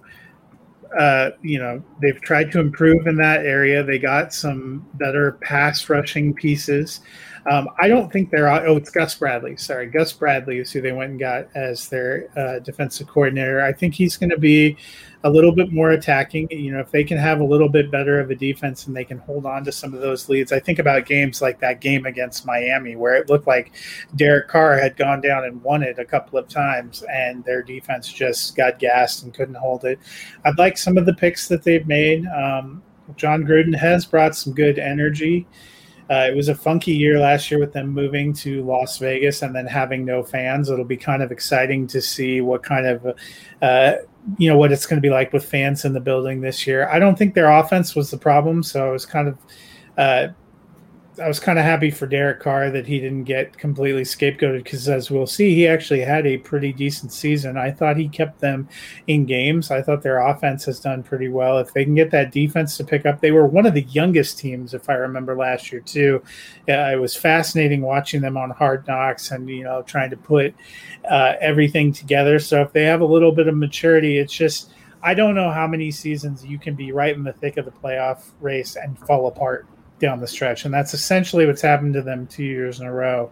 uh, 0.98 1.32
you 1.42 1.60
know, 1.60 1.84
they've 2.02 2.22
tried 2.22 2.52
to 2.52 2.60
improve 2.60 3.08
in 3.08 3.18
that 3.18 3.46
area. 3.46 3.84
They 3.84 4.00
got 4.00 4.34
some 4.34 4.88
better 4.96 5.34
pass 5.42 5.90
rushing 5.90 6.34
pieces. 6.34 7.02
Um, 7.50 7.68
I 7.80 7.88
don't 7.88 8.12
think 8.12 8.30
they're. 8.30 8.48
Oh, 8.48 8.78
it's 8.78 8.92
Gus 8.92 9.16
Bradley. 9.16 9.58
Sorry, 9.58 9.88
Gus 9.88 10.14
Bradley 10.14 10.60
is 10.60 10.72
who 10.72 10.82
they 10.82 10.92
went 10.92 11.12
and 11.12 11.20
got 11.20 11.48
as 11.56 11.90
their 11.90 12.30
uh, 12.38 12.60
defensive 12.60 13.08
coordinator. 13.08 13.62
I 13.62 13.74
think 13.74 13.96
he's 13.96 14.18
going 14.18 14.30
to 14.30 14.38
be 14.38 14.78
a 15.24 15.30
little 15.30 15.52
bit 15.52 15.72
more 15.72 15.90
attacking. 15.90 16.48
You 16.52 16.72
know, 16.72 16.80
if 16.80 16.92
they 16.92 17.04
can 17.04 17.18
have 17.18 17.40
a 17.40 17.44
little 17.44 17.68
bit 17.68 17.90
better 17.90 18.20
of 18.20 18.30
a 18.30 18.36
defense 18.36 18.86
and 18.86 18.96
they 18.96 19.04
can 19.04 19.18
hold 19.18 19.48
on 19.48 19.64
to 19.66 19.72
some 19.72 19.96
of 19.96 20.02
those 20.02 20.30
leads, 20.30 20.52
I 20.52 20.60
think 20.60 20.78
about 20.78 21.08
games 21.08 21.42
like 21.42 21.60
that 21.62 21.82
game 21.82 22.06
against 22.06 22.46
Miami 22.46 22.96
where 22.96 23.16
it 23.16 23.30
looked 23.30 23.48
like 23.48 23.72
Derek 24.16 24.48
Carr 24.48 24.78
had 24.78 24.96
gone 24.96 25.20
down 25.20 25.44
and 25.44 25.62
won 25.64 25.82
it 25.82 25.98
a 25.98 26.06
couple 26.06 26.38
of 26.38 26.48
times 26.48 27.04
and 27.12 27.44
their 27.46 27.64
defense 27.64 28.14
just 28.14 28.56
got 28.56 28.78
gassed 28.78 29.24
and 29.24 29.34
couldn't 29.34 29.56
hold 29.56 29.86
it. 29.86 30.00
I'd 30.46 30.60
like 30.60 30.78
some 30.78 30.98
of 30.98 31.06
the 31.08 31.16
picks 31.16 31.48
that 31.48 31.64
they've 31.64 31.88
made. 31.88 32.26
Um, 32.28 32.84
Jon 33.16 33.44
Gruden 33.44 33.76
has 33.76 34.06
brought 34.06 34.36
some 34.36 34.54
good 34.54 34.78
energy 34.78 35.48
Uh, 36.10 36.28
it 36.28 36.36
was 36.36 36.50
a 36.50 36.56
funky 36.56 36.92
year 36.92 37.20
last 37.20 37.52
year 37.52 37.60
with 37.60 37.72
them 37.72 37.90
moving 37.90 38.34
to 38.34 38.64
Las 38.64 38.98
Vegas 38.98 39.42
and 39.42 39.56
then 39.56 39.68
having 39.68 40.04
no 40.04 40.24
fans. 40.24 40.70
It'll 40.70 40.84
be 40.84 40.98
kind 40.98 41.22
of 41.22 41.32
exciting 41.32 41.86
to 41.88 42.02
see 42.02 42.42
what 42.42 42.64
kind 42.64 42.88
of, 42.88 43.16
uh, 43.62 43.94
you 44.38 44.50
know, 44.50 44.58
what 44.58 44.72
it's 44.72 44.86
going 44.86 44.98
to 44.98 45.02
be 45.02 45.12
like 45.12 45.32
with 45.34 45.46
fans 45.46 45.86
in 45.86 45.94
the 45.94 46.00
building 46.00 46.42
this 46.42 46.66
year. 46.66 46.90
I 46.90 46.98
don't 46.98 47.18
think 47.18 47.36
their 47.36 47.52
offense 47.52 47.96
was 47.96 48.10
the 48.10 48.18
problem, 48.18 48.64
so 48.64 48.88
I 48.88 48.92
was 48.92 49.06
kind 49.06 49.28
of 49.28 49.38
uh, 49.98 50.28
I 51.20 51.28
was 51.28 51.40
kind 51.40 51.60
of 51.60 51.66
happy 51.66 51.92
for 51.92 52.08
Derek 52.08 52.40
Carr 52.40 52.70
that 52.72 52.88
he 52.88 53.00
didn't 53.00 53.26
get 53.26 53.58
completely 53.58 54.04
scapegoated 54.04 54.64
because, 54.64 54.88
as 54.88 55.12
we'll 55.12 55.28
see, 55.28 55.54
he 55.54 55.68
actually 55.68 56.02
had 56.02 56.26
a 56.26 56.38
pretty 56.38 56.72
decent 56.72 57.12
season. 57.12 57.58
I 57.58 57.72
thought 57.72 57.98
he 57.98 58.08
kept 58.08 58.40
them 58.40 58.68
in 59.08 59.26
games. 59.26 59.72
I 59.72 59.82
thought 59.82 60.02
their 60.02 60.20
offense 60.20 60.66
has 60.66 60.80
done 60.80 61.04
pretty 61.04 61.28
well. 61.28 61.58
If 61.60 61.74
they 61.74 61.84
can 61.84 61.96
get 61.96 62.12
that 62.12 62.32
defense 62.32 62.78
to 62.78 62.84
pick 62.84 63.06
up, 63.06 63.22
they 63.22 63.32
were 63.32 63.46
one 63.46 63.66
of 63.66 63.74
the 63.74 63.84
youngest 63.84 64.40
teams, 64.40 64.74
if 64.74 64.90
I 64.90 64.94
remember 64.94 65.36
last 65.36 65.72
year 65.72 65.82
too. 65.82 66.22
Uh, 66.68 66.92
it 66.94 67.00
was 67.00 67.16
fascinating 67.16 67.82
watching 67.82 68.22
them 68.22 68.38
on 68.38 68.52
Hard 68.52 68.88
Knocks 68.88 69.32
and 69.32 69.50
you 69.50 69.64
know 69.64 69.82
trying 69.84 70.10
to 70.10 70.18
put 70.18 70.56
uh, 71.10 71.34
everything 71.42 71.92
together. 71.92 72.40
So 72.40 72.62
if 72.62 72.74
they 72.74 72.84
have 72.84 73.02
a 73.02 73.06
little 73.06 73.32
bit 73.32 73.48
of 73.48 73.56
maturity, 73.56 74.18
it's 74.18 74.34
just. 74.34 74.72
I 75.02 75.14
don't 75.14 75.34
know 75.34 75.50
how 75.50 75.66
many 75.66 75.92
seasons 75.92 76.46
you 76.46 76.60
can 76.60 76.76
be 76.76 76.92
right 76.92 77.16
in 77.16 77.24
the 77.24 77.32
thick 77.32 77.56
of 77.56 77.64
the 77.64 77.72
playoff 77.72 78.32
race 78.42 78.76
and 78.76 79.00
fall 79.00 79.28
apart 79.28 79.66
down 80.00 80.20
the 80.20 80.28
stretch. 80.28 80.66
And 80.66 80.74
that's 80.74 80.94
essentially 80.94 81.46
what's 81.46 81.62
happened 81.62 81.94
to 81.94 82.02
them 82.02 82.28
two 82.28 82.44
years 82.44 82.80
in 82.80 82.88
a 82.88 82.94
row. 82.94 83.32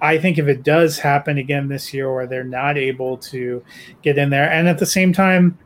I 0.00 0.18
think 0.18 0.38
if 0.38 0.46
it 0.46 0.62
does 0.62 0.98
happen 0.98 1.38
again 1.38 1.68
this 1.68 1.92
year 1.92 2.12
where 2.12 2.26
they're 2.26 2.44
not 2.44 2.78
able 2.78 3.16
to 3.18 3.62
get 4.02 4.18
in 4.18 4.30
there, 4.30 4.50
and 4.50 4.68
at 4.68 4.78
the 4.78 4.86
same 4.86 5.12
time, 5.12 5.58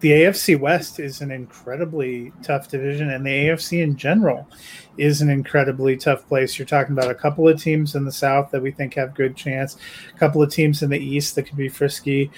the 0.00 0.10
AFC 0.10 0.60
West 0.60 1.00
is 1.00 1.22
an 1.22 1.30
incredibly 1.30 2.30
tough 2.42 2.68
division, 2.68 3.08
and 3.08 3.24
the 3.24 3.30
AFC 3.30 3.82
in 3.82 3.96
general 3.96 4.46
is 4.98 5.22
an 5.22 5.30
incredibly 5.30 5.96
tough 5.96 6.28
place. 6.28 6.58
You're 6.58 6.66
talking 6.66 6.92
about 6.92 7.10
a 7.10 7.14
couple 7.14 7.48
of 7.48 7.58
teams 7.58 7.94
in 7.94 8.04
the 8.04 8.12
South 8.12 8.50
that 8.50 8.60
we 8.60 8.70
think 8.70 8.92
have 8.94 9.14
good 9.14 9.34
chance, 9.34 9.78
a 10.14 10.18
couple 10.18 10.42
of 10.42 10.52
teams 10.52 10.82
in 10.82 10.90
the 10.90 10.98
East 10.98 11.34
that 11.36 11.44
could 11.44 11.56
be 11.56 11.70
frisky, 11.70 12.30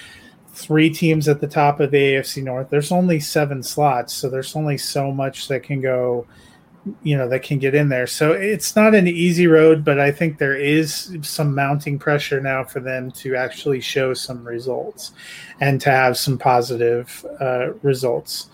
three 0.51 0.89
teams 0.89 1.27
at 1.27 1.41
the 1.41 1.49
top 1.49 1.81
of 1.81 1.91
the 1.91 1.99
AFC 2.15 2.45
North. 2.45 2.71
There's 2.71 2.93
only 2.93 3.19
seven 3.19 3.65
slots, 3.65 4.15
so 4.15 4.31
there's 4.31 4.55
only 4.55 4.79
so 4.79 5.11
much 5.11 5.49
that 5.49 5.65
can 5.65 5.81
go 5.81 6.25
you 7.03 7.17
know 7.17 7.29
that 7.29 7.43
can 7.43 7.59
get 7.59 7.75
in 7.75 7.89
there. 7.89 8.07
So 8.07 8.33
it's 8.33 8.77
not 8.77 8.95
an 8.95 9.09
easy 9.09 9.47
road, 9.47 9.85
but 9.85 9.99
I 9.99 10.11
think 10.11 10.39
there 10.39 10.57
is 10.57 11.17
some 11.23 11.55
mounting 11.55 11.99
pressure 11.99 12.41
now 12.41 12.65
for 12.65 12.81
them 12.81 13.11
to 13.13 13.35
actually 13.37 13.81
show 13.81 14.15
some 14.15 14.47
results 14.47 15.13
and 15.61 15.81
to 15.81 15.91
have 15.91 16.17
some 16.17 16.39
positive 16.39 17.25
uh, 17.41 17.73
results. 17.83 18.51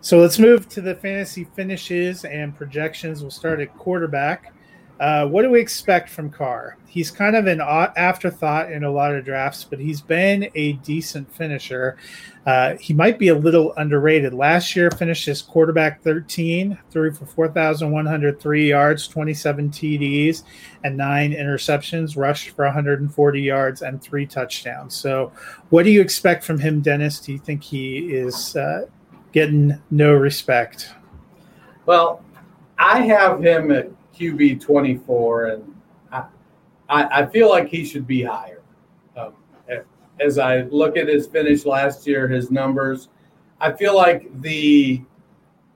So 0.00 0.18
let's 0.18 0.38
move 0.38 0.68
to 0.70 0.80
the 0.80 0.94
fantasy 0.94 1.44
finishes 1.44 2.24
and 2.24 2.56
projections. 2.56 3.20
We'll 3.20 3.30
start 3.30 3.60
at 3.60 3.76
quarterback. 3.76 4.52
Uh, 5.00 5.26
what 5.26 5.42
do 5.42 5.50
we 5.50 5.60
expect 5.60 6.08
from 6.08 6.28
Carr? 6.28 6.76
He's 6.88 7.10
kind 7.10 7.36
of 7.36 7.46
an 7.46 7.60
afterthought 7.60 8.72
in 8.72 8.82
a 8.82 8.90
lot 8.90 9.14
of 9.14 9.24
drafts, 9.24 9.62
but 9.62 9.78
he's 9.78 10.00
been 10.00 10.50
a 10.56 10.72
decent 10.72 11.32
finisher. 11.32 11.96
Uh, 12.46 12.74
he 12.76 12.94
might 12.94 13.18
be 13.18 13.28
a 13.28 13.34
little 13.34 13.74
underrated. 13.74 14.34
Last 14.34 14.74
year, 14.74 14.90
finished 14.90 15.28
as 15.28 15.40
quarterback 15.40 16.02
13, 16.02 16.76
threw 16.90 17.12
for 17.12 17.26
4,103 17.26 18.68
yards, 18.68 19.06
27 19.06 19.70
TDs, 19.70 20.42
and 20.82 20.96
nine 20.96 21.32
interceptions, 21.32 22.16
rushed 22.16 22.50
for 22.50 22.64
140 22.64 23.40
yards 23.40 23.82
and 23.82 24.02
three 24.02 24.26
touchdowns. 24.26 24.96
So, 24.96 25.30
what 25.70 25.84
do 25.84 25.90
you 25.90 26.00
expect 26.00 26.42
from 26.42 26.58
him, 26.58 26.80
Dennis? 26.80 27.20
Do 27.20 27.32
you 27.32 27.38
think 27.38 27.62
he 27.62 27.98
is 27.98 28.56
uh, 28.56 28.86
getting 29.32 29.80
no 29.90 30.14
respect? 30.14 30.92
Well, 31.86 32.24
I 32.78 33.02
have 33.02 33.42
him 33.42 33.70
at 33.72 33.90
QB 34.18 34.60
24, 34.60 35.46
and 35.46 35.74
I, 36.10 36.24
I, 36.88 37.26
feel 37.26 37.48
like 37.48 37.68
he 37.68 37.84
should 37.84 38.06
be 38.06 38.22
higher. 38.22 38.62
Um, 39.16 39.34
as 40.20 40.38
I 40.38 40.62
look 40.62 40.96
at 40.96 41.06
his 41.06 41.26
finish 41.26 41.64
last 41.64 42.06
year, 42.06 42.26
his 42.26 42.50
numbers, 42.50 43.08
I 43.60 43.72
feel 43.72 43.94
like 43.96 44.40
the 44.40 45.02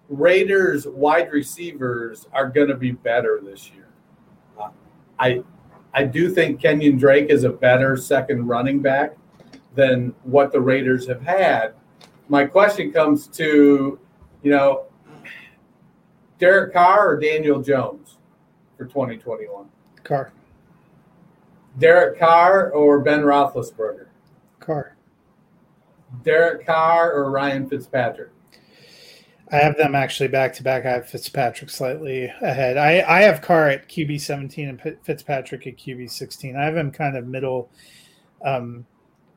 Raiders 0.08 0.86
wide 0.86 1.32
receivers 1.32 2.26
are 2.32 2.48
going 2.48 2.68
to 2.68 2.76
be 2.76 2.92
better 2.92 3.40
this 3.42 3.70
year. 3.70 3.88
Uh, 4.58 4.70
I 5.18 5.42
I 5.94 6.04
do 6.04 6.30
think 6.30 6.60
Kenyon 6.60 6.96
Drake 6.96 7.28
is 7.28 7.44
a 7.44 7.50
better 7.50 7.96
second 7.96 8.46
running 8.46 8.80
back 8.80 9.16
than 9.74 10.14
what 10.22 10.52
the 10.52 10.60
Raiders 10.60 11.06
have 11.06 11.22
had. 11.22 11.74
My 12.28 12.44
question 12.44 12.92
comes 12.92 13.26
to, 13.28 13.98
you 14.42 14.50
know, 14.50 14.86
Derek 16.38 16.72
Carr 16.72 17.10
or 17.10 17.20
Daniel 17.20 17.62
Jones 17.62 18.01
for 18.76 18.86
2021? 18.86 19.66
Carr. 20.04 20.32
Derek 21.78 22.18
Carr 22.18 22.70
or 22.70 23.00
Ben 23.00 23.20
Roethlisberger? 23.20 24.06
Carr. 24.60 24.96
Derek 26.22 26.66
Carr 26.66 27.12
or 27.12 27.30
Ryan 27.30 27.68
Fitzpatrick? 27.68 28.30
I 29.50 29.56
have 29.56 29.76
them 29.76 29.94
actually 29.94 30.28
back 30.28 30.54
to 30.54 30.62
back. 30.62 30.86
I 30.86 30.92
have 30.92 31.08
Fitzpatrick 31.08 31.68
slightly 31.68 32.24
ahead. 32.40 32.78
I, 32.78 33.02
I 33.06 33.22
have 33.22 33.42
Carr 33.42 33.68
at 33.68 33.88
QB 33.88 34.20
17 34.20 34.68
and 34.68 34.96
Fitzpatrick 35.02 35.66
at 35.66 35.76
QB 35.76 36.10
16. 36.10 36.56
I 36.56 36.64
have 36.64 36.76
him 36.76 36.90
kind 36.90 37.18
of 37.18 37.26
middle 37.26 37.70
um, 38.42 38.86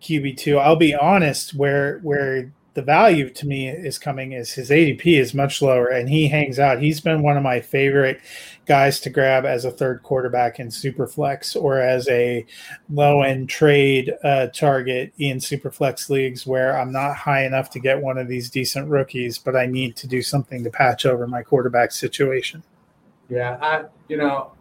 QB 0.02 0.38
2. 0.38 0.58
I'll 0.58 0.78
be 0.78 0.96
honest, 0.96 1.54
where 1.54 2.00
where 2.00 2.54
the 2.76 2.82
value 2.82 3.30
to 3.30 3.47
me 3.47 3.69
is 3.69 3.97
coming 3.97 4.34
is 4.34 4.51
his 4.51 4.69
ADP 4.69 5.17
is 5.17 5.34
much 5.34 5.61
lower 5.61 5.88
and 5.88 6.09
he 6.09 6.28
hangs 6.28 6.59
out. 6.59 6.82
He's 6.82 6.99
been 6.99 7.23
one 7.23 7.38
of 7.38 7.43
my 7.43 7.61
favorite 7.61 8.19
guys 8.65 8.99
to 8.99 9.09
grab 9.09 9.45
as 9.45 9.63
a 9.63 9.71
third 9.71 10.03
quarterback 10.03 10.59
in 10.59 10.67
Superflex 10.67 11.55
or 11.59 11.80
as 11.80 12.07
a 12.09 12.45
low 12.89 13.21
end 13.21 13.47
trade 13.47 14.13
uh, 14.26 14.47
target 14.47 15.13
in 15.17 15.38
Superflex 15.38 16.09
leagues 16.09 16.45
where 16.45 16.78
I'm 16.78 16.91
not 16.91 17.15
high 17.15 17.45
enough 17.45 17.69
to 17.71 17.80
get 17.80 18.01
one 18.01 18.17
of 18.17 18.28
these 18.28 18.49
decent 18.49 18.89
rookies, 18.89 19.38
but 19.38 19.55
I 19.55 19.67
need 19.67 19.95
to 19.95 20.07
do 20.07 20.21
something 20.21 20.61
to 20.65 20.69
patch 20.69 21.05
over 21.05 21.28
my 21.28 21.43
quarterback 21.43 21.93
situation. 21.93 22.61
Yeah, 23.30 23.57
I 23.61 23.86
you 24.09 24.17
know, 24.17 24.51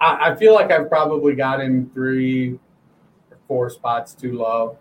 I, 0.00 0.32
I 0.32 0.34
feel 0.34 0.54
like 0.54 0.72
I've 0.72 0.88
probably 0.88 1.36
got 1.36 1.60
him 1.60 1.88
three 1.94 2.58
or 3.30 3.38
four 3.46 3.70
spots 3.70 4.12
too 4.12 4.36
low. 4.36 4.76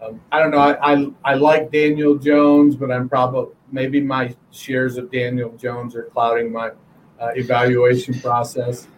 Um, 0.00 0.20
I 0.30 0.38
don't 0.38 0.50
know. 0.50 0.58
I, 0.58 0.94
I, 0.94 1.06
I 1.24 1.34
like 1.34 1.72
Daniel 1.72 2.16
Jones, 2.16 2.76
but 2.76 2.90
I'm 2.90 3.08
probably 3.08 3.54
maybe 3.72 4.00
my 4.00 4.34
shares 4.50 4.96
of 4.96 5.10
Daniel 5.10 5.50
Jones 5.56 5.94
are 5.96 6.04
clouding 6.04 6.52
my 6.52 6.70
uh, 7.20 7.30
evaluation 7.34 8.18
process. 8.20 8.88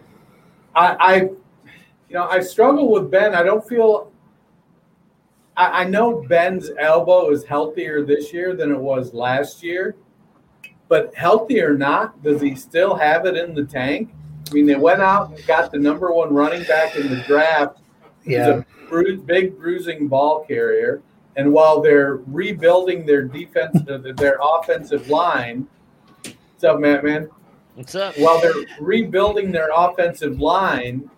I, 0.75 0.95
I, 0.99 1.15
you 1.15 2.15
know, 2.15 2.25
I 2.25 2.39
struggle 2.39 2.91
with 2.91 3.09
Ben. 3.09 3.33
I 3.33 3.43
don't 3.43 3.67
feel. 3.67 4.11
I, 5.57 5.81
I 5.81 5.83
know 5.85 6.23
Ben's 6.27 6.69
elbow 6.79 7.31
is 7.31 7.43
healthier 7.43 8.05
this 8.05 8.31
year 8.31 8.55
than 8.55 8.71
it 8.71 8.79
was 8.79 9.13
last 9.13 9.63
year, 9.63 9.95
but 10.87 11.13
healthy 11.15 11.61
or 11.61 11.75
not, 11.77 12.21
does 12.21 12.41
he 12.41 12.55
still 12.55 12.95
have 12.95 13.25
it 13.25 13.35
in 13.35 13.55
the 13.55 13.65
tank? 13.65 14.13
I 14.49 14.53
mean, 14.53 14.65
they 14.65 14.75
went 14.75 15.01
out 15.01 15.29
and 15.29 15.47
got 15.47 15.71
the 15.71 15.79
number 15.79 16.11
one 16.11 16.33
running 16.33 16.63
back 16.63 16.95
in 16.95 17.09
the 17.09 17.21
draft. 17.23 17.79
Yeah 18.25 18.61
bru- 18.91 19.21
big 19.21 19.57
bruising 19.57 20.07
ball 20.07 20.45
carrier. 20.45 21.01
And 21.37 21.51
while 21.51 21.81
they're 21.81 22.17
rebuilding 22.27 23.05
their 23.05 23.23
defense, 23.23 23.79
their 24.17 24.37
offensive 24.43 25.09
line, 25.09 25.67
what's 26.23 26.63
up, 26.63 26.79
Matt? 26.79 27.03
Man, 27.03 27.29
what's 27.75 27.95
up? 27.95 28.15
While 28.19 28.39
they're 28.41 28.53
rebuilding 28.79 29.51
their 29.51 29.69
offensive 29.73 30.39
line, 30.39 31.09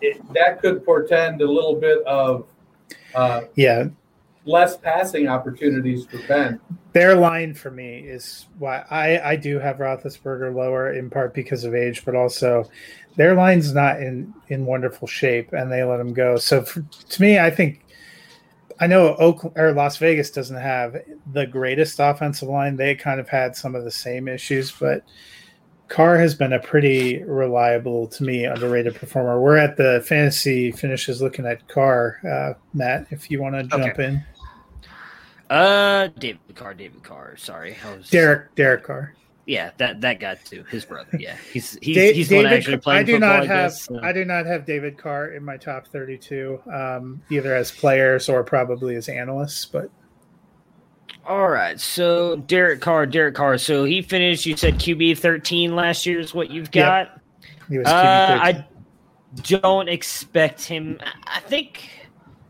it, 0.00 0.20
that 0.32 0.62
could 0.62 0.84
portend 0.84 1.42
a 1.42 1.46
little 1.46 1.74
bit 1.74 2.02
of 2.06 2.46
uh, 3.14 3.42
yeah 3.56 3.88
less 4.44 4.76
passing 4.76 5.28
opportunities 5.28 6.06
for 6.06 6.18
Ben. 6.26 6.60
Their 6.92 7.14
line 7.14 7.54
for 7.54 7.70
me 7.70 7.98
is 8.00 8.46
why 8.58 8.84
I, 8.90 9.30
I 9.30 9.36
do 9.36 9.58
have 9.58 9.78
Roethlisberger 9.78 10.54
lower 10.54 10.92
in 10.92 11.08
part 11.08 11.32
because 11.32 11.64
of 11.64 11.74
age, 11.74 12.04
but 12.04 12.14
also 12.14 12.68
their 13.16 13.34
line's 13.34 13.72
not 13.72 14.00
in 14.00 14.32
in 14.48 14.66
wonderful 14.66 15.08
shape, 15.08 15.52
and 15.52 15.70
they 15.70 15.82
let 15.84 16.00
him 16.00 16.12
go. 16.12 16.36
So 16.36 16.62
for, 16.62 16.82
to 16.82 17.22
me, 17.22 17.38
I 17.38 17.50
think 17.50 17.84
I 18.80 18.86
know 18.86 19.14
Oakland 19.16 19.56
or 19.56 19.72
Las 19.72 19.96
Vegas 19.96 20.30
doesn't 20.30 20.56
have 20.56 20.96
the 21.32 21.46
greatest 21.46 21.98
offensive 22.00 22.48
line. 22.48 22.76
They 22.76 22.94
kind 22.94 23.20
of 23.20 23.28
had 23.28 23.56
some 23.56 23.74
of 23.74 23.84
the 23.84 23.90
same 23.90 24.28
issues, 24.28 24.72
but 24.72 25.04
Carr 25.88 26.16
has 26.16 26.34
been 26.34 26.54
a 26.54 26.58
pretty 26.58 27.22
reliable 27.22 28.06
to 28.08 28.24
me 28.24 28.44
underrated 28.44 28.94
performer. 28.94 29.40
We're 29.40 29.58
at 29.58 29.76
the 29.76 30.02
fantasy 30.06 30.72
finishes 30.72 31.20
looking 31.20 31.44
at 31.44 31.68
Carr, 31.68 32.18
uh, 32.24 32.58
Matt. 32.72 33.08
If 33.10 33.30
you 33.30 33.42
want 33.42 33.56
to 33.56 33.64
jump 33.64 33.84
okay. 33.84 34.04
in. 34.06 34.24
Uh, 35.52 36.08
David 36.18 36.54
Carr, 36.54 36.74
David 36.74 37.02
Carr. 37.02 37.36
Sorry, 37.36 37.76
was... 37.84 38.08
Derek 38.08 38.54
Derek 38.54 38.84
Carr 38.84 39.14
yeah, 39.44 39.72
that 39.78 40.00
that 40.02 40.20
guy 40.20 40.36
too. 40.36 40.64
His 40.70 40.84
brother. 40.84 41.18
Yeah, 41.18 41.36
he's 41.52 41.76
he's, 41.82 41.96
da- 41.96 42.12
he's 42.12 42.28
David, 42.28 42.52
actually 42.52 42.76
playing 42.78 43.00
I 43.00 43.02
do 43.02 43.18
not 43.18 43.46
have 43.46 43.72
guess, 43.72 43.82
so. 43.82 44.00
I 44.00 44.12
do 44.12 44.24
not 44.24 44.46
have 44.46 44.64
David 44.64 44.96
Carr 44.96 45.28
in 45.32 45.44
my 45.44 45.56
top 45.56 45.86
thirty-two, 45.88 46.60
um, 46.72 47.22
either 47.30 47.54
as 47.54 47.70
players 47.70 48.28
or 48.28 48.44
probably 48.44 48.94
as 48.94 49.08
analysts. 49.08 49.64
But 49.64 49.90
All 51.26 51.48
right. 51.48 51.78
So 51.80 52.36
Derek 52.36 52.80
Carr, 52.80 53.06
Derek 53.06 53.34
Carr. 53.34 53.58
So 53.58 53.84
he 53.84 54.00
finished. 54.00 54.46
You 54.46 54.56
said 54.56 54.74
QB 54.74 55.18
thirteen 55.18 55.74
last 55.74 56.06
year 56.06 56.20
is 56.20 56.32
what 56.32 56.50
you've 56.50 56.70
got. 56.70 57.08
Yep. 57.08 57.20
He 57.68 57.78
was 57.78 57.86
QB 57.88 57.90
uh, 57.90 58.38
I 58.40 58.66
don't 59.42 59.88
expect 59.88 60.64
him. 60.64 61.00
I 61.24 61.40
think. 61.40 61.88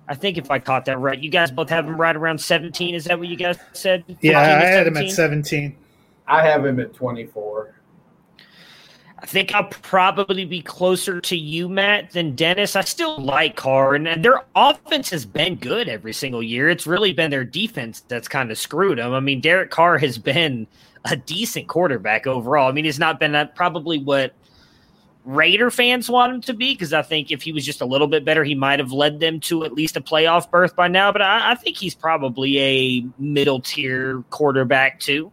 I 0.08 0.14
think 0.14 0.36
if 0.36 0.50
I 0.50 0.58
caught 0.58 0.84
that 0.86 0.98
right, 0.98 1.18
you 1.18 1.30
guys 1.30 1.50
both 1.50 1.70
have 1.70 1.86
him 1.86 1.96
right 1.96 2.14
around 2.14 2.38
seventeen. 2.38 2.94
Is 2.94 3.04
that 3.04 3.18
what 3.18 3.28
you 3.28 3.36
guys 3.36 3.58
said? 3.72 4.04
Yeah, 4.20 4.40
I 4.40 4.44
had 4.44 4.86
him 4.86 4.96
at 4.96 5.10
seventeen. 5.10 5.76
I 6.26 6.44
have 6.46 6.64
him 6.64 6.80
at 6.80 6.92
twenty 6.92 7.26
four. 7.26 7.74
I 9.22 9.26
think 9.26 9.54
I'll 9.54 9.68
probably 9.68 10.44
be 10.44 10.60
closer 10.60 11.20
to 11.20 11.36
you, 11.36 11.68
Matt, 11.68 12.10
than 12.10 12.34
Dennis. 12.34 12.74
I 12.74 12.80
still 12.80 13.18
like 13.18 13.54
Carr, 13.54 13.94
and, 13.94 14.08
and, 14.08 14.24
their 14.24 14.42
offense 14.56 15.10
has 15.10 15.24
been 15.24 15.54
good 15.54 15.88
every 15.88 16.12
single 16.12 16.42
year. 16.42 16.68
It's 16.68 16.88
really 16.88 17.12
been 17.12 17.30
their 17.30 17.44
defense 17.44 18.00
that's 18.08 18.26
kind 18.26 18.50
of 18.50 18.58
screwed 18.58 18.98
them. 18.98 19.14
I 19.14 19.20
mean, 19.20 19.40
Derek 19.40 19.70
Carr 19.70 19.96
has 19.98 20.18
been 20.18 20.66
a 21.04 21.14
decent 21.14 21.68
quarterback 21.68 22.26
overall. 22.26 22.68
I 22.68 22.72
mean, 22.72 22.84
he's 22.84 22.98
not 22.98 23.20
been 23.20 23.30
that 23.32 23.54
probably 23.54 23.98
what 23.98 24.34
Raider 25.24 25.70
fans 25.70 26.10
want 26.10 26.34
him 26.34 26.40
to 26.42 26.54
be 26.54 26.74
because 26.74 26.92
I 26.92 27.02
think 27.02 27.30
if 27.30 27.42
he 27.42 27.52
was 27.52 27.64
just 27.64 27.80
a 27.80 27.84
little 27.84 28.08
bit 28.08 28.24
better, 28.24 28.42
he 28.42 28.54
might 28.54 28.80
have 28.80 28.92
led 28.92 29.20
them 29.20 29.38
to 29.40 29.64
at 29.64 29.72
least 29.72 29.96
a 29.96 30.00
playoff 30.00 30.50
berth 30.50 30.74
by 30.74 30.88
now. 30.88 31.12
But 31.12 31.22
I, 31.22 31.52
I 31.52 31.54
think 31.54 31.76
he's 31.76 31.94
probably 31.94 32.58
a 32.58 33.06
middle 33.18 33.60
tier 33.60 34.22
quarterback 34.30 34.98
too. 34.98 35.30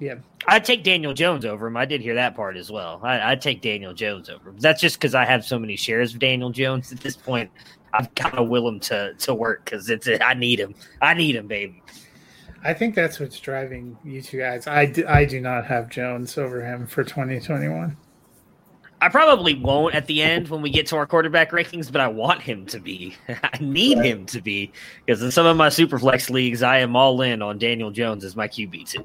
Yeah, 0.00 0.16
I'd 0.46 0.64
take 0.64 0.84
Daniel 0.84 1.14
Jones 1.14 1.44
over 1.44 1.66
him. 1.66 1.76
I 1.76 1.86
did 1.86 2.02
hear 2.02 2.14
that 2.16 2.34
part 2.34 2.56
as 2.56 2.70
well. 2.70 3.00
I, 3.02 3.30
would 3.30 3.40
take 3.40 3.62
Daniel 3.62 3.94
Jones 3.94 4.28
over 4.28 4.50
him. 4.50 4.58
That's 4.58 4.80
just 4.80 4.96
because 4.96 5.14
I 5.14 5.24
have 5.24 5.44
so 5.44 5.58
many 5.58 5.76
shares 5.76 6.12
of 6.12 6.20
Daniel 6.20 6.50
Jones 6.50 6.92
at 6.92 7.00
this 7.00 7.16
point. 7.16 7.50
I'm 7.94 8.06
kind 8.16 8.34
of 8.34 8.48
willing 8.48 8.80
to 8.80 9.14
to 9.14 9.34
work 9.34 9.64
because 9.64 9.88
it's 9.88 10.08
I 10.20 10.34
need 10.34 10.60
him. 10.60 10.74
I 11.00 11.14
need 11.14 11.36
him, 11.36 11.46
baby. 11.46 11.82
I 12.64 12.74
think 12.74 12.94
that's 12.94 13.20
what's 13.20 13.38
driving 13.38 13.96
you 14.04 14.22
two 14.22 14.38
guys. 14.38 14.66
I 14.66 14.86
do, 14.86 15.06
I 15.06 15.26
do 15.26 15.40
not 15.40 15.66
have 15.66 15.90
Jones 15.90 16.36
over 16.38 16.64
him 16.64 16.86
for 16.86 17.04
2021. 17.04 17.96
I 19.04 19.10
probably 19.10 19.52
won't 19.52 19.94
at 19.94 20.06
the 20.06 20.22
end 20.22 20.48
when 20.48 20.62
we 20.62 20.70
get 20.70 20.86
to 20.86 20.96
our 20.96 21.04
quarterback 21.04 21.50
rankings, 21.50 21.92
but 21.92 22.00
I 22.00 22.08
want 22.08 22.40
him 22.40 22.64
to 22.66 22.80
be. 22.80 23.14
I 23.28 23.58
need 23.60 23.98
right. 23.98 24.06
him 24.06 24.24
to 24.26 24.40
be 24.40 24.72
because 25.04 25.22
in 25.22 25.30
some 25.30 25.44
of 25.44 25.58
my 25.58 25.68
superflex 25.68 26.30
leagues, 26.30 26.62
I 26.62 26.78
am 26.78 26.96
all 26.96 27.20
in 27.20 27.42
on 27.42 27.58
Daniel 27.58 27.90
Jones 27.90 28.24
as 28.24 28.34
my 28.34 28.48
QB 28.48 28.88
too. 28.88 29.04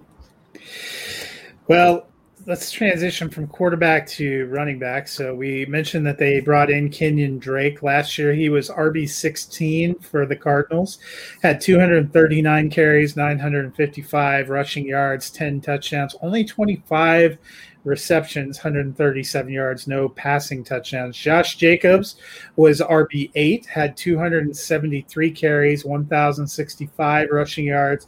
Well, 1.68 2.08
let's 2.45 2.72
transition 2.72 3.30
from 3.30 3.47
quarterback 3.47 4.08
to 4.08 4.45
running 4.45 4.80
back. 4.80 5.10
So 5.10 5.36
we 5.36 5.66
mentioned 5.66 6.08
that 6.08 6.18
they 6.18 6.39
brought 6.39 6.70
in 6.70 6.89
Kenyon 6.89 7.38
Drake 7.38 7.84
last 7.84 8.18
year. 8.18 8.34
He 8.34 8.47
was 8.47 8.70
RB 8.70 9.10
16 9.10 10.00
for 10.00 10.26
the 10.26 10.36
Cardinals, 10.38 11.00
had 11.41 11.60
239 11.60 12.70
carries, 12.70 13.18
955 13.18 14.50
rushing 14.50 14.86
yards, 14.86 15.30
10 15.30 15.60
touchdowns, 15.60 16.16
only 16.22 16.45
25 16.45 17.38
receptions, 17.84 18.57
137 18.57 19.51
yards, 19.51 19.88
no 19.88 20.09
passing 20.09 20.63
touchdowns. 20.63 21.17
Josh 21.17 21.55
Jacobs 21.55 22.15
was 22.55 22.82
RB8, 22.82 23.65
had 23.65 23.95
273 23.95 25.32
carries, 25.32 25.86
1,065 25.86 27.27
rushing 27.32 27.65
yards, 27.65 28.07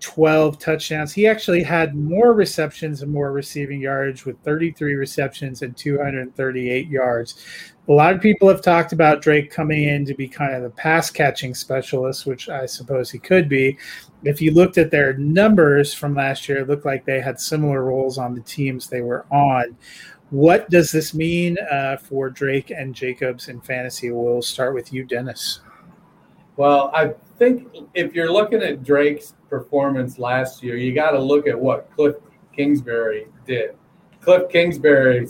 12 0.00 0.58
touchdowns. 0.58 1.12
He 1.12 1.26
actually 1.26 1.62
had 1.62 1.94
more 1.94 2.32
receptions 2.34 3.02
and 3.02 3.10
more 3.10 3.32
receiving 3.32 3.80
yards 3.80 4.24
with 4.24 4.38
33 4.44 4.94
receptions 4.94 5.62
and 5.62 5.76
238 5.76 6.88
yards. 6.88 7.34
A 7.88 7.92
lot 7.92 8.12
of 8.12 8.20
people 8.20 8.48
have 8.48 8.62
talked 8.62 8.92
about 8.92 9.22
Drake 9.22 9.50
coming 9.50 9.84
in 9.84 10.04
to 10.06 10.14
be 10.14 10.26
kind 10.26 10.54
of 10.54 10.62
the 10.62 10.70
pass 10.70 11.08
catching 11.08 11.54
specialist, 11.54 12.26
which 12.26 12.48
I 12.48 12.66
suppose 12.66 13.10
he 13.12 13.18
could 13.18 13.48
be. 13.48 13.78
If 14.24 14.42
you 14.42 14.50
looked 14.50 14.76
at 14.76 14.90
their 14.90 15.16
numbers 15.16 15.94
from 15.94 16.16
last 16.16 16.48
year, 16.48 16.58
it 16.58 16.68
looked 16.68 16.84
like 16.84 17.04
they 17.04 17.20
had 17.20 17.38
similar 17.38 17.84
roles 17.84 18.18
on 18.18 18.34
the 18.34 18.40
teams 18.40 18.88
they 18.88 19.02
were 19.02 19.24
on. 19.30 19.76
What 20.30 20.68
does 20.68 20.90
this 20.90 21.14
mean 21.14 21.56
uh, 21.70 21.98
for 21.98 22.28
Drake 22.28 22.70
and 22.70 22.92
Jacobs 22.92 23.46
in 23.46 23.60
fantasy? 23.60 24.10
We'll 24.10 24.42
start 24.42 24.74
with 24.74 24.92
you, 24.92 25.04
Dennis. 25.04 25.60
Well, 26.56 26.90
I 26.92 27.14
think 27.38 27.68
if 27.94 28.14
you're 28.14 28.32
looking 28.32 28.62
at 28.62 28.82
Drake's 28.82 29.34
performance 29.48 30.18
last 30.18 30.60
year, 30.60 30.76
you 30.76 30.92
got 30.92 31.12
to 31.12 31.20
look 31.20 31.46
at 31.46 31.56
what 31.56 31.88
Cliff 31.94 32.16
Kingsbury 32.52 33.28
did. 33.46 33.76
Cliff 34.20 34.50
Kingsbury 34.50 35.28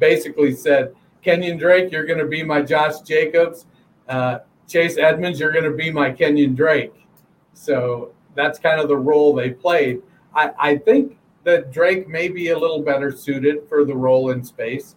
basically 0.00 0.52
said, 0.56 0.94
Kenyon 1.22 1.58
Drake, 1.58 1.92
you're 1.92 2.06
going 2.06 2.18
to 2.18 2.26
be 2.26 2.42
my 2.42 2.62
Josh 2.62 3.00
Jacobs. 3.00 3.66
Uh, 4.08 4.38
Chase 4.66 4.96
Edmonds, 4.98 5.40
you're 5.40 5.52
going 5.52 5.64
to 5.64 5.76
be 5.76 5.90
my 5.90 6.10
Kenyon 6.10 6.54
Drake. 6.54 6.94
So 7.52 8.12
that's 8.34 8.58
kind 8.58 8.80
of 8.80 8.88
the 8.88 8.96
role 8.96 9.34
they 9.34 9.50
played. 9.50 10.02
I, 10.34 10.52
I 10.58 10.76
think 10.76 11.18
that 11.44 11.72
Drake 11.72 12.08
may 12.08 12.28
be 12.28 12.48
a 12.48 12.58
little 12.58 12.82
better 12.82 13.10
suited 13.10 13.68
for 13.68 13.84
the 13.84 13.94
role 13.94 14.30
in 14.30 14.44
space. 14.44 14.94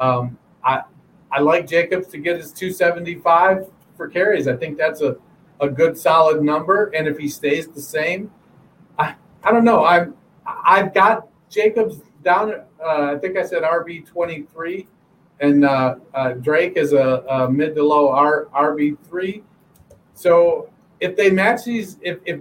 Um, 0.00 0.38
I 0.64 0.82
I 1.30 1.40
like 1.40 1.66
Jacobs 1.66 2.08
to 2.08 2.18
get 2.18 2.36
his 2.36 2.52
275 2.52 3.66
for 3.96 4.08
carries. 4.08 4.46
I 4.46 4.56
think 4.56 4.76
that's 4.76 5.00
a, 5.00 5.16
a 5.60 5.68
good 5.68 5.96
solid 5.96 6.42
number. 6.42 6.86
And 6.94 7.08
if 7.08 7.16
he 7.16 7.26
stays 7.28 7.68
the 7.68 7.80
same, 7.80 8.30
I, 8.98 9.14
I 9.42 9.50
don't 9.50 9.64
know. 9.64 9.84
I'm 9.84 10.14
I've 10.46 10.92
got 10.92 11.28
Jacobs 11.48 12.00
down. 12.22 12.52
Uh, 12.82 13.14
I 13.14 13.18
think 13.18 13.36
I 13.36 13.44
said 13.44 13.62
RB 13.62 14.06
23, 14.06 14.86
and 15.42 15.64
uh, 15.64 15.96
uh, 16.14 16.32
Drake 16.34 16.76
is 16.76 16.92
a, 16.92 17.24
a, 17.28 17.50
mid 17.50 17.74
to 17.74 17.84
low 17.84 18.10
R, 18.10 18.46
RB 18.54 18.96
three. 19.08 19.42
So 20.14 20.70
if 21.00 21.16
they 21.16 21.30
match 21.30 21.64
these, 21.64 21.98
if 22.00 22.20
if 22.24 22.40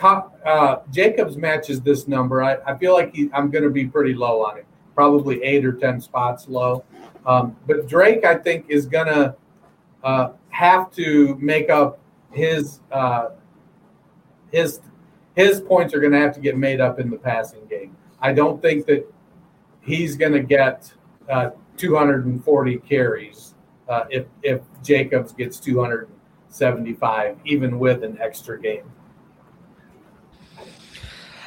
uh, 0.00 0.76
Jacobs 0.92 1.36
matches 1.36 1.80
this 1.80 2.06
number, 2.06 2.42
I, 2.42 2.56
I 2.64 2.78
feel 2.78 2.94
like 2.94 3.12
he, 3.12 3.28
I'm 3.34 3.50
going 3.50 3.64
to 3.64 3.70
be 3.70 3.86
pretty 3.86 4.14
low 4.14 4.44
on 4.44 4.56
it, 4.56 4.66
probably 4.94 5.42
eight 5.42 5.64
or 5.64 5.72
ten 5.72 6.00
spots 6.00 6.48
low. 6.48 6.84
Um, 7.26 7.56
but 7.66 7.88
Drake, 7.88 8.24
I 8.24 8.36
think, 8.36 8.66
is 8.68 8.86
going 8.86 9.08
to 9.08 9.34
uh, 10.04 10.30
have 10.50 10.92
to 10.92 11.36
make 11.40 11.70
up 11.70 11.98
his 12.30 12.80
uh, 12.92 13.30
his 14.52 14.80
his 15.34 15.60
points 15.60 15.92
are 15.92 16.00
going 16.00 16.12
to 16.12 16.20
have 16.20 16.34
to 16.34 16.40
get 16.40 16.56
made 16.56 16.80
up 16.80 17.00
in 17.00 17.10
the 17.10 17.18
passing 17.18 17.66
game. 17.66 17.96
I 18.20 18.32
don't 18.32 18.62
think 18.62 18.86
that 18.86 19.12
he's 19.80 20.16
going 20.16 20.32
to 20.32 20.42
get 20.42 20.92
uh, 21.28 21.50
240 21.78 22.78
carries 22.78 23.54
uh, 23.88 24.04
if 24.10 24.26
if 24.42 24.60
Jacobs 24.82 25.32
gets 25.32 25.58
275, 25.60 27.36
even 27.44 27.78
with 27.78 28.04
an 28.04 28.18
extra 28.20 28.60
game. 28.60 28.90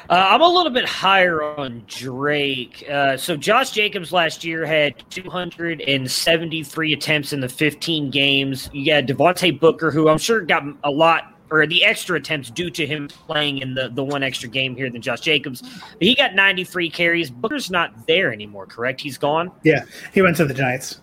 Uh, 0.10 0.28
I'm 0.32 0.42
a 0.42 0.48
little 0.48 0.72
bit 0.74 0.86
higher 0.86 1.42
on 1.42 1.84
Drake. 1.88 2.84
Uh, 2.92 3.16
so 3.16 3.38
Josh 3.38 3.72
Jacobs 3.72 4.12
last 4.12 4.44
year 4.44 4.66
had 4.66 5.10
273 5.10 6.94
attempts 6.94 7.32
in 7.32 7.40
the 7.40 7.48
15 7.48 8.10
games. 8.10 8.70
You 8.74 8.88
got 8.88 9.06
Devontae 9.06 9.58
Booker, 9.58 9.90
who 9.90 10.10
I'm 10.10 10.18
sure 10.18 10.42
got 10.42 10.64
a 10.84 10.92
lot 10.92 11.41
or 11.52 11.68
the 11.68 11.84
extra 11.84 12.18
attempts 12.18 12.50
due 12.50 12.70
to 12.72 12.88
him 12.88 13.08
playing 13.10 13.60
in 13.60 13.76
the, 13.76 13.90
the 13.90 14.04
one 14.04 14.24
extra 14.24 14.50
game 14.50 14.76
here 14.76 14.90
than 14.90 15.02
Josh 15.02 15.20
Jacobs. 15.20 15.62
But 15.62 16.02
he 16.02 16.16
got 16.16 16.34
93 16.34 16.90
carries. 16.90 17.30
Booker's 17.30 17.70
not 17.70 18.08
there 18.08 18.32
anymore, 18.32 18.66
correct? 18.66 19.02
He's 19.02 19.18
gone? 19.18 19.52
Yeah, 19.64 19.84
he 20.14 20.22
went 20.22 20.38
to 20.38 20.46
the 20.46 20.54
Giants. 20.54 21.02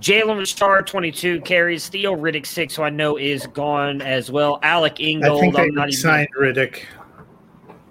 Jalen 0.00 0.38
Richard, 0.38 0.86
22 0.86 1.40
carries. 1.40 1.88
Theo 1.88 2.14
Riddick, 2.14 2.44
6, 2.44 2.76
who 2.76 2.82
I 2.82 2.90
know 2.90 3.16
is 3.16 3.46
gone 3.46 4.02
as 4.02 4.30
well. 4.30 4.58
Alec 4.62 5.00
Ingold. 5.00 5.38
I 5.38 5.40
think 5.40 5.56
they 5.56 5.62
I'm 5.62 5.74
not 5.74 5.92
signed 5.92 6.28
even... 6.36 6.54
Riddick. 6.54 6.84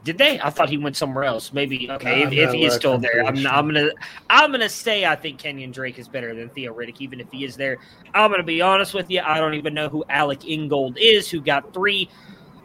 Did 0.06 0.20
they? 0.20 0.40
I 0.40 0.52
thought 0.52 0.70
he 0.70 0.78
went 0.78 0.96
somewhere 0.96 1.24
else. 1.24 1.52
Maybe 1.52 1.90
okay. 1.90 2.22
if, 2.22 2.32
if 2.32 2.54
he 2.54 2.64
is 2.64 2.76
still 2.76 3.00
there, 3.00 3.26
I'm, 3.26 3.36
I'm, 3.48 3.66
gonna 3.66 3.90
I'm 4.30 4.52
gonna 4.52 4.70
say 4.70 5.04
I 5.04 5.16
think 5.16 5.40
Kenyon 5.40 5.72
Drake 5.72 5.98
is 5.98 6.08
better 6.08 6.36
than 6.36 6.48
Theo 6.50 6.76
Riddick, 6.76 7.02
even 7.02 7.20
if 7.20 7.32
he 7.32 7.44
is 7.44 7.58
there. 7.58 7.78
I'm 8.14 8.30
gonna 8.30 8.44
be 8.44 8.62
honest 8.62 8.94
with 8.94 9.10
you. 9.10 9.22
I 9.22 9.40
don't 9.40 9.56
even 9.56 9.74
know 9.74 9.90
who 9.90 10.06
Alec 10.08 10.48
Ingold 10.48 11.00
is, 11.00 11.28
who 11.28 11.42
got 11.42 11.74
three. 11.74 12.08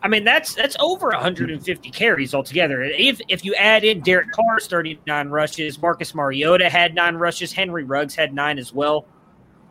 I 0.02 0.08
mean, 0.08 0.22
that's 0.22 0.54
that's 0.54 0.76
over 0.80 1.08
150 1.08 1.90
carries 1.92 2.34
altogether. 2.34 2.82
If 2.82 3.22
if 3.28 3.42
you 3.42 3.54
add 3.54 3.84
in 3.84 4.02
Derek 4.02 4.32
Carr's 4.32 4.66
39 4.66 5.30
rushes, 5.30 5.80
Marcus 5.80 6.14
Mariota 6.14 6.68
had 6.68 6.94
nine 6.94 7.16
rushes, 7.16 7.54
Henry 7.54 7.84
Ruggs 7.84 8.14
had 8.14 8.34
nine 8.34 8.58
as 8.58 8.74
well. 8.74 9.06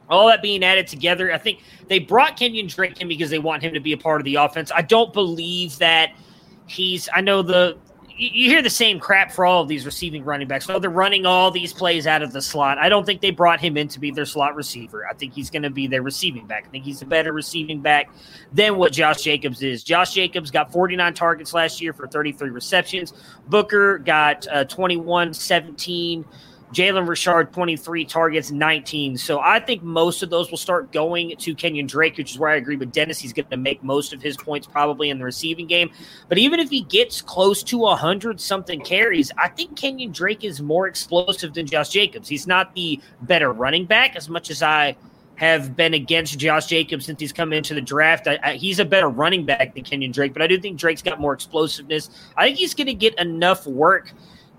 All 0.10 0.28
that 0.30 0.42
being 0.42 0.64
added 0.64 0.88
together, 0.88 1.32
I 1.32 1.38
think 1.38 1.62
they 1.88 2.00
brought 2.00 2.36
Kenyon 2.36 2.66
Drake 2.66 3.00
in 3.00 3.08
because 3.08 3.30
they 3.30 3.38
want 3.38 3.62
him 3.62 3.76
to 3.76 3.80
be 3.80 3.94
a 3.94 3.98
part 3.98 4.20
of 4.20 4.26
the 4.26 4.36
offense. 4.36 4.72
I 4.76 4.82
don't 4.82 5.14
believe 5.14 5.78
that– 5.78 6.14
he's 6.70 7.10
I 7.14 7.22
know 7.22 7.42
the 7.42 7.78
you 8.20 8.50
hear 8.50 8.62
the 8.62 8.70
same 8.70 9.00
crap 9.00 9.32
for 9.32 9.46
all 9.46 9.62
of 9.62 9.70
these 9.70 9.86
receiving 9.86 10.26
running 10.26 10.48
backs. 10.48 10.66
So 10.66 10.78
they're 10.78 10.90
running 10.90 11.26
all 11.26 11.52
these 11.52 11.72
plays 11.72 12.06
out 12.06 12.22
of 12.22 12.34
the 12.34 12.42
slot. 12.42 12.78
I 12.78 12.90
don't 12.90 13.06
think 13.06 13.22
they 13.22 13.32
brought 13.32 13.62
him 13.62 13.78
in 13.78 13.88
to 13.90 14.00
be 14.00 14.12
their 14.12 14.26
slot 14.26 14.56
receiver. 14.56 15.08
I 15.08 15.14
think 15.14 15.34
he's 15.34 15.50
going 15.50 15.64
to 15.64 15.70
be 15.70 15.88
their 15.88 16.02
receiving 16.02 16.46
back. 16.46 16.66
I 16.68 16.70
think 16.70 16.84
he's 16.84 17.02
a 17.02 17.06
better 17.06 17.32
receiving 17.32 17.80
back 17.80 18.12
than 18.52 18.76
what 18.76 18.92
Josh 18.92 19.22
Jacobs 19.22 19.62
is. 19.62 19.84
Josh 19.84 20.14
Jacobs 20.14 20.52
got 20.52 20.70
49 20.70 21.14
targets 21.14 21.54
last 21.54 21.80
year 21.80 21.94
for 21.94 22.08
33 22.08 22.50
receptions. 22.50 23.14
Booker 23.48 24.00
got 24.00 24.46
uh, 24.50 24.66
21, 24.66 25.34
17, 25.34 26.26
Jalen 26.74 27.08
Richard, 27.08 27.52
23 27.52 28.06
targets, 28.06 28.52
19. 28.52 29.18
So 29.18 29.40
I 29.40 29.60
think 29.60 29.82
most 29.82 30.22
of 30.22 30.30
those 30.30 30.52
will 30.52 30.58
start 30.58 30.92
going 30.92 31.36
to 31.36 31.56
Kenyon 31.56 31.88
Drake, 31.88 32.18
which 32.18 32.32
is 32.32 32.40
where 32.40 32.52
I 32.52 32.56
agree 32.56 32.76
with 32.76 32.92
Dennis. 32.92 33.20
He's 33.20 33.34
going 33.34 33.48
to 33.50 33.58
make 33.58 33.84
most 33.84 34.14
of 34.14 34.22
his 34.22 34.38
points 34.38 34.68
probably 34.68 35.10
in 35.10 35.18
the 35.18 35.26
receiving 35.26 35.66
game. 35.66 35.90
But 36.28 36.38
even 36.38 36.60
if 36.60 36.70
he 36.70 36.82
gets 36.82 37.22
close 37.22 37.64
to 37.64 37.80
100 37.80 38.40
something 38.40 38.82
carries, 38.82 39.32
I 39.38 39.48
think 39.48 39.76
Kenyon 39.76 40.12
Drake 40.12 40.44
is 40.44 40.62
more 40.62 40.88
explosive 40.88 41.56
than 41.56 41.66
Josh 41.66 41.90
Jacobs. 41.90 42.28
He's 42.28 42.46
not 42.46 42.76
the 42.76 43.02
better 43.24 43.52
running 43.52 43.86
back 43.86 44.16
as 44.16 44.30
much 44.30 44.52
as 44.52 44.62
I 44.62 44.96
have 45.40 45.76
been 45.76 45.94
against 45.94 46.38
Josh 46.38 46.68
Jacobs 46.68 47.06
since 47.06 47.20
he's 47.20 47.32
come 47.32 47.54
into 47.54 47.74
the 47.74 47.82
draft. 47.82 48.28
I, 48.28 48.38
I, 48.44 48.54
he's 48.56 48.80
a 48.80 48.86
better 48.86 49.08
running 49.08 49.46
back 49.46 49.74
than 49.74 49.86
Kenyon 49.86 50.12
Drake, 50.12 50.34
but 50.34 50.42
I 50.42 50.48
do 50.48 50.60
think 50.60 50.78
Drake's 50.78 51.02
got 51.02 51.20
more 51.20 51.34
explosiveness. 51.34 52.10
I 52.36 52.46
think 52.46 52.58
he's 52.58 52.76
going 52.76 52.88
to 52.88 52.94
get 52.94 53.18
enough 53.18 53.66
work 53.66 54.12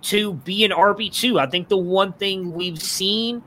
to 0.02 0.34
be 0.34 0.64
an 0.64 0.70
RB2. 0.70 1.40
I 1.40 1.46
think 1.46 1.68
the 1.68 1.76
one 1.76 2.12
thing 2.14 2.52
we've 2.52 2.80
seen 2.80 3.42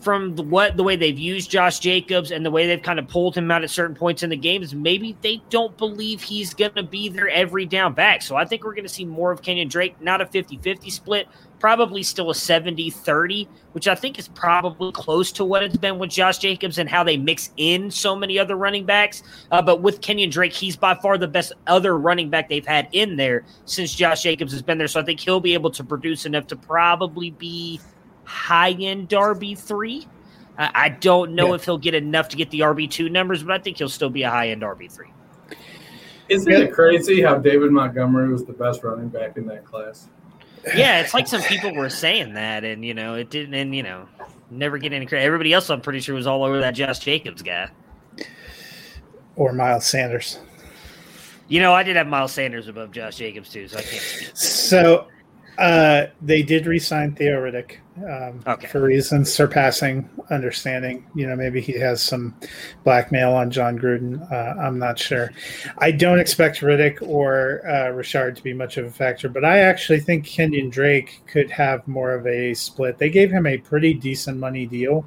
from 0.00 0.36
the, 0.36 0.42
what 0.42 0.76
the 0.76 0.82
way 0.82 0.96
they've 0.96 1.18
used 1.18 1.50
Josh 1.50 1.78
Jacobs 1.78 2.30
and 2.30 2.44
the 2.44 2.50
way 2.50 2.66
they've 2.66 2.82
kind 2.82 2.98
of 2.98 3.08
pulled 3.08 3.34
him 3.34 3.50
out 3.50 3.64
at 3.64 3.70
certain 3.70 3.96
points 3.96 4.22
in 4.22 4.30
the 4.30 4.36
game 4.36 4.62
is 4.62 4.74
maybe 4.74 5.16
they 5.22 5.42
don't 5.50 5.76
believe 5.76 6.22
he's 6.22 6.54
going 6.54 6.74
to 6.74 6.82
be 6.82 7.08
there 7.08 7.28
every 7.28 7.66
down 7.66 7.94
back. 7.94 8.22
So 8.22 8.36
I 8.36 8.44
think 8.44 8.64
we're 8.64 8.74
going 8.74 8.84
to 8.84 8.92
see 8.92 9.04
more 9.04 9.32
of 9.32 9.42
Kenyon 9.42 9.68
Drake, 9.68 10.00
not 10.00 10.20
a 10.20 10.26
50 10.26 10.58
50 10.58 10.90
split, 10.90 11.28
probably 11.58 12.02
still 12.02 12.30
a 12.30 12.34
70 12.34 12.90
30, 12.90 13.48
which 13.72 13.88
I 13.88 13.94
think 13.94 14.18
is 14.18 14.28
probably 14.28 14.92
close 14.92 15.32
to 15.32 15.44
what 15.44 15.62
it's 15.62 15.76
been 15.76 15.98
with 15.98 16.10
Josh 16.10 16.38
Jacobs 16.38 16.78
and 16.78 16.88
how 16.88 17.04
they 17.04 17.16
mix 17.16 17.50
in 17.56 17.90
so 17.90 18.14
many 18.14 18.38
other 18.38 18.56
running 18.56 18.84
backs. 18.84 19.22
Uh, 19.50 19.62
but 19.62 19.82
with 19.82 20.00
Kenyon 20.00 20.30
Drake, 20.30 20.52
he's 20.52 20.76
by 20.76 20.94
far 20.94 21.18
the 21.18 21.28
best 21.28 21.52
other 21.66 21.98
running 21.98 22.30
back 22.30 22.48
they've 22.48 22.66
had 22.66 22.88
in 22.92 23.16
there 23.16 23.44
since 23.64 23.94
Josh 23.94 24.22
Jacobs 24.22 24.52
has 24.52 24.62
been 24.62 24.78
there. 24.78 24.88
So 24.88 25.00
I 25.00 25.04
think 25.04 25.20
he'll 25.20 25.40
be 25.40 25.54
able 25.54 25.70
to 25.72 25.84
produce 25.84 26.26
enough 26.26 26.46
to 26.48 26.56
probably 26.56 27.30
be 27.30 27.80
high 28.24 28.72
end 28.72 29.08
RB3. 29.08 30.06
I, 30.58 30.70
I 30.74 30.88
don't 30.90 31.34
know 31.34 31.48
yeah. 31.48 31.54
if 31.54 31.64
he'll 31.64 31.78
get 31.78 31.94
enough 31.94 32.28
to 32.30 32.36
get 32.36 32.50
the 32.50 32.60
RB2 32.60 33.10
numbers, 33.10 33.42
but 33.42 33.52
I 33.52 33.58
think 33.58 33.78
he'll 33.78 33.88
still 33.88 34.10
be 34.10 34.22
a 34.22 34.30
high 34.30 34.50
end 34.50 34.62
RB3. 34.62 35.10
Isn't 36.28 36.52
it 36.52 36.72
crazy 36.72 37.22
how 37.22 37.38
David 37.38 37.72
Montgomery 37.72 38.30
was 38.30 38.44
the 38.44 38.52
best 38.52 38.84
running 38.84 39.08
back 39.08 39.38
in 39.38 39.46
that 39.46 39.64
class? 39.64 40.08
Yeah, 40.74 41.00
it's 41.00 41.14
like 41.14 41.26
some 41.26 41.42
people 41.42 41.74
were 41.74 41.90
saying 41.90 42.34
that, 42.34 42.64
and 42.64 42.84
you 42.84 42.94
know, 42.94 43.14
it 43.14 43.30
didn't, 43.30 43.54
and 43.54 43.74
you 43.74 43.82
know, 43.82 44.08
never 44.50 44.78
get 44.78 44.92
any 44.92 45.06
credit. 45.06 45.24
Everybody 45.24 45.52
else, 45.52 45.70
I'm 45.70 45.80
pretty 45.80 46.00
sure, 46.00 46.14
was 46.14 46.26
all 46.26 46.44
over 46.44 46.60
that 46.60 46.72
Josh 46.72 46.98
Jacobs 46.98 47.42
guy 47.42 47.70
or 49.38 49.52
Miles 49.52 49.86
Sanders. 49.86 50.38
You 51.46 51.60
know, 51.62 51.72
I 51.72 51.82
did 51.82 51.96
have 51.96 52.06
Miles 52.06 52.32
Sanders 52.32 52.68
above 52.68 52.90
Josh 52.90 53.16
Jacobs 53.16 53.48
too, 53.48 53.68
so 53.68 53.78
I 53.78 53.82
can't 53.82 54.02
speak. 54.02 54.36
So 54.36 55.06
uh, 55.58 56.06
they 56.22 56.42
did 56.42 56.66
resign 56.66 57.14
Theo 57.16 57.42
Riddick 57.42 57.78
um, 57.96 58.40
okay. 58.46 58.68
for 58.68 58.80
reasons 58.80 59.32
surpassing 59.32 60.08
understanding. 60.30 61.04
You 61.16 61.26
know, 61.26 61.34
maybe 61.34 61.60
he 61.60 61.72
has 61.72 62.00
some 62.00 62.36
blackmail 62.84 63.34
on 63.34 63.50
Jon 63.50 63.76
Gruden. 63.76 64.30
Uh, 64.30 64.60
I'm 64.60 64.78
not 64.78 65.00
sure. 65.00 65.32
I 65.78 65.90
don't 65.90 66.20
expect 66.20 66.60
Riddick 66.60 67.02
or 67.02 67.68
uh, 67.68 67.90
Richard 67.90 68.36
to 68.36 68.42
be 68.42 68.52
much 68.52 68.76
of 68.76 68.86
a 68.86 68.90
factor, 68.90 69.28
but 69.28 69.44
I 69.44 69.58
actually 69.58 69.98
think 69.98 70.24
Kenyon 70.24 70.70
Drake 70.70 71.22
could 71.26 71.50
have 71.50 71.86
more 71.88 72.12
of 72.12 72.24
a 72.28 72.54
split. 72.54 72.98
They 72.98 73.10
gave 73.10 73.32
him 73.32 73.46
a 73.46 73.58
pretty 73.58 73.94
decent 73.94 74.38
money 74.38 74.64
deal. 74.64 75.06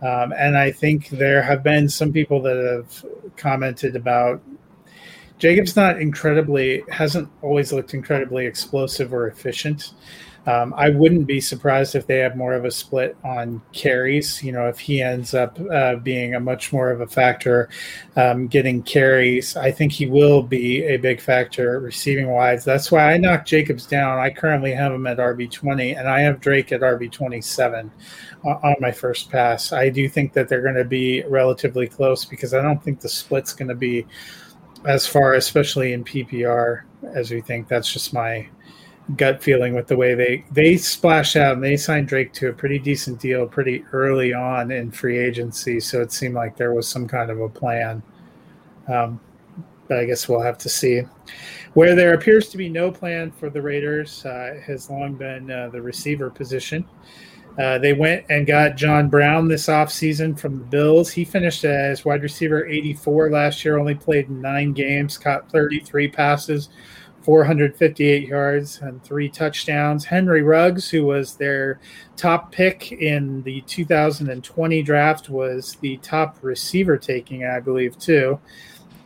Um, 0.00 0.32
and 0.32 0.56
I 0.56 0.72
think 0.72 1.10
there 1.10 1.42
have 1.42 1.62
been 1.62 1.90
some 1.90 2.12
people 2.12 2.40
that 2.42 2.56
have 2.56 3.36
commented 3.36 3.96
about 3.96 4.42
Jacob's 5.44 5.76
not 5.76 6.00
incredibly 6.00 6.82
hasn't 6.90 7.28
always 7.42 7.70
looked 7.70 7.92
incredibly 7.92 8.46
explosive 8.46 9.12
or 9.12 9.26
efficient. 9.26 9.92
Um, 10.46 10.72
I 10.74 10.88
wouldn't 10.88 11.26
be 11.26 11.38
surprised 11.38 11.94
if 11.94 12.06
they 12.06 12.20
have 12.20 12.34
more 12.34 12.54
of 12.54 12.64
a 12.64 12.70
split 12.70 13.14
on 13.22 13.60
carries. 13.74 14.42
You 14.42 14.52
know, 14.52 14.68
if 14.68 14.78
he 14.78 15.02
ends 15.02 15.34
up 15.34 15.58
uh, 15.70 15.96
being 15.96 16.34
a 16.34 16.40
much 16.40 16.72
more 16.72 16.90
of 16.90 17.02
a 17.02 17.06
factor 17.06 17.68
um, 18.16 18.46
getting 18.46 18.82
carries, 18.82 19.54
I 19.54 19.70
think 19.70 19.92
he 19.92 20.06
will 20.06 20.42
be 20.42 20.82
a 20.84 20.96
big 20.96 21.20
factor 21.20 21.78
receiving 21.78 22.30
wise. 22.30 22.64
That's 22.64 22.90
why 22.90 23.12
I 23.12 23.18
knocked 23.18 23.46
Jacobs 23.46 23.84
down. 23.84 24.18
I 24.18 24.30
currently 24.30 24.72
have 24.72 24.92
him 24.92 25.06
at 25.06 25.18
RB 25.18 25.50
twenty, 25.52 25.92
and 25.92 26.08
I 26.08 26.20
have 26.20 26.40
Drake 26.40 26.72
at 26.72 26.80
RB 26.80 27.12
twenty 27.12 27.42
seven 27.42 27.92
on 28.44 28.76
my 28.80 28.92
first 28.92 29.30
pass. 29.30 29.74
I 29.74 29.90
do 29.90 30.08
think 30.08 30.32
that 30.32 30.48
they're 30.48 30.62
going 30.62 30.74
to 30.74 30.86
be 30.86 31.22
relatively 31.28 31.86
close 31.86 32.24
because 32.24 32.54
I 32.54 32.62
don't 32.62 32.82
think 32.82 33.00
the 33.00 33.10
split's 33.10 33.52
going 33.52 33.68
to 33.68 33.74
be 33.74 34.06
as 34.84 35.06
far, 35.06 35.34
especially 35.34 35.92
in 35.92 36.04
PPR, 36.04 36.82
as 37.14 37.30
we 37.30 37.40
think. 37.40 37.68
That's 37.68 37.92
just 37.92 38.12
my 38.12 38.48
gut 39.16 39.42
feeling 39.42 39.74
with 39.74 39.86
the 39.86 39.96
way 39.96 40.14
they 40.14 40.42
they 40.50 40.78
splashed 40.78 41.36
out 41.36 41.52
and 41.54 41.62
they 41.62 41.76
signed 41.76 42.08
Drake 42.08 42.32
to 42.32 42.48
a 42.48 42.52
pretty 42.52 42.78
decent 42.78 43.20
deal 43.20 43.46
pretty 43.46 43.84
early 43.92 44.32
on 44.32 44.70
in 44.70 44.90
free 44.90 45.18
agency. 45.18 45.80
So 45.80 46.00
it 46.00 46.12
seemed 46.12 46.34
like 46.34 46.56
there 46.56 46.72
was 46.72 46.88
some 46.88 47.06
kind 47.06 47.30
of 47.30 47.40
a 47.40 47.48
plan. 47.48 48.02
Um, 48.88 49.20
but 49.88 49.98
I 49.98 50.04
guess 50.06 50.28
we'll 50.28 50.40
have 50.40 50.58
to 50.58 50.68
see. 50.68 51.02
Where 51.74 51.94
there 51.94 52.14
appears 52.14 52.48
to 52.50 52.56
be 52.56 52.68
no 52.68 52.90
plan 52.90 53.30
for 53.32 53.50
the 53.50 53.60
Raiders 53.60 54.24
uh, 54.24 54.60
has 54.64 54.88
long 54.88 55.14
been 55.14 55.50
uh, 55.50 55.68
the 55.70 55.82
receiver 55.82 56.30
position. 56.30 56.86
Uh, 57.58 57.78
they 57.78 57.92
went 57.92 58.24
and 58.28 58.46
got 58.46 58.76
John 58.76 59.08
Brown 59.08 59.46
this 59.48 59.66
offseason 59.66 60.38
from 60.38 60.58
the 60.58 60.64
Bills. 60.64 61.10
He 61.10 61.24
finished 61.24 61.64
as 61.64 62.04
wide 62.04 62.22
receiver 62.22 62.66
84 62.66 63.30
last 63.30 63.64
year, 63.64 63.78
only 63.78 63.94
played 63.94 64.28
nine 64.28 64.72
games, 64.72 65.16
caught 65.16 65.50
33 65.50 66.08
passes, 66.08 66.68
458 67.22 68.26
yards, 68.26 68.80
and 68.80 69.02
three 69.04 69.28
touchdowns. 69.28 70.04
Henry 70.04 70.42
Ruggs, 70.42 70.90
who 70.90 71.04
was 71.04 71.36
their 71.36 71.78
top 72.16 72.50
pick 72.50 72.90
in 72.90 73.42
the 73.44 73.60
2020 73.62 74.82
draft, 74.82 75.30
was 75.30 75.76
the 75.80 75.96
top 75.98 76.38
receiver 76.42 76.98
taking, 76.98 77.44
I 77.44 77.60
believe, 77.60 77.96
too 77.98 78.40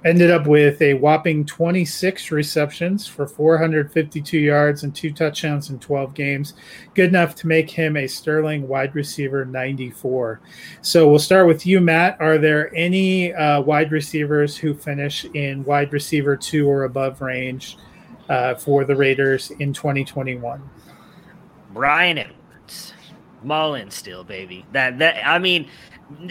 ended 0.09 0.30
up 0.30 0.46
with 0.46 0.80
a 0.80 0.94
whopping 0.94 1.44
26 1.44 2.30
receptions 2.30 3.06
for 3.06 3.26
452 3.26 4.38
yards 4.38 4.82
and 4.82 4.94
two 4.94 5.12
touchdowns 5.12 5.70
in 5.70 5.78
12 5.78 6.14
games. 6.14 6.54
Good 6.94 7.11
enough 7.11 7.34
to 7.36 7.46
make 7.46 7.70
him 7.70 7.96
a 7.96 8.06
sterling 8.06 8.66
wide 8.66 8.94
receiver 8.94 9.44
94. 9.44 10.40
So 10.80 11.09
we'll 11.09 11.18
start 11.18 11.46
with 11.46 11.66
you, 11.66 11.80
Matt. 11.80 12.16
Are 12.20 12.38
there 12.38 12.74
any 12.74 13.34
uh, 13.34 13.61
wide 13.61 13.92
receivers 13.92 14.56
who 14.56 14.74
finish 14.74 15.24
in 15.26 15.64
wide 15.64 15.92
receiver 15.92 16.36
two 16.36 16.68
or 16.68 16.84
above 16.84 17.20
range 17.20 17.76
uh, 18.28 18.54
for 18.54 18.84
the 18.84 18.96
Raiders 18.96 19.50
in 19.52 19.72
2021? 19.72 20.62
Bryan 21.72 22.18
Edwards. 22.18 22.94
Mullen 23.42 23.90
still, 23.90 24.24
baby. 24.24 24.64
That 24.72 24.98
that 24.98 25.24
I 25.24 25.38
mean, 25.38 25.68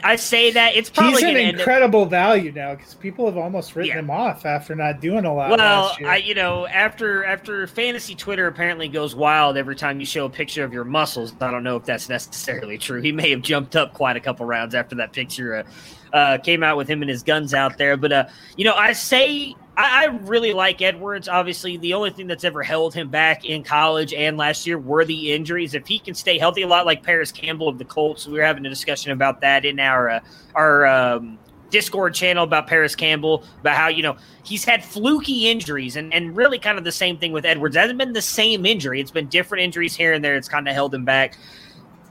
I 0.03 0.15
say 0.15 0.51
that 0.51 0.75
it's 0.75 0.89
probably 0.89 1.21
he's 1.21 1.23
an 1.23 1.37
incredible 1.37 2.03
up... 2.03 2.09
value 2.09 2.51
now 2.51 2.73
because 2.73 2.95
people 2.95 3.25
have 3.27 3.37
almost 3.37 3.75
written 3.75 3.89
yeah. 3.89 3.99
him 3.99 4.09
off 4.09 4.45
after 4.45 4.75
not 4.75 5.01
doing 5.01 5.25
a 5.25 5.33
lot. 5.33 5.51
Well, 5.51 5.95
I 6.05 6.17
you 6.17 6.33
know 6.33 6.65
after 6.65 7.23
after 7.23 7.67
fantasy 7.67 8.15
Twitter 8.15 8.47
apparently 8.47 8.87
goes 8.87 9.15
wild 9.15 9.55
every 9.55 9.75
time 9.75 9.99
you 9.99 10.05
show 10.05 10.25
a 10.25 10.29
picture 10.29 10.63
of 10.63 10.73
your 10.73 10.83
muscles. 10.83 11.33
I 11.39 11.51
don't 11.51 11.63
know 11.63 11.75
if 11.75 11.85
that's 11.85 12.09
necessarily 12.09 12.79
true. 12.79 13.01
He 13.01 13.11
may 13.11 13.29
have 13.29 13.43
jumped 13.43 13.75
up 13.75 13.93
quite 13.93 14.17
a 14.17 14.19
couple 14.19 14.47
rounds 14.47 14.73
after 14.73 14.95
that 14.95 15.13
picture 15.13 15.57
uh, 15.57 16.15
uh, 16.15 16.37
came 16.39 16.63
out 16.63 16.77
with 16.77 16.87
him 16.87 17.01
and 17.03 17.09
his 17.09 17.21
guns 17.21 17.53
out 17.53 17.77
there. 17.77 17.97
But 17.97 18.11
uh, 18.11 18.25
you 18.55 18.65
know, 18.65 18.73
I 18.73 18.93
say 18.93 19.55
I, 19.77 20.05
I, 20.05 20.05
really 20.05 20.53
like 20.53 20.81
Edwards. 20.81 21.29
Obviously, 21.29 21.77
the 21.77 21.93
only 21.93 22.09
thing 22.09 22.25
that's 22.25 22.43
ever 22.43 22.63
held 22.63 22.95
him 22.95 23.09
back 23.09 23.45
in 23.45 23.63
college 23.63 24.11
and 24.11 24.35
last 24.35 24.65
year 24.65 24.79
were 24.79 25.05
the 25.05 25.31
injuries. 25.31 25.75
If 25.75 25.87
he 25.87 25.99
can 25.99 26.15
stay 26.15 26.39
healthy, 26.39 26.63
a 26.63 26.67
lot 26.67 26.87
like 26.87 27.03
Parris 27.03 27.31
Campbell 27.31 27.69
of 27.69 27.77
the 27.77 27.85
Colts, 27.85 28.25
we 28.27 28.33
were 28.33 28.43
having 28.43 28.65
a 28.65 28.69
discussion 28.69 29.11
about 29.11 29.39
that 29.41 29.65
in 29.65 29.79
our 29.79 30.09
uh, 30.09 30.19
our 30.55 30.87
um, 30.87 31.37
Discord 31.69 32.13
channel 32.13 32.43
about 32.43 32.67
Parris 32.67 32.95
Campbell, 32.95 33.43
about 33.61 33.75
how, 33.75 33.87
you 33.87 34.01
know, 34.01 34.17
he's 34.43 34.63
had 34.63 34.83
fluky 34.83 35.49
injuries 35.49 35.95
and, 35.95 36.13
and 36.13 36.35
really 36.35 36.59
kind 36.59 36.77
of 36.77 36.83
the 36.83 36.91
same 36.91 37.17
thing 37.17 37.31
with 37.31 37.45
Edwards. 37.45 37.75
It 37.75 37.79
hasn't 37.79 37.99
been 37.99 38.13
the 38.13 38.21
same 38.21 38.65
injury. 38.65 39.01
It's 39.01 39.11
been 39.11 39.27
different 39.27 39.63
injuries 39.63 39.95
here 39.95 40.13
and 40.13 40.23
there. 40.23 40.35
It's 40.35 40.49
kind 40.49 40.67
of 40.67 40.73
held 40.73 40.93
him 40.93 41.05
back. 41.05 41.37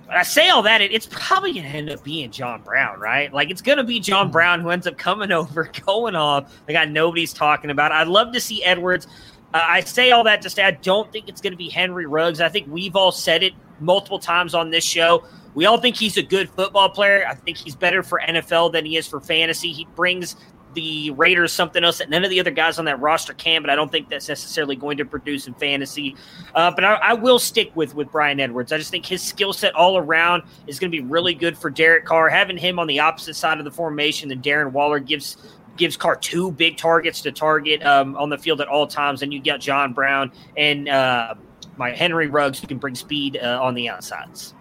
I 0.09 0.23
say 0.23 0.51
all 0.51 0.63
that, 0.63 0.81
it, 0.81 0.93
it's 0.93 1.09
probably 1.11 1.53
going 1.53 1.65
to 1.65 1.71
end 1.71 1.91
up 1.91 2.03
being 2.05 2.31
John 2.31 2.63
Brown, 2.63 3.01
right? 3.01 3.33
Like 3.33 3.51
it's 3.51 3.63
going 3.63 3.79
to 3.79 3.85
be 3.85 4.01
John 4.01 4.27
hmm. 4.27 4.33
Brown 4.33 4.61
who 4.61 4.71
ends 4.71 4.87
up 4.87 4.97
coming 4.99 5.33
over, 5.33 5.71
going 5.85 6.15
off. 6.15 6.55
The 6.67 6.73
guy 6.73 6.85
nobody's 6.85 7.33
talking 7.33 7.71
about. 7.71 7.93
I'd 7.93 8.09
love 8.09 8.33
to 8.33 8.41
see 8.41 8.63
Edwards. 8.65 9.07
Uh, 9.55 9.63
I 9.63 9.81
say 9.81 10.11
all 10.11 10.25
that 10.25 10.43
to 10.43 10.51
say 10.51 10.65
I 10.65 10.73
don't 10.73 11.11
think 11.13 11.29
it's 11.29 11.41
going 11.41 11.53
to 11.53 11.57
be 11.57 11.69
Henry 11.69 12.07
Ruggs. 12.07 12.41
I 12.41 12.49
think 12.49 12.67
we've 12.69 12.97
all 12.97 13.13
said 13.13 13.43
it 13.43 13.53
multiple 13.81 14.19
times 14.19 14.55
on 14.55 14.71
this 14.71 14.85
show. 14.85 15.25
We 15.55 15.65
all 15.65 15.79
think 15.79 15.97
he's 15.97 16.19
a 16.19 16.23
good 16.23 16.51
football 16.51 16.91
player. 16.91 17.27
I 17.27 17.35
think 17.35 17.57
he's 17.57 17.75
better 17.75 18.03
for 18.03 18.21
NFL 18.21 18.73
than 18.73 18.85
he 18.85 18.97
is 18.97 19.07
for 19.07 19.21
fantasy. 19.21 19.73
He 19.73 19.87
brings 19.97 20.37
the 20.77 21.11
Raiders 21.12 21.53
something 21.53 21.83
else 21.83 21.99
that 21.99 22.11
none 22.11 22.22
of 22.22 22.31
the 22.31 22.39
other 22.39 22.53
guys 22.53 22.79
on 22.79 22.85
that 22.85 23.01
roster 23.01 23.33
can, 23.33 23.62
but 23.62 23.70
I 23.70 23.74
don't 23.74 23.91
think 23.91 24.09
that's 24.09 24.29
necessarily 24.29 24.77
going 24.77 24.99
to 24.99 25.05
produce 25.05 25.49
in 25.49 25.55
fantasy. 25.55 26.14
Uh, 26.55 26.70
but 26.70 26.85
I, 26.85 26.95
I, 26.95 27.14
will 27.14 27.39
stick 27.39 27.72
with 27.74 27.95
with 27.95 28.12
Bryan 28.12 28.39
Edwards. 28.39 28.72
I 28.72 28.79
just 28.79 28.91
think 28.91 29.07
his 29.07 29.22
skill 29.22 29.53
set 29.53 29.74
all 29.74 29.97
around 29.97 30.45
is 30.66 30.79
going 30.79 30.93
to 30.93 30.97
be 30.97 31.03
really 31.03 31.35
good 31.35 31.57
for 31.59 31.70
Derek 31.70 32.05
Carr. 32.05 32.29
Having 32.29 32.59
him 32.59 32.79
on 32.79 32.87
the 32.87 33.01
opposite 33.01 33.35
side 33.35 33.59
of 33.59 33.64
the 33.64 33.70
formation 33.70 34.29
than 34.29 34.43
Darren 34.43 34.70
Waller 34.70 35.01
gives 35.01 35.37
gives 35.77 35.97
Carr 35.97 36.16
two 36.16 36.53
big 36.53 36.77
targets 36.77 37.22
to 37.22 37.33
target 37.33 37.85
um, 37.85 38.16
on 38.16 38.29
the 38.29 38.39
field 38.39 38.61
at 38.61 38.68
all 38.68 38.87
times. 38.87 39.22
And 39.22 39.33
you 39.33 39.43
got 39.43 39.61
John 39.61 39.93
Brown 39.93 40.31
and 40.57 40.89
uh, 40.89 41.35
my 41.77 41.91
Henry 41.91 42.29
Ruggs 42.29 42.61
who 42.61 42.66
can 42.66 42.79
bring 42.79 42.95
speed 42.95 43.39
uh, 43.43 43.61
on 43.62 43.74
the 43.74 43.89
outsides. 43.89 44.55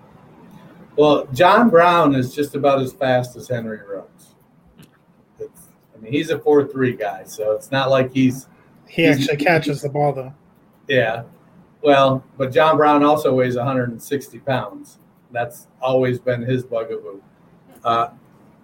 Well, 0.98 1.28
John 1.34 1.70
Brown 1.70 2.16
is 2.16 2.34
just 2.34 2.56
about 2.56 2.82
as 2.82 2.94
fast 2.94 3.36
as 3.36 3.50
Henry 3.50 3.80
Ruggs. 3.86 4.15
I 6.06 6.08
mean, 6.08 6.14
he's 6.14 6.30
a 6.30 6.38
four-three 6.38 6.96
guy, 6.96 7.24
so 7.24 7.54
it's 7.54 7.72
not 7.72 7.90
like 7.90 8.14
he's 8.14 8.48
He 8.88 9.04
He's- 9.04 9.18
actually 9.22 9.38
catches 9.44 9.82
the 9.82 9.90
ball 9.90 10.14
though. 10.14 10.34
yeah. 10.88 11.24
Well, 11.82 12.24
but 12.38 12.52
John 12.52 12.78
Brown 12.78 13.04
also 13.04 13.34
weighs 13.34 13.56
160 13.56 14.40
pounds. 14.40 14.98
That's 15.32 15.68
always 15.82 16.20
been 16.20 16.42
his 16.42 16.64
bugaboo. 16.64 17.22
Uh, 17.84 18.10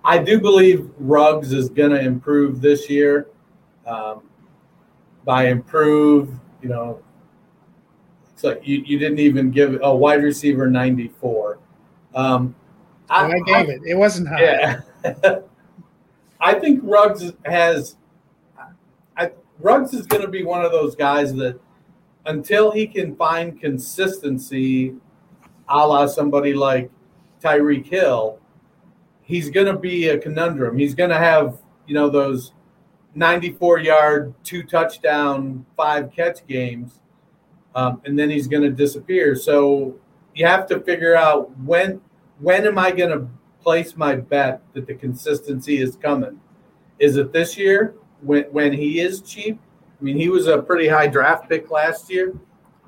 I 0.04 0.18
do 0.20 0.40
believe 0.40 0.90
Ruggs 0.98 1.52
is 1.54 1.70
going 1.70 1.92
to 1.92 2.00
improve 2.00 2.62
this 2.62 2.90
year. 2.90 3.28
Um, 3.86 4.22
by 5.26 5.48
improve, 5.50 6.32
you 6.64 6.70
know, 6.70 7.00
it's 8.34 8.44
like 8.44 8.62
you, 8.68 8.84
you 8.86 8.98
didn't 8.98 9.20
even 9.20 9.52
give 9.52 9.80
a 9.84 9.96
wide 9.96 10.24
receiver 10.24 10.68
94. 10.70 11.60
Um, 12.16 12.56
I, 13.10 13.40
gave 13.46 13.70
it. 13.70 13.82
It 13.86 13.96
wasn't 13.96 14.30
high. 14.30 14.42
yeah. 14.42 14.82
I 16.42 16.56
think 16.56 16.80
Ruggs 16.84 17.32
has. 17.46 17.96
I, 19.16 19.32
Ruggs 19.60 19.94
is 19.94 20.08
going 20.08 20.24
to 20.24 20.28
be 20.28 20.44
one 20.44 20.66
of 20.66 20.72
those 20.72 20.96
guys 20.96 21.34
that 21.36 21.60
until 22.26 22.72
he 22.72 22.88
can 22.88 23.16
find 23.16 23.60
consistency, 23.60 24.96
a 25.70 25.88
la 25.88 26.08
somebody 26.08 26.54
like 26.54 26.90
Tyreek 27.42 27.86
Hill, 27.86 28.40
he's 29.22 29.50
going 29.50 29.68
to 29.68 29.78
be 29.78 30.10
a 30.10 30.18
conundrum. 30.18 30.78
He's 30.78 30.96
going 30.96 31.10
to 31.10 31.18
have, 31.18 31.60
you 31.86 31.94
know, 31.94 32.10
those 32.10 32.54
94 33.16 33.80
yard, 33.80 34.34
two 34.44 34.64
touchdown, 34.64 35.66
five 35.78 36.12
catch 36.12 36.46
games, 36.48 37.00
um, 37.76 38.02
and 38.06 38.18
then 38.18 38.30
he's 38.30 38.48
going 38.48 38.64
to 38.64 38.72
disappear. 38.72 39.36
So 39.36 39.96
you 40.34 40.46
have 40.46 40.68
to 40.68 40.80
figure 40.82 41.16
out 41.16 41.56
when 41.60 42.02
when 42.40 42.66
am 42.66 42.80
I 42.80 42.92
going 42.92 43.12
to 43.12 43.28
place 43.62 43.96
my 43.96 44.16
bet 44.16 44.62
that 44.74 44.88
the 44.88 44.96
consistency 44.96 45.78
is 45.82 45.96
coming? 45.96 46.40
Is 47.00 47.18
it 47.18 47.32
this 47.32 47.58
year 47.58 47.96
when 48.22 48.44
when 48.46 48.74
he 48.74 49.00
is 49.00 49.22
cheap? 49.22 49.60
I 50.00 50.04
mean, 50.04 50.18
he 50.18 50.30
was 50.30 50.48
a 50.48 50.62
pretty 50.62 50.88
high 50.88 51.08
draft 51.08 51.48
pick 51.48 51.70
last 51.70 52.10
year. 52.10 52.34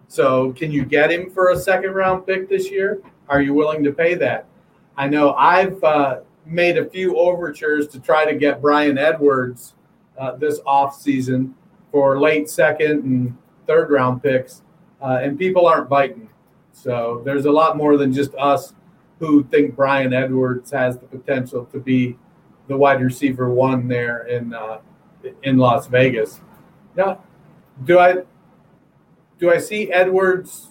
So 0.07 0.51
can 0.53 0.71
you 0.71 0.85
get 0.85 1.11
him 1.11 1.29
for 1.29 1.51
a 1.51 1.57
second 1.57 1.91
round 1.91 2.25
pick 2.25 2.49
this 2.49 2.69
year? 2.69 3.01
Are 3.29 3.41
you 3.41 3.53
willing 3.53 3.83
to 3.83 3.91
pay 3.91 4.15
that? 4.15 4.45
I 4.97 5.07
know 5.07 5.33
I've 5.33 5.83
uh, 5.83 6.19
made 6.45 6.77
a 6.77 6.85
few 6.89 7.17
overtures 7.17 7.87
to 7.89 7.99
try 7.99 8.25
to 8.25 8.35
get 8.35 8.61
Bryan 8.61 8.97
Edwards 8.97 9.73
uh, 10.19 10.35
this 10.35 10.59
off 10.65 10.99
season 10.99 11.55
for 11.91 12.19
late 12.19 12.49
second 12.49 13.03
and 13.03 13.37
third 13.65 13.89
round 13.91 14.21
picks, 14.21 14.61
uh, 15.01 15.19
and 15.21 15.37
people 15.37 15.65
aren't 15.65 15.89
biting. 15.89 16.29
So 16.71 17.21
there's 17.23 17.45
a 17.45 17.51
lot 17.51 17.77
more 17.77 17.97
than 17.97 18.13
just 18.13 18.33
us 18.35 18.73
who 19.27 19.43
think 19.45 19.75
Bryan 19.75 20.13
Edwards 20.13 20.71
has 20.71 20.97
the 20.97 21.05
potential 21.05 21.65
to 21.65 21.79
be 21.79 22.17
the 22.67 22.75
wide 22.77 23.01
receiver 23.01 23.49
one 23.49 23.87
there 23.87 24.27
in 24.27 24.53
uh, 24.53 24.79
in 25.43 25.57
Las 25.57 25.87
Vegas. 25.87 26.41
Now, 26.95 27.23
do 27.85 27.99
I 27.99 28.23
do 29.39 29.51
I 29.51 29.57
see 29.57 29.91
Edwards 29.91 30.69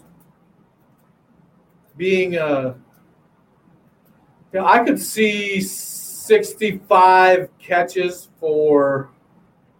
being 1.97 2.37
a? 2.37 2.77
You 4.53 4.61
know, 4.61 4.67
I 4.67 4.85
could 4.85 5.01
see 5.01 5.63
65 5.63 7.49
catches 7.59 8.29
for, 8.39 9.11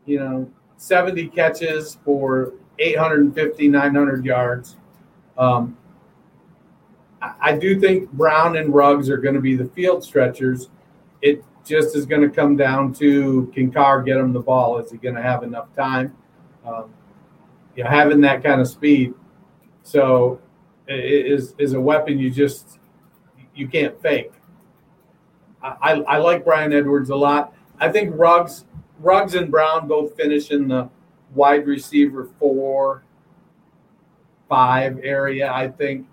you 0.07 0.19
know, 0.19 0.51
70 0.79 1.29
catches 1.29 1.99
for 2.07 2.55
850, 2.79 3.69
900 3.69 4.25
yards. 4.25 4.77
Um, 5.37 5.77
I- 7.41 7.57
do 7.57 7.79
think 7.79 8.11
Brown 8.13 8.57
and 8.57 8.75
Ruggs 8.75 9.09
are 9.09 9.17
going 9.17 9.35
to 9.35 9.41
be 9.41 9.57
the 9.57 9.67
field 9.67 10.03
stretchers. 10.03 10.71
It 11.21 11.45
just 11.65 11.95
is 11.95 12.07
going 12.07 12.23
to 12.23 12.29
come 12.29 12.57
down 12.57 12.93
to 12.95 13.51
can 13.55 13.71
Carr 13.71 14.03
get 14.03 14.17
him 14.17 14.33
the 14.33 14.41
ball? 14.41 14.79
Is 14.79 14.91
he 14.91 14.99
going 14.99 15.15
to 15.15 15.23
have 15.23 15.43
enough 15.43 15.75
time? 15.77 16.17
Um, 16.67 16.93
you 17.77 17.85
know, 17.85 17.91
having 17.91 18.21
that 18.23 18.43
kind 18.43 18.61
of 18.61 18.69
speed, 18.69 19.15
so 19.83 20.41
is 20.89 21.55
is 21.59 21.73
a 21.75 21.81
weapon 21.81 22.19
you 22.19 22.31
just 22.31 22.79
you 23.55 23.69
can't 23.69 24.01
fake. 24.03 24.33
I, 25.63 25.77
I, 25.81 25.93
I 26.01 26.17
like 26.19 26.45
Bryan 26.45 26.73
Edwards 26.73 27.11
a 27.11 27.17
lot. 27.17 27.55
I 27.79 27.91
think 27.91 28.13
Ruggs 28.17 28.65
Ruggs 29.01 29.35
and 29.35 29.51
Brown 29.51 29.89
both 29.89 30.17
finish 30.17 30.51
in 30.51 30.69
the 30.69 30.89
wide 31.35 31.67
receiver 31.67 32.29
four, 32.39 33.05
five 34.49 34.99
area. 35.03 35.51
I 35.51 35.69
think 35.69 36.07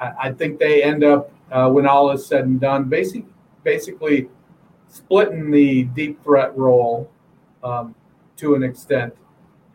I, 0.00 0.12
I- 0.28 0.32
think 0.32 0.58
they 0.58 0.82
end 0.82 1.04
up 1.04 1.30
uh, 1.50 1.68
when 1.70 1.86
all 1.86 2.10
is 2.12 2.26
said 2.26 2.44
and 2.44 2.60
done, 2.60 2.84
basic, 2.88 3.24
basically 3.64 4.28
splitting 4.88 5.50
the 5.50 5.84
deep 5.84 6.22
threat 6.22 6.56
role 6.56 7.10
um, 7.64 7.94
to 8.36 8.54
an 8.54 8.62
extent, 8.62 9.14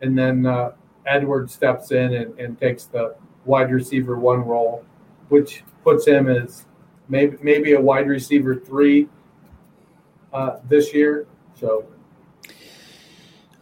and 0.02 0.16
then 0.18 0.46
uh, 0.46 0.72
Edwards 1.06 1.54
steps 1.54 1.92
in 1.92 2.14
and, 2.14 2.38
and 2.38 2.58
takes 2.60 2.84
the 2.84 3.14
wide 3.44 3.70
receiver 3.70 4.16
one 4.18 4.40
role, 4.44 4.84
which 5.28 5.62
puts 5.84 6.06
him 6.06 6.28
as 6.28 6.64
maybe 7.08 7.36
maybe 7.42 7.72
a 7.74 7.80
wide 7.80 8.08
receiver 8.08 8.56
three 8.56 9.08
uh, 10.32 10.56
this 10.68 10.92
year. 10.92 11.26
So 11.58 11.86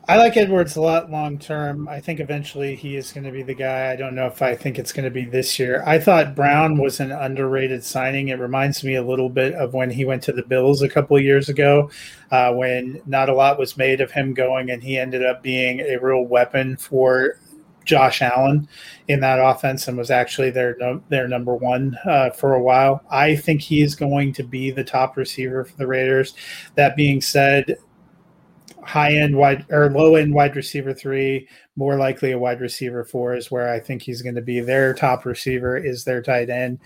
I 0.06 0.18
like 0.18 0.36
Edwards 0.36 0.76
a 0.76 0.82
lot 0.82 1.10
long 1.10 1.38
term. 1.38 1.88
I 1.88 1.98
think 1.98 2.20
eventually 2.20 2.76
he 2.76 2.94
is 2.96 3.10
going 3.10 3.24
to 3.24 3.30
be 3.30 3.42
the 3.42 3.54
guy. 3.54 3.90
I 3.90 3.96
don't 3.96 4.14
know 4.14 4.26
if 4.26 4.42
I 4.42 4.54
think 4.54 4.78
it's 4.78 4.92
going 4.92 5.06
to 5.06 5.10
be 5.10 5.24
this 5.24 5.58
year. 5.58 5.82
I 5.86 5.98
thought 5.98 6.34
Brown 6.34 6.76
was 6.76 7.00
an 7.00 7.10
underrated 7.10 7.82
signing. 7.82 8.28
It 8.28 8.38
reminds 8.38 8.84
me 8.84 8.96
a 8.96 9.02
little 9.02 9.30
bit 9.30 9.54
of 9.54 9.72
when 9.72 9.90
he 9.90 10.04
went 10.04 10.22
to 10.24 10.32
the 10.32 10.42
Bills 10.42 10.82
a 10.82 10.90
couple 10.90 11.16
of 11.16 11.22
years 11.22 11.48
ago, 11.48 11.90
uh, 12.30 12.52
when 12.52 13.00
not 13.06 13.30
a 13.30 13.34
lot 13.34 13.58
was 13.58 13.78
made 13.78 14.02
of 14.02 14.10
him 14.10 14.34
going, 14.34 14.68
and 14.68 14.82
he 14.82 14.98
ended 14.98 15.24
up 15.24 15.42
being 15.42 15.80
a 15.80 15.96
real 15.96 16.22
weapon 16.22 16.76
for 16.76 17.38
Josh 17.86 18.20
Allen 18.20 18.68
in 19.08 19.20
that 19.20 19.38
offense 19.38 19.88
and 19.88 19.96
was 19.96 20.10
actually 20.10 20.50
their 20.50 20.76
their 21.08 21.28
number 21.28 21.54
one 21.54 21.96
uh, 22.04 22.28
for 22.30 22.52
a 22.52 22.62
while. 22.62 23.02
I 23.10 23.36
think 23.36 23.62
he 23.62 23.80
is 23.80 23.94
going 23.94 24.34
to 24.34 24.42
be 24.42 24.70
the 24.70 24.84
top 24.84 25.16
receiver 25.16 25.64
for 25.64 25.76
the 25.76 25.86
Raiders. 25.86 26.34
That 26.74 26.94
being 26.94 27.22
said, 27.22 27.78
high 28.86 29.14
end 29.14 29.36
wide 29.36 29.66
or 29.70 29.90
low 29.90 30.16
end 30.16 30.34
wide 30.34 30.56
receiver 30.56 30.92
three, 30.92 31.48
more 31.76 31.96
likely 31.96 32.32
a 32.32 32.38
wide 32.38 32.60
receiver 32.60 33.04
four 33.04 33.34
is 33.34 33.50
where 33.50 33.72
I 33.72 33.80
think 33.80 34.02
he's 34.02 34.22
going 34.22 34.34
to 34.34 34.42
be. 34.42 34.60
Their 34.60 34.94
top 34.94 35.24
receiver 35.24 35.76
is 35.76 36.04
their 36.04 36.22
tight 36.22 36.50
end. 36.50 36.78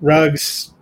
Ruggs, 0.00 0.74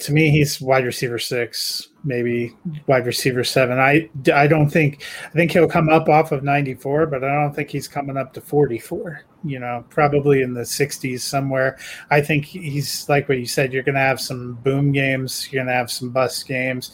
to 0.00 0.12
me, 0.12 0.30
he's 0.30 0.60
wide 0.60 0.84
receiver 0.84 1.18
six, 1.18 1.88
maybe 2.04 2.54
wide 2.86 3.06
receiver 3.06 3.42
seven. 3.42 3.78
I, 3.78 4.08
I 4.32 4.46
don't 4.46 4.70
think 4.70 5.02
I 5.26 5.30
think 5.30 5.50
he'll 5.50 5.68
come 5.68 5.88
up 5.88 6.08
off 6.08 6.32
of 6.32 6.44
94, 6.44 7.06
but 7.06 7.24
I 7.24 7.34
don't 7.34 7.54
think 7.54 7.70
he's 7.70 7.88
coming 7.88 8.16
up 8.16 8.32
to 8.34 8.40
44. 8.40 9.24
You 9.44 9.60
know, 9.60 9.84
probably 9.88 10.42
in 10.42 10.52
the 10.52 10.62
60s 10.62 11.20
somewhere. 11.20 11.78
I 12.10 12.20
think 12.20 12.44
he's 12.44 13.08
like 13.08 13.28
what 13.28 13.38
you 13.38 13.46
said. 13.46 13.72
You're 13.72 13.84
going 13.84 13.94
to 13.94 14.00
have 14.00 14.20
some 14.20 14.54
boom 14.64 14.90
games. 14.90 15.48
You're 15.50 15.60
going 15.60 15.72
to 15.72 15.78
have 15.78 15.92
some 15.92 16.10
bust 16.10 16.46
games. 16.48 16.92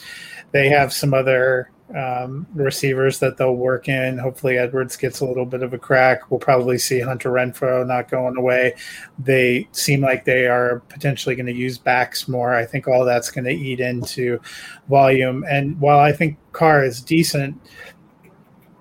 They 0.52 0.68
have 0.68 0.92
some 0.92 1.14
other 1.14 1.70
um, 1.95 2.47
receivers 2.55 3.18
that 3.18 3.37
they'll 3.37 3.57
work 3.57 3.89
in. 3.89 4.18
Hopefully, 4.18 4.57
Edwards 4.57 4.97
gets 4.97 5.20
a 5.20 5.26
little 5.26 5.45
bit 5.45 5.62
of 5.62 5.74
a 5.74 5.78
crack. 5.78 6.30
We'll 6.30 6.41
probably 6.41 6.78
see 6.78 7.01
Hunter 7.01 7.30
Renfrow 7.30 7.87
not 7.87 8.11
going 8.11 8.37
away. 8.37 8.74
They 9.18 9.68
seem 9.72 10.01
like 10.01 10.24
they 10.24 10.47
are 10.47 10.80
potentially 10.89 11.35
going 11.35 11.47
to 11.47 11.53
use 11.53 11.76
backs 11.76 12.26
more. 12.26 12.55
I 12.55 12.64
think 12.64 12.89
all 12.89 13.05
that's 13.05 13.30
going 13.30 13.45
to 13.45 13.51
eat 13.51 13.80
into 13.80 14.41
volume. 14.89 15.45
And 15.49 15.78
while 15.80 15.99
I 15.99 16.12
think 16.12 16.39
Carr 16.53 16.85
is 16.85 17.01
decent, 17.01 17.61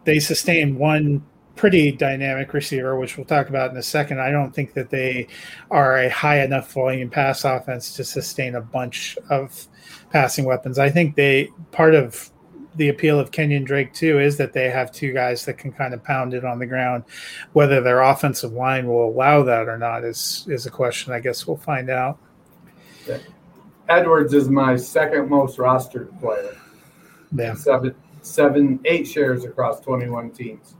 they 0.05 0.19
sustain 0.19 0.77
one 0.77 1.23
pretty 1.55 1.91
dynamic 1.91 2.53
receiver, 2.53 2.97
which 2.97 3.15
we'll 3.15 3.25
talk 3.25 3.49
about 3.49 3.71
in 3.71 3.77
a 3.77 3.83
second. 3.83 4.19
I 4.19 4.31
don't 4.31 4.53
think 4.53 4.73
that 4.73 4.89
they 4.89 5.27
are 5.69 5.97
a 5.97 6.09
high 6.09 6.41
enough 6.43 6.71
volume 6.71 7.09
pass 7.09 7.45
offense 7.45 7.95
to 7.95 8.03
sustain 8.03 8.55
a 8.55 8.61
bunch 8.61 9.17
of 9.29 9.67
passing 10.09 10.45
weapons. 10.45 10.79
I 10.79 10.89
think 10.89 11.15
they 11.15 11.49
part 11.71 11.95
of 11.95 12.31
the 12.75 12.89
appeal 12.89 13.19
of 13.19 13.31
Kenyon 13.31 13.63
Drake 13.63 13.93
too 13.93 14.19
is 14.19 14.37
that 14.37 14.53
they 14.53 14.69
have 14.69 14.91
two 14.91 15.13
guys 15.13 15.45
that 15.45 15.57
can 15.57 15.71
kind 15.71 15.93
of 15.93 16.03
pound 16.03 16.33
it 16.33 16.45
on 16.45 16.59
the 16.59 16.65
ground. 16.65 17.03
Whether 17.53 17.81
their 17.81 18.01
offensive 18.01 18.53
line 18.53 18.87
will 18.87 19.09
allow 19.09 19.43
that 19.43 19.67
or 19.67 19.77
not 19.77 20.03
is 20.03 20.45
is 20.49 20.65
a 20.65 20.71
question. 20.71 21.13
I 21.13 21.19
guess 21.19 21.47
we'll 21.47 21.57
find 21.57 21.89
out. 21.89 22.17
Edwards 23.89 24.33
is 24.33 24.49
my 24.49 24.75
second 24.75 25.29
most 25.29 25.57
rostered 25.57 26.17
player. 26.19 26.55
Yeah. 27.35 27.53
Seven, 27.55 27.95
seven, 28.21 28.79
eight 28.85 29.05
shares 29.05 29.43
across 29.43 29.81
21 29.81 30.31
teams. 30.31 30.75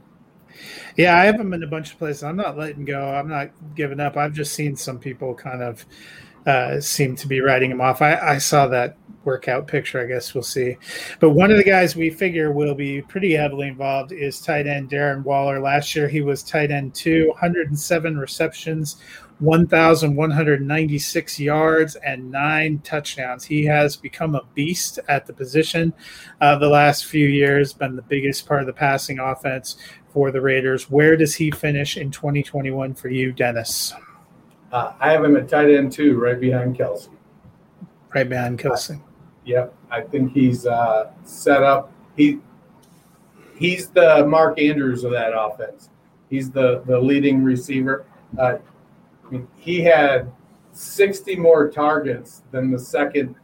Yeah, 0.96 1.18
I 1.18 1.24
have 1.24 1.36
them 1.36 1.52
in 1.52 1.62
a 1.62 1.66
bunch 1.66 1.92
of 1.92 1.98
places. 1.98 2.22
I'm 2.22 2.36
not 2.36 2.56
letting 2.56 2.84
go. 2.84 3.00
I'm 3.00 3.28
not 3.28 3.50
giving 3.74 4.00
up. 4.00 4.16
I've 4.16 4.32
just 4.32 4.52
seen 4.52 4.76
some 4.76 4.98
people 4.98 5.34
kind 5.34 5.62
of 5.62 5.84
uh, 6.46 6.80
seem 6.80 7.16
to 7.16 7.26
be 7.26 7.40
writing 7.40 7.70
him 7.70 7.80
off. 7.80 8.00
I, 8.00 8.16
I 8.16 8.38
saw 8.38 8.68
that 8.68 8.96
workout 9.24 9.66
picture. 9.66 10.00
I 10.00 10.06
guess 10.06 10.34
we'll 10.34 10.42
see. 10.42 10.76
But 11.20 11.30
one 11.30 11.50
of 11.50 11.56
the 11.56 11.64
guys 11.64 11.96
we 11.96 12.10
figure 12.10 12.52
will 12.52 12.74
be 12.74 13.02
pretty 13.02 13.34
heavily 13.34 13.68
involved 13.68 14.12
is 14.12 14.40
tight 14.40 14.66
end 14.66 14.90
Darren 14.90 15.22
Waller. 15.22 15.60
Last 15.60 15.94
year 15.94 16.08
he 16.08 16.20
was 16.20 16.42
tight 16.42 16.70
end 16.70 16.94
two, 16.94 17.28
107 17.28 18.18
receptions, 18.18 18.96
1,196 19.40 21.40
yards 21.40 21.96
and 21.96 22.30
nine 22.30 22.78
touchdowns. 22.80 23.44
He 23.44 23.64
has 23.64 23.96
become 23.96 24.34
a 24.34 24.42
beast 24.54 24.98
at 25.08 25.26
the 25.26 25.32
position 25.32 25.92
uh, 26.40 26.58
the 26.58 26.68
last 26.68 27.06
few 27.06 27.26
years, 27.26 27.72
been 27.72 27.96
the 27.96 28.02
biggest 28.02 28.46
part 28.46 28.60
of 28.60 28.66
the 28.66 28.72
passing 28.72 29.18
offense 29.18 29.76
for 30.12 30.30
the 30.30 30.40
Raiders. 30.40 30.88
Where 30.88 31.16
does 31.16 31.34
he 31.34 31.50
finish 31.50 31.96
in 31.96 32.10
2021 32.10 32.94
for 32.94 33.08
you, 33.08 33.32
Dennis? 33.32 33.92
Uh, 34.70 34.92
I 35.00 35.12
have 35.12 35.24
him 35.24 35.36
at 35.36 35.48
tight 35.48 35.70
end 35.70 35.92
two, 35.92 36.18
right 36.18 36.40
behind 36.40 36.76
Kelce. 36.76 37.08
Right 38.14 38.28
behind 38.28 38.58
Kelce. 38.58 39.00
Yep, 39.44 39.74
I 39.90 40.00
think 40.00 40.32
he's 40.32 40.66
uh, 40.66 41.10
set 41.24 41.62
up. 41.62 41.92
He 42.16 42.38
he's 43.56 43.88
the 43.88 44.26
Mark 44.26 44.58
Andrews 44.58 45.04
of 45.04 45.12
that 45.12 45.32
offense. 45.38 45.90
He's 46.30 46.50
the 46.50 46.82
the 46.86 46.98
leading 46.98 47.42
receiver. 47.42 48.06
Uh, 48.38 48.56
I 49.26 49.30
mean, 49.30 49.48
he 49.56 49.80
had 49.80 50.30
60 50.72 51.36
more 51.36 51.70
targets 51.70 52.42
than 52.50 52.70
the 52.70 52.78
second 52.78 53.34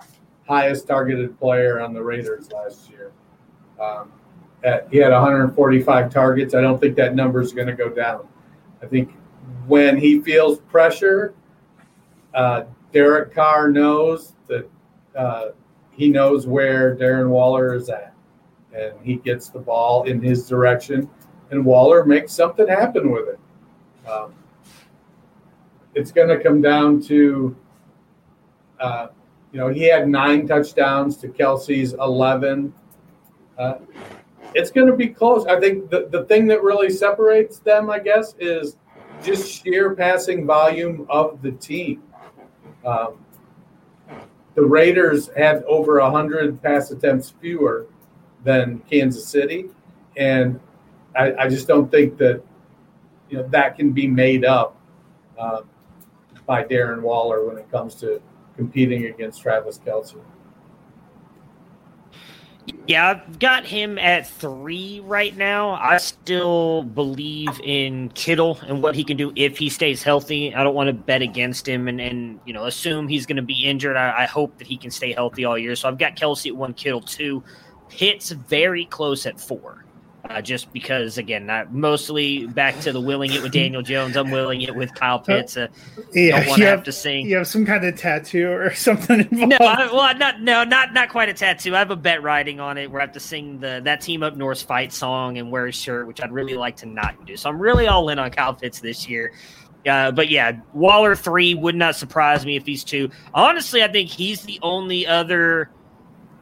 highest 0.49 0.87
targeted 0.87 1.39
player 1.39 1.81
on 1.81 1.95
the 1.95 2.03
Raiders 2.03 2.51
last 2.51 2.91
year. 2.91 3.13
Um, 3.81 4.13
at, 4.65 4.89
he 4.91 4.99
had 4.99 5.13
145 5.13 6.13
targets. 6.13 6.55
I 6.55 6.61
don't 6.61 6.81
think 6.81 6.97
that 6.97 7.15
number 7.15 7.41
is 7.41 7.53
going 7.53 7.69
to 7.69 7.75
go 7.75 7.89
down. 7.89 8.27
I 8.83 8.87
think 8.87 9.13
when 9.67 9.97
he 9.97 10.21
feels 10.21 10.59
pressure, 10.59 11.35
uh, 12.35 12.65
Derek 12.93 13.33
Carr 13.33 13.71
knows 13.71 14.35
that 14.49 14.69
uh, 15.17 15.51
he 16.01 16.09
knows 16.09 16.47
where 16.47 16.97
Darren 16.97 17.29
Waller 17.29 17.75
is 17.75 17.91
at, 17.91 18.15
and 18.75 18.95
he 19.03 19.17
gets 19.17 19.51
the 19.51 19.59
ball 19.59 20.05
in 20.05 20.23
his 20.23 20.49
direction, 20.49 21.11
and 21.51 21.63
Waller 21.63 22.07
makes 22.07 22.33
something 22.33 22.67
happen 22.67 23.11
with 23.11 23.29
it. 23.29 23.39
Um, 24.11 24.33
it's 25.95 26.11
going 26.11 26.29
to 26.29 26.43
come 26.43 26.63
down 26.63 27.03
to, 27.03 27.55
uh, 28.81 29.09
you 29.53 29.59
know, 29.59 29.69
he 29.69 29.83
had 29.83 30.09
nine 30.09 30.47
touchdowns 30.47 31.19
to 31.19 31.29
Kelce's 31.29 31.93
11. 31.93 32.73
Uh, 33.59 33.75
it's 34.55 34.71
going 34.71 34.87
to 34.87 34.97
be 34.97 35.07
close. 35.07 35.45
I 35.45 35.61
think 35.61 35.91
the, 35.91 36.09
the 36.11 36.25
thing 36.25 36.47
that 36.47 36.63
really 36.63 36.89
separates 36.89 37.59
them, 37.59 37.91
I 37.91 37.99
guess, 37.99 38.35
is 38.39 38.79
just 39.23 39.53
sheer 39.53 39.95
passing 39.95 40.47
volume 40.47 41.07
of 41.11 41.43
the 41.43 41.53
team. 41.53 42.03
Um, 42.87 43.19
the 44.55 44.63
Raiders 44.63 45.31
had 45.37 45.63
over 45.65 46.01
100 46.01 46.63
pass 46.63 46.91
attempts 46.91 47.31
fewer 47.41 47.87
than 48.45 48.81
Kansas 48.91 49.27
City. 49.27 49.67
And 50.17 50.61
I, 51.17 51.35
I 51.35 51.49
just 51.49 51.69
don't 51.69 51.91
think 51.91 52.17
that 52.19 52.43
you 53.29 53.39
know 53.39 53.49
that 53.49 53.77
can 53.77 53.93
be 53.93 54.09
made 54.09 54.45
up 54.45 54.77
uh, 55.39 55.63
by 56.47 56.65
Darren 56.65 57.01
Waller 57.03 57.47
when 57.47 57.57
it 57.59 57.71
comes 57.71 57.95
to 57.97 58.21
competing 58.57 59.07
against 59.07 59.43
Travis 59.43 59.79
Kelce. 59.79 60.17
Yeah, 62.87 63.11
I've 63.11 63.39
got 63.39 63.65
him 63.65 63.99
at 63.99 64.29
three 64.29 65.01
right 65.05 65.37
now. 65.37 65.71
I 65.71 65.99
still 65.99 66.83
believe 66.83 67.61
in 67.63 68.09
Kittle 68.11 68.59
and 68.67 68.83
what 68.83 68.97
he 68.97 69.05
can 69.05 69.17
do 69.17 69.33
if 69.37 69.59
he 69.59 69.69
stays 69.69 70.03
healthy. 70.03 70.55
I 70.55 70.65
don't 70.65 70.75
want 70.75 70.89
to 70.89 70.93
bet 70.93 71.23
against 71.23 71.69
him 71.69 71.87
and, 71.89 72.01
and 72.01 72.41
you 72.47 72.53
know 72.53 72.65
assume 72.65 73.07
he's 73.07 73.27
going 73.27 73.37
to 73.37 73.43
be 73.43 73.65
injured. 73.65 73.97
I, 73.97 74.23
I, 74.23 74.27
hope 74.27 74.59
that 74.59 74.67
he 74.67 74.77
can 74.77 74.91
stay 74.91 75.13
healthy 75.13 75.45
all 75.45 75.57
year. 75.57 75.77
So 75.77 75.89
I've 75.89 75.99
got 75.99 76.17
Kelce 76.17 76.49
at 76.49 76.57
one, 76.57 76.75
Kittle 76.75 77.03
two. 77.03 77.45
Pitts 77.89 78.31
very 78.31 78.87
close 78.87 79.27
at 79.27 79.41
four 79.41 79.85
uh, 80.31 80.41
just 80.41 80.73
because 80.73 81.19
again, 81.19 81.45
not 81.45 81.73
mostly 81.73 82.47
back 82.47 82.79
to 82.81 82.93
the 82.93 83.01
willing 83.01 83.33
it 83.33 83.43
with 83.43 83.51
Daniel 83.51 83.83
Jones. 83.83 84.17
I'm 84.17 84.31
willing 84.31 84.63
it 84.63 84.75
with 84.75 84.95
Kyle 84.95 85.19
Pitts. 85.19 85.57
Uh, 85.57 85.67
yeah, 86.13 86.39
don't 86.39 86.49
want 86.49 86.61
to 86.61 86.67
have 86.67 86.85
to 86.85 86.93
sing. 86.93 87.27
You 87.29 87.37
have 87.37 87.49
some 87.49 87.67
kind 87.67 87.85
of 87.85 87.97
tattoo 87.97 88.49
or 88.49 88.73
something. 88.75 89.21
Involved. 89.21 89.51
No, 89.51 89.67
I, 89.67 89.93
well, 89.93 90.17
not 90.17 90.41
no, 90.41 90.63
not 90.63 90.93
not 90.95 91.09
quite 91.09 91.29
a 91.29 91.35
tattoo. 91.35 91.75
I 91.75 91.81
have 91.81 91.91
a 91.91 91.97
bet 91.97 92.23
writing 92.23 92.61
on 92.61 92.79
it 92.79 92.91
where 92.91 93.01
I 93.01 93.05
have 93.05 93.13
to 93.15 93.21
sing 93.21 93.59
the 93.59 93.81
that 93.85 94.03
team 94.03 94.23
up 94.23 94.37
north 94.37 94.63
fight 94.63 94.93
song 94.93 95.39
and 95.39 95.51
wear 95.51 95.67
a 95.67 95.73
shirt, 95.73 96.07
which 96.07 96.23
I'd 96.23 96.33
really 96.33 96.55
like 96.55 96.77
to 96.77 96.87
not 96.87 97.27
do. 97.27 97.37
So 97.37 97.51
I'm 97.51 97.61
really 97.61 97.89
all 97.89 98.09
in 98.09 98.19
on 98.21 98.31
Kyle 98.31 98.55
Pitts 98.55 98.81
this 98.81 99.09
year. 99.09 99.33
Uh, 99.85 100.13
but 100.13 100.29
yeah, 100.29 100.53
Waller 100.75 101.17
three 101.17 101.55
would 101.55 101.75
not 101.75 101.97
surprise 101.97 102.47
me 102.47 102.55
if 102.55 102.67
he's 102.67 102.85
two. 102.85 103.11
Honestly, 103.35 103.83
I 103.83 103.89
think 103.89 104.11
he's 104.11 104.43
the 104.43 104.61
only 104.63 105.07
other 105.07 105.71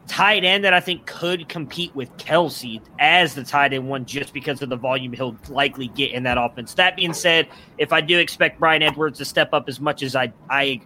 tight 0.09 0.43
end 0.43 0.65
that 0.65 0.73
I 0.73 0.79
think 0.79 1.05
could 1.05 1.47
compete 1.47 1.95
with 1.95 2.15
Kelce 2.17 2.81
as 2.97 3.35
the 3.35 3.43
tight 3.43 3.73
end 3.73 3.87
one 3.87 4.05
just 4.05 4.33
because 4.33 4.61
of 4.61 4.69
the 4.69 4.75
volume 4.75 5.13
he'll 5.13 5.37
likely 5.47 5.87
get 5.89 6.11
in 6.11 6.23
that 6.23 6.37
offense. 6.37 6.73
That 6.73 6.95
being 6.95 7.13
said, 7.13 7.47
if 7.77 7.93
I 7.93 8.01
do 8.01 8.17
expect 8.17 8.59
Bryan 8.59 8.81
Edwards 8.81 9.19
to 9.19 9.25
step 9.25 9.53
up 9.53 9.69
as 9.69 9.79
much 9.79 10.03
as 10.03 10.15
I 10.15 10.33
I 10.49 10.81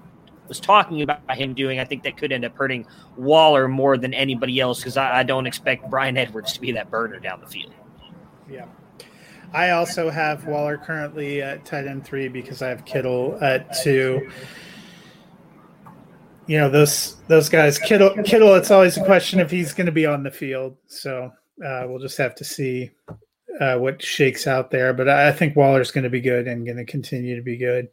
was 0.48 0.60
talking 0.60 1.02
about 1.02 1.20
him 1.32 1.54
doing, 1.54 1.80
I 1.80 1.86
think 1.86 2.04
that 2.04 2.18
could 2.18 2.34
end 2.34 2.44
up 2.44 2.56
hurting 2.56 2.86
Waller 3.16 3.70
more 3.70 3.98
than 3.98 4.14
anybody 4.14 4.60
else 4.60 4.80
because 4.80 4.98
I, 4.98 5.20
I 5.20 5.24
don't 5.24 5.48
expect 5.48 5.90
Bryan 5.90 6.18
Edwards 6.18 6.54
to 6.54 6.62
be 6.62 6.74
that 6.74 6.92
burner 6.92 7.20
down 7.20 7.40
the 7.40 7.48
field. 7.48 7.74
Yeah. 8.50 8.66
I 9.54 9.70
also 9.70 10.10
have 10.10 10.46
Waller 10.46 10.78
currently 10.78 11.42
at 11.42 11.64
tight 11.64 11.88
end 11.88 12.04
three 12.04 12.28
because 12.28 12.62
I 12.62 12.70
have 12.70 12.84
Kittle 12.84 13.38
at 13.42 13.74
two 13.82 14.30
you 16.48 16.58
know 16.58 16.70
those 16.70 17.16
those 17.28 17.50
guys. 17.50 17.78
Kittle 17.78 18.12
Kittle 18.24 18.56
it's 18.56 18.72
always 18.72 18.98
a 18.98 19.06
question 19.06 19.40
if 19.40 19.52
he's 19.52 19.74
going 19.74 19.86
to 19.86 19.92
be 19.92 20.06
on 20.06 20.24
the 20.24 20.32
field. 20.32 20.78
So 20.88 21.32
uh, 21.66 21.86
we'll 21.88 22.00
just 22.00 22.18
have 22.18 22.36
to 22.36 22.44
see 22.44 22.92
uh, 23.60 23.78
what 23.78 24.02
shakes 24.02 24.48
out 24.48 24.72
there. 24.72 24.94
But 24.94 25.10
I 25.10 25.32
think 25.32 25.56
Waller's 25.56 25.92
going 25.92 26.04
to 26.04 26.10
be 26.10 26.22
good 26.22 26.48
and 26.48 26.66
going 26.66 26.78
to 26.78 26.86
continue 26.86 27.36
to 27.36 27.42
be 27.42 27.58
good. 27.58 27.90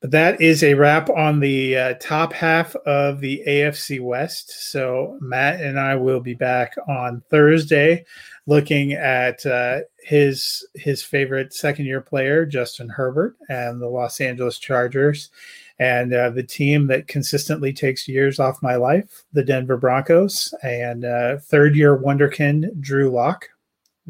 But 0.00 0.10
that 0.10 0.40
is 0.40 0.62
a 0.62 0.74
wrap 0.74 1.08
on 1.08 1.40
the 1.40 1.76
uh, 1.76 1.94
top 1.94 2.32
half 2.32 2.76
of 2.76 3.20
the 3.20 3.42
AFC 3.46 4.00
West. 4.00 4.70
So 4.70 5.16
Matt 5.20 5.60
and 5.60 5.80
I 5.80 5.94
will 5.94 6.20
be 6.20 6.34
back 6.34 6.74
on 6.86 7.22
Thursday 7.30 8.04
looking 8.46 8.92
at 8.92 9.44
uh, 9.46 9.80
his 10.02 10.66
his 10.74 11.02
favorite 11.02 11.52
second 11.52 11.86
year 11.86 12.00
player 12.00 12.44
Justin 12.44 12.88
Herbert 12.88 13.36
and 13.48 13.80
the 13.80 13.88
Los 13.88 14.20
Angeles 14.20 14.58
Chargers 14.58 15.30
and 15.78 16.14
uh, 16.14 16.30
the 16.30 16.42
team 16.42 16.86
that 16.86 17.08
consistently 17.08 17.72
takes 17.72 18.08
years 18.08 18.40
off 18.40 18.62
my 18.62 18.76
life, 18.76 19.24
the 19.32 19.44
Denver 19.44 19.76
Broncos, 19.76 20.54
and 20.62 21.04
uh, 21.04 21.38
third 21.38 21.76
year 21.76 21.98
Wonderkin 21.98 22.80
Drew 22.80 23.10
Lock. 23.10 23.48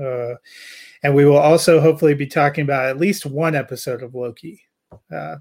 Uh, 0.00 0.34
and 1.02 1.14
we 1.14 1.24
will 1.24 1.38
also 1.38 1.80
hopefully 1.80 2.14
be 2.14 2.26
talking 2.26 2.62
about 2.62 2.86
at 2.86 2.98
least 2.98 3.26
one 3.26 3.54
episode 3.54 4.02
of 4.02 4.14
Loki. 4.14 4.60
Uh, 5.12 5.36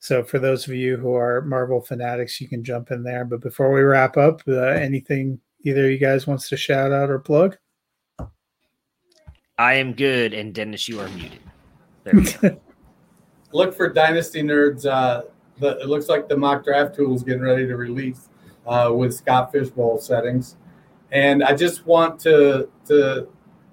so 0.00 0.22
for 0.22 0.38
those 0.38 0.66
of 0.66 0.74
you 0.74 0.96
who 0.96 1.14
are 1.14 1.42
Marvel 1.42 1.80
fanatics, 1.80 2.40
you 2.40 2.48
can 2.48 2.64
jump 2.64 2.90
in 2.90 3.02
there. 3.02 3.24
But 3.24 3.40
before 3.40 3.72
we 3.72 3.82
wrap 3.82 4.16
up, 4.16 4.42
uh, 4.48 4.60
anything 4.60 5.40
either 5.64 5.84
of 5.86 5.90
you 5.90 5.98
guys 5.98 6.26
wants 6.26 6.48
to 6.48 6.56
shout 6.56 6.92
out 6.92 7.10
or 7.10 7.18
plug? 7.18 7.56
I 9.58 9.74
am 9.74 9.92
good, 9.92 10.32
and 10.34 10.54
Dennis, 10.54 10.88
you 10.88 11.00
are 11.00 11.08
muted. 11.08 11.40
There 12.04 12.58
Look 13.52 13.74
for 13.74 13.88
Dynasty 13.88 14.42
Nerds 14.42 14.86
uh, 14.86 15.22
the, 15.60 15.78
it 15.78 15.88
looks 15.88 16.08
like 16.08 16.28
the 16.28 16.36
mock 16.36 16.64
draft 16.64 16.94
tool 16.94 17.14
is 17.14 17.22
getting 17.22 17.42
ready 17.42 17.66
to 17.66 17.76
release 17.76 18.28
uh, 18.66 18.92
with 18.94 19.14
Scott 19.14 19.52
Fish 19.52 19.68
Bowl 19.68 19.98
settings. 19.98 20.56
And 21.10 21.42
I 21.42 21.54
just 21.54 21.86
want 21.86 22.20
to 22.20 22.68
to 22.86 23.28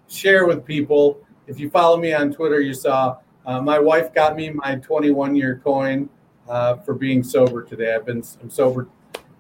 share 0.08 0.46
with 0.46 0.66
people. 0.66 1.20
If 1.48 1.60
you 1.60 1.70
follow 1.70 1.98
me 1.98 2.14
on 2.14 2.32
Twitter, 2.32 2.60
you 2.62 2.74
saw 2.74 3.18
uh, 3.46 3.62
my 3.62 3.78
wife 3.78 4.14
got 4.14 4.36
me 4.36 4.50
my 4.50 4.76
21 4.76 5.36
year 5.36 5.62
coin 5.64 6.10
uh, 6.48 6.78
for 6.78 6.94
being 6.94 7.24
sober 7.24 7.64
today. 7.64 7.94
I've 7.94 8.06
been 8.06 8.24
I'm 8.42 8.50
sober, 8.50 8.88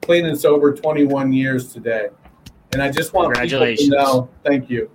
clean 0.02 0.26
and 0.26 0.38
sober 0.38 0.74
21 0.74 1.34
years 1.34 1.72
today, 1.74 2.10
and 2.74 2.82
I 2.82 2.92
just 2.92 3.14
want 3.14 3.36
people 3.36 3.76
to 3.76 3.88
know. 3.90 4.30
Thank 4.44 4.70
you. 4.70 4.90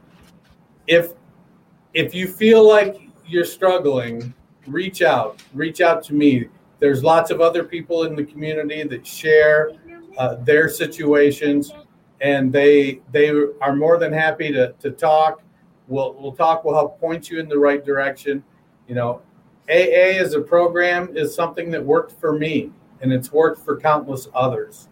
If 0.86 1.12
if 1.94 2.14
you 2.14 2.28
feel 2.28 2.68
like 2.68 3.00
you're 3.26 3.44
struggling, 3.44 4.34
reach 4.66 5.02
out. 5.02 5.42
Reach 5.54 5.80
out 5.80 6.02
to 6.04 6.14
me. 6.14 6.48
There's 6.80 7.04
lots 7.04 7.30
of 7.30 7.40
other 7.40 7.62
people 7.62 8.04
in 8.04 8.16
the 8.16 8.24
community 8.24 8.82
that 8.82 9.06
share 9.06 9.72
uh, 10.18 10.36
their 10.36 10.68
situations, 10.68 11.72
and 12.20 12.52
they 12.52 13.00
they 13.12 13.30
are 13.60 13.76
more 13.76 13.98
than 13.98 14.12
happy 14.12 14.50
to, 14.52 14.72
to 14.80 14.90
talk. 14.90 15.42
We'll 15.88 16.14
we'll 16.18 16.32
talk. 16.32 16.64
We'll 16.64 16.74
help 16.74 16.98
point 16.98 17.30
you 17.30 17.38
in 17.38 17.48
the 17.48 17.58
right 17.58 17.84
direction. 17.84 18.42
You 18.88 18.94
know, 18.94 19.22
AA 19.68 20.18
as 20.18 20.34
a 20.34 20.40
program 20.40 21.16
is 21.16 21.34
something 21.34 21.70
that 21.70 21.84
worked 21.84 22.18
for 22.18 22.36
me, 22.36 22.72
and 23.02 23.12
it's 23.12 23.30
worked 23.30 23.64
for 23.64 23.78
countless 23.78 24.26
others. 24.34 24.88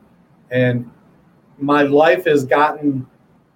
And 0.50 0.90
my 1.58 1.82
life 1.82 2.26
has 2.26 2.44
gotten 2.44 3.06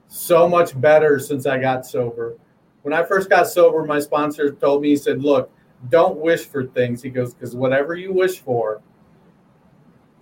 so 0.09 0.49
much 0.49 0.79
better 0.81 1.19
since 1.19 1.47
I 1.47 1.59
got 1.59 1.87
sober. 1.87 2.37
When 2.83 2.93
I 2.93 3.03
first 3.03 3.31
got 3.31 3.47
sober, 3.47 3.85
my 3.85 4.01
sponsor 4.01 4.51
told 4.53 4.83
me, 4.83 4.89
he 4.89 4.97
said, 4.97 5.23
Look, 5.23 5.51
don't 5.89 6.19
wish 6.19 6.47
for 6.47 6.67
things. 6.67 7.03
He 7.03 7.11
goes, 7.11 7.35
because 7.35 7.57
whatever 7.57 7.95
you 7.95 8.13
wish 8.13 8.39
for, 8.41 8.83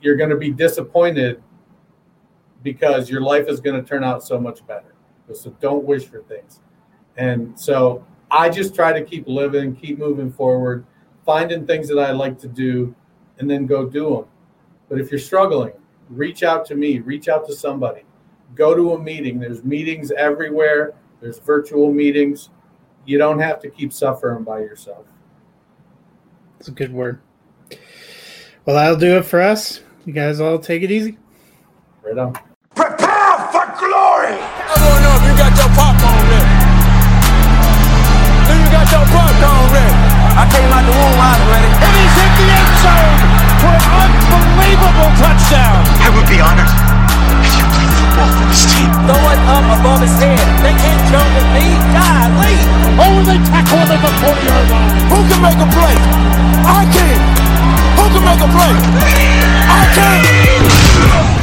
you're 0.01 0.17
going 0.17 0.31
to 0.31 0.37
be 0.37 0.51
disappointed 0.51 1.43
because 2.63 3.11
your 3.11 3.21
life 3.21 3.49
is 3.49 3.61
going 3.61 3.83
to 3.83 3.87
turn 3.87 4.05
out 4.05 4.23
so 4.23 4.39
much 4.39 4.67
better. 4.67 4.95
So 5.33 5.51
don't 5.61 5.85
wish 5.85 6.07
for 6.07 6.23
things. 6.23 6.61
And 7.17 7.59
so 7.59 8.05
I 8.31 8.49
just 8.49 8.75
try 8.75 8.93
to 8.93 9.05
keep 9.05 9.29
living, 9.29 9.77
keep 9.77 9.99
moving 9.99 10.33
forward, 10.33 10.85
finding 11.25 11.67
things 11.67 11.89
that 11.89 11.99
I 11.99 12.11
like 12.13 12.39
to 12.41 12.49
do, 12.49 12.95
and 13.39 13.49
then 13.49 13.67
go 13.67 13.87
do 13.87 14.11
them. 14.11 14.25
But 14.89 15.01
if 15.01 15.11
you're 15.11 15.21
struggling, 15.21 15.73
reach 16.09 16.43
out 16.43 16.65
to 16.67 16.75
me, 16.75 16.99
reach 16.99 17.29
out 17.29 17.47
to 17.47 17.55
somebody, 17.55 18.03
go 18.55 18.75
to 18.75 18.95
a 18.95 18.99
meeting. 18.99 19.39
There's 19.39 19.63
meetings 19.63 20.11
everywhere, 20.11 20.95
there's 21.21 21.39
virtual 21.39 21.93
meetings. 21.93 22.51
You 23.07 23.19
don't 23.19 23.39
have 23.39 23.61
to 23.61 23.71
keep 23.71 23.93
suffering 23.93 24.45
by 24.45 24.61
yourself. 24.61 25.07
It's 26.61 26.69
a 26.69 26.73
good 26.77 26.93
word. 26.93 27.19
Well, 28.67 28.77
that'll 28.77 29.01
do 29.01 29.17
it 29.17 29.25
for 29.25 29.41
us. 29.41 29.81
You 30.05 30.13
guys 30.13 30.41
all 30.41 30.59
take 30.59 30.83
it 30.83 30.91
easy. 30.91 31.17
Right 32.05 32.19
on. 32.19 32.35
Prepare 32.77 33.37
for 33.49 33.65
glory! 33.81 34.37
I 34.37 34.77
don't 34.77 35.01
know 35.01 35.15
if 35.17 35.25
you 35.25 35.35
got 35.41 35.57
your 35.57 35.73
popcorn 35.73 36.21
ready. 36.29 36.53
Do 38.45 38.53
you 38.61 38.69
got 38.69 38.87
your 38.93 39.09
popcorn 39.09 39.73
ready? 39.73 39.95
I 40.37 40.45
came 40.53 40.69
out 40.69 40.85
the 40.85 40.93
womb, 40.93 41.17
I 41.17 41.33
was 41.33 41.49
ready. 41.49 41.71
And 41.81 41.95
he's 41.97 42.13
hit 42.21 42.33
the 42.37 42.47
end 42.53 42.73
zone 42.85 43.17
for 43.65 43.77
an 43.81 44.13
unbelievable 44.29 45.13
touchdown. 45.17 45.81
I 46.05 46.09
would 46.13 46.29
be 46.29 46.45
honored 46.45 46.80
Throw 48.21 49.23
it 49.33 49.41
up 49.49 49.67
above 49.81 50.01
his 50.01 50.15
head. 50.21 50.39
They 50.63 50.75
can't 50.77 51.03
jump 51.11 51.29
with 51.35 51.49
me. 51.57 51.65
Golly. 51.97 52.57
Oh, 53.01 53.17
they 53.25 53.39
tackle 53.49 53.81
them 53.81 53.97
at 53.97 54.01
the 54.05 54.13
40 54.23 54.45
yard 54.45 54.67
line. 54.71 54.93
Who 55.11 55.19
can 55.29 55.41
make 55.41 55.61
a 55.61 55.69
play? 55.73 55.97
I 56.69 56.85
can. 56.95 57.21
Who 57.97 58.05
can 58.13 58.23
make 58.29 58.43
a 58.45 58.51
play? 58.53 58.73
I 59.69 59.83
can. 59.97 61.40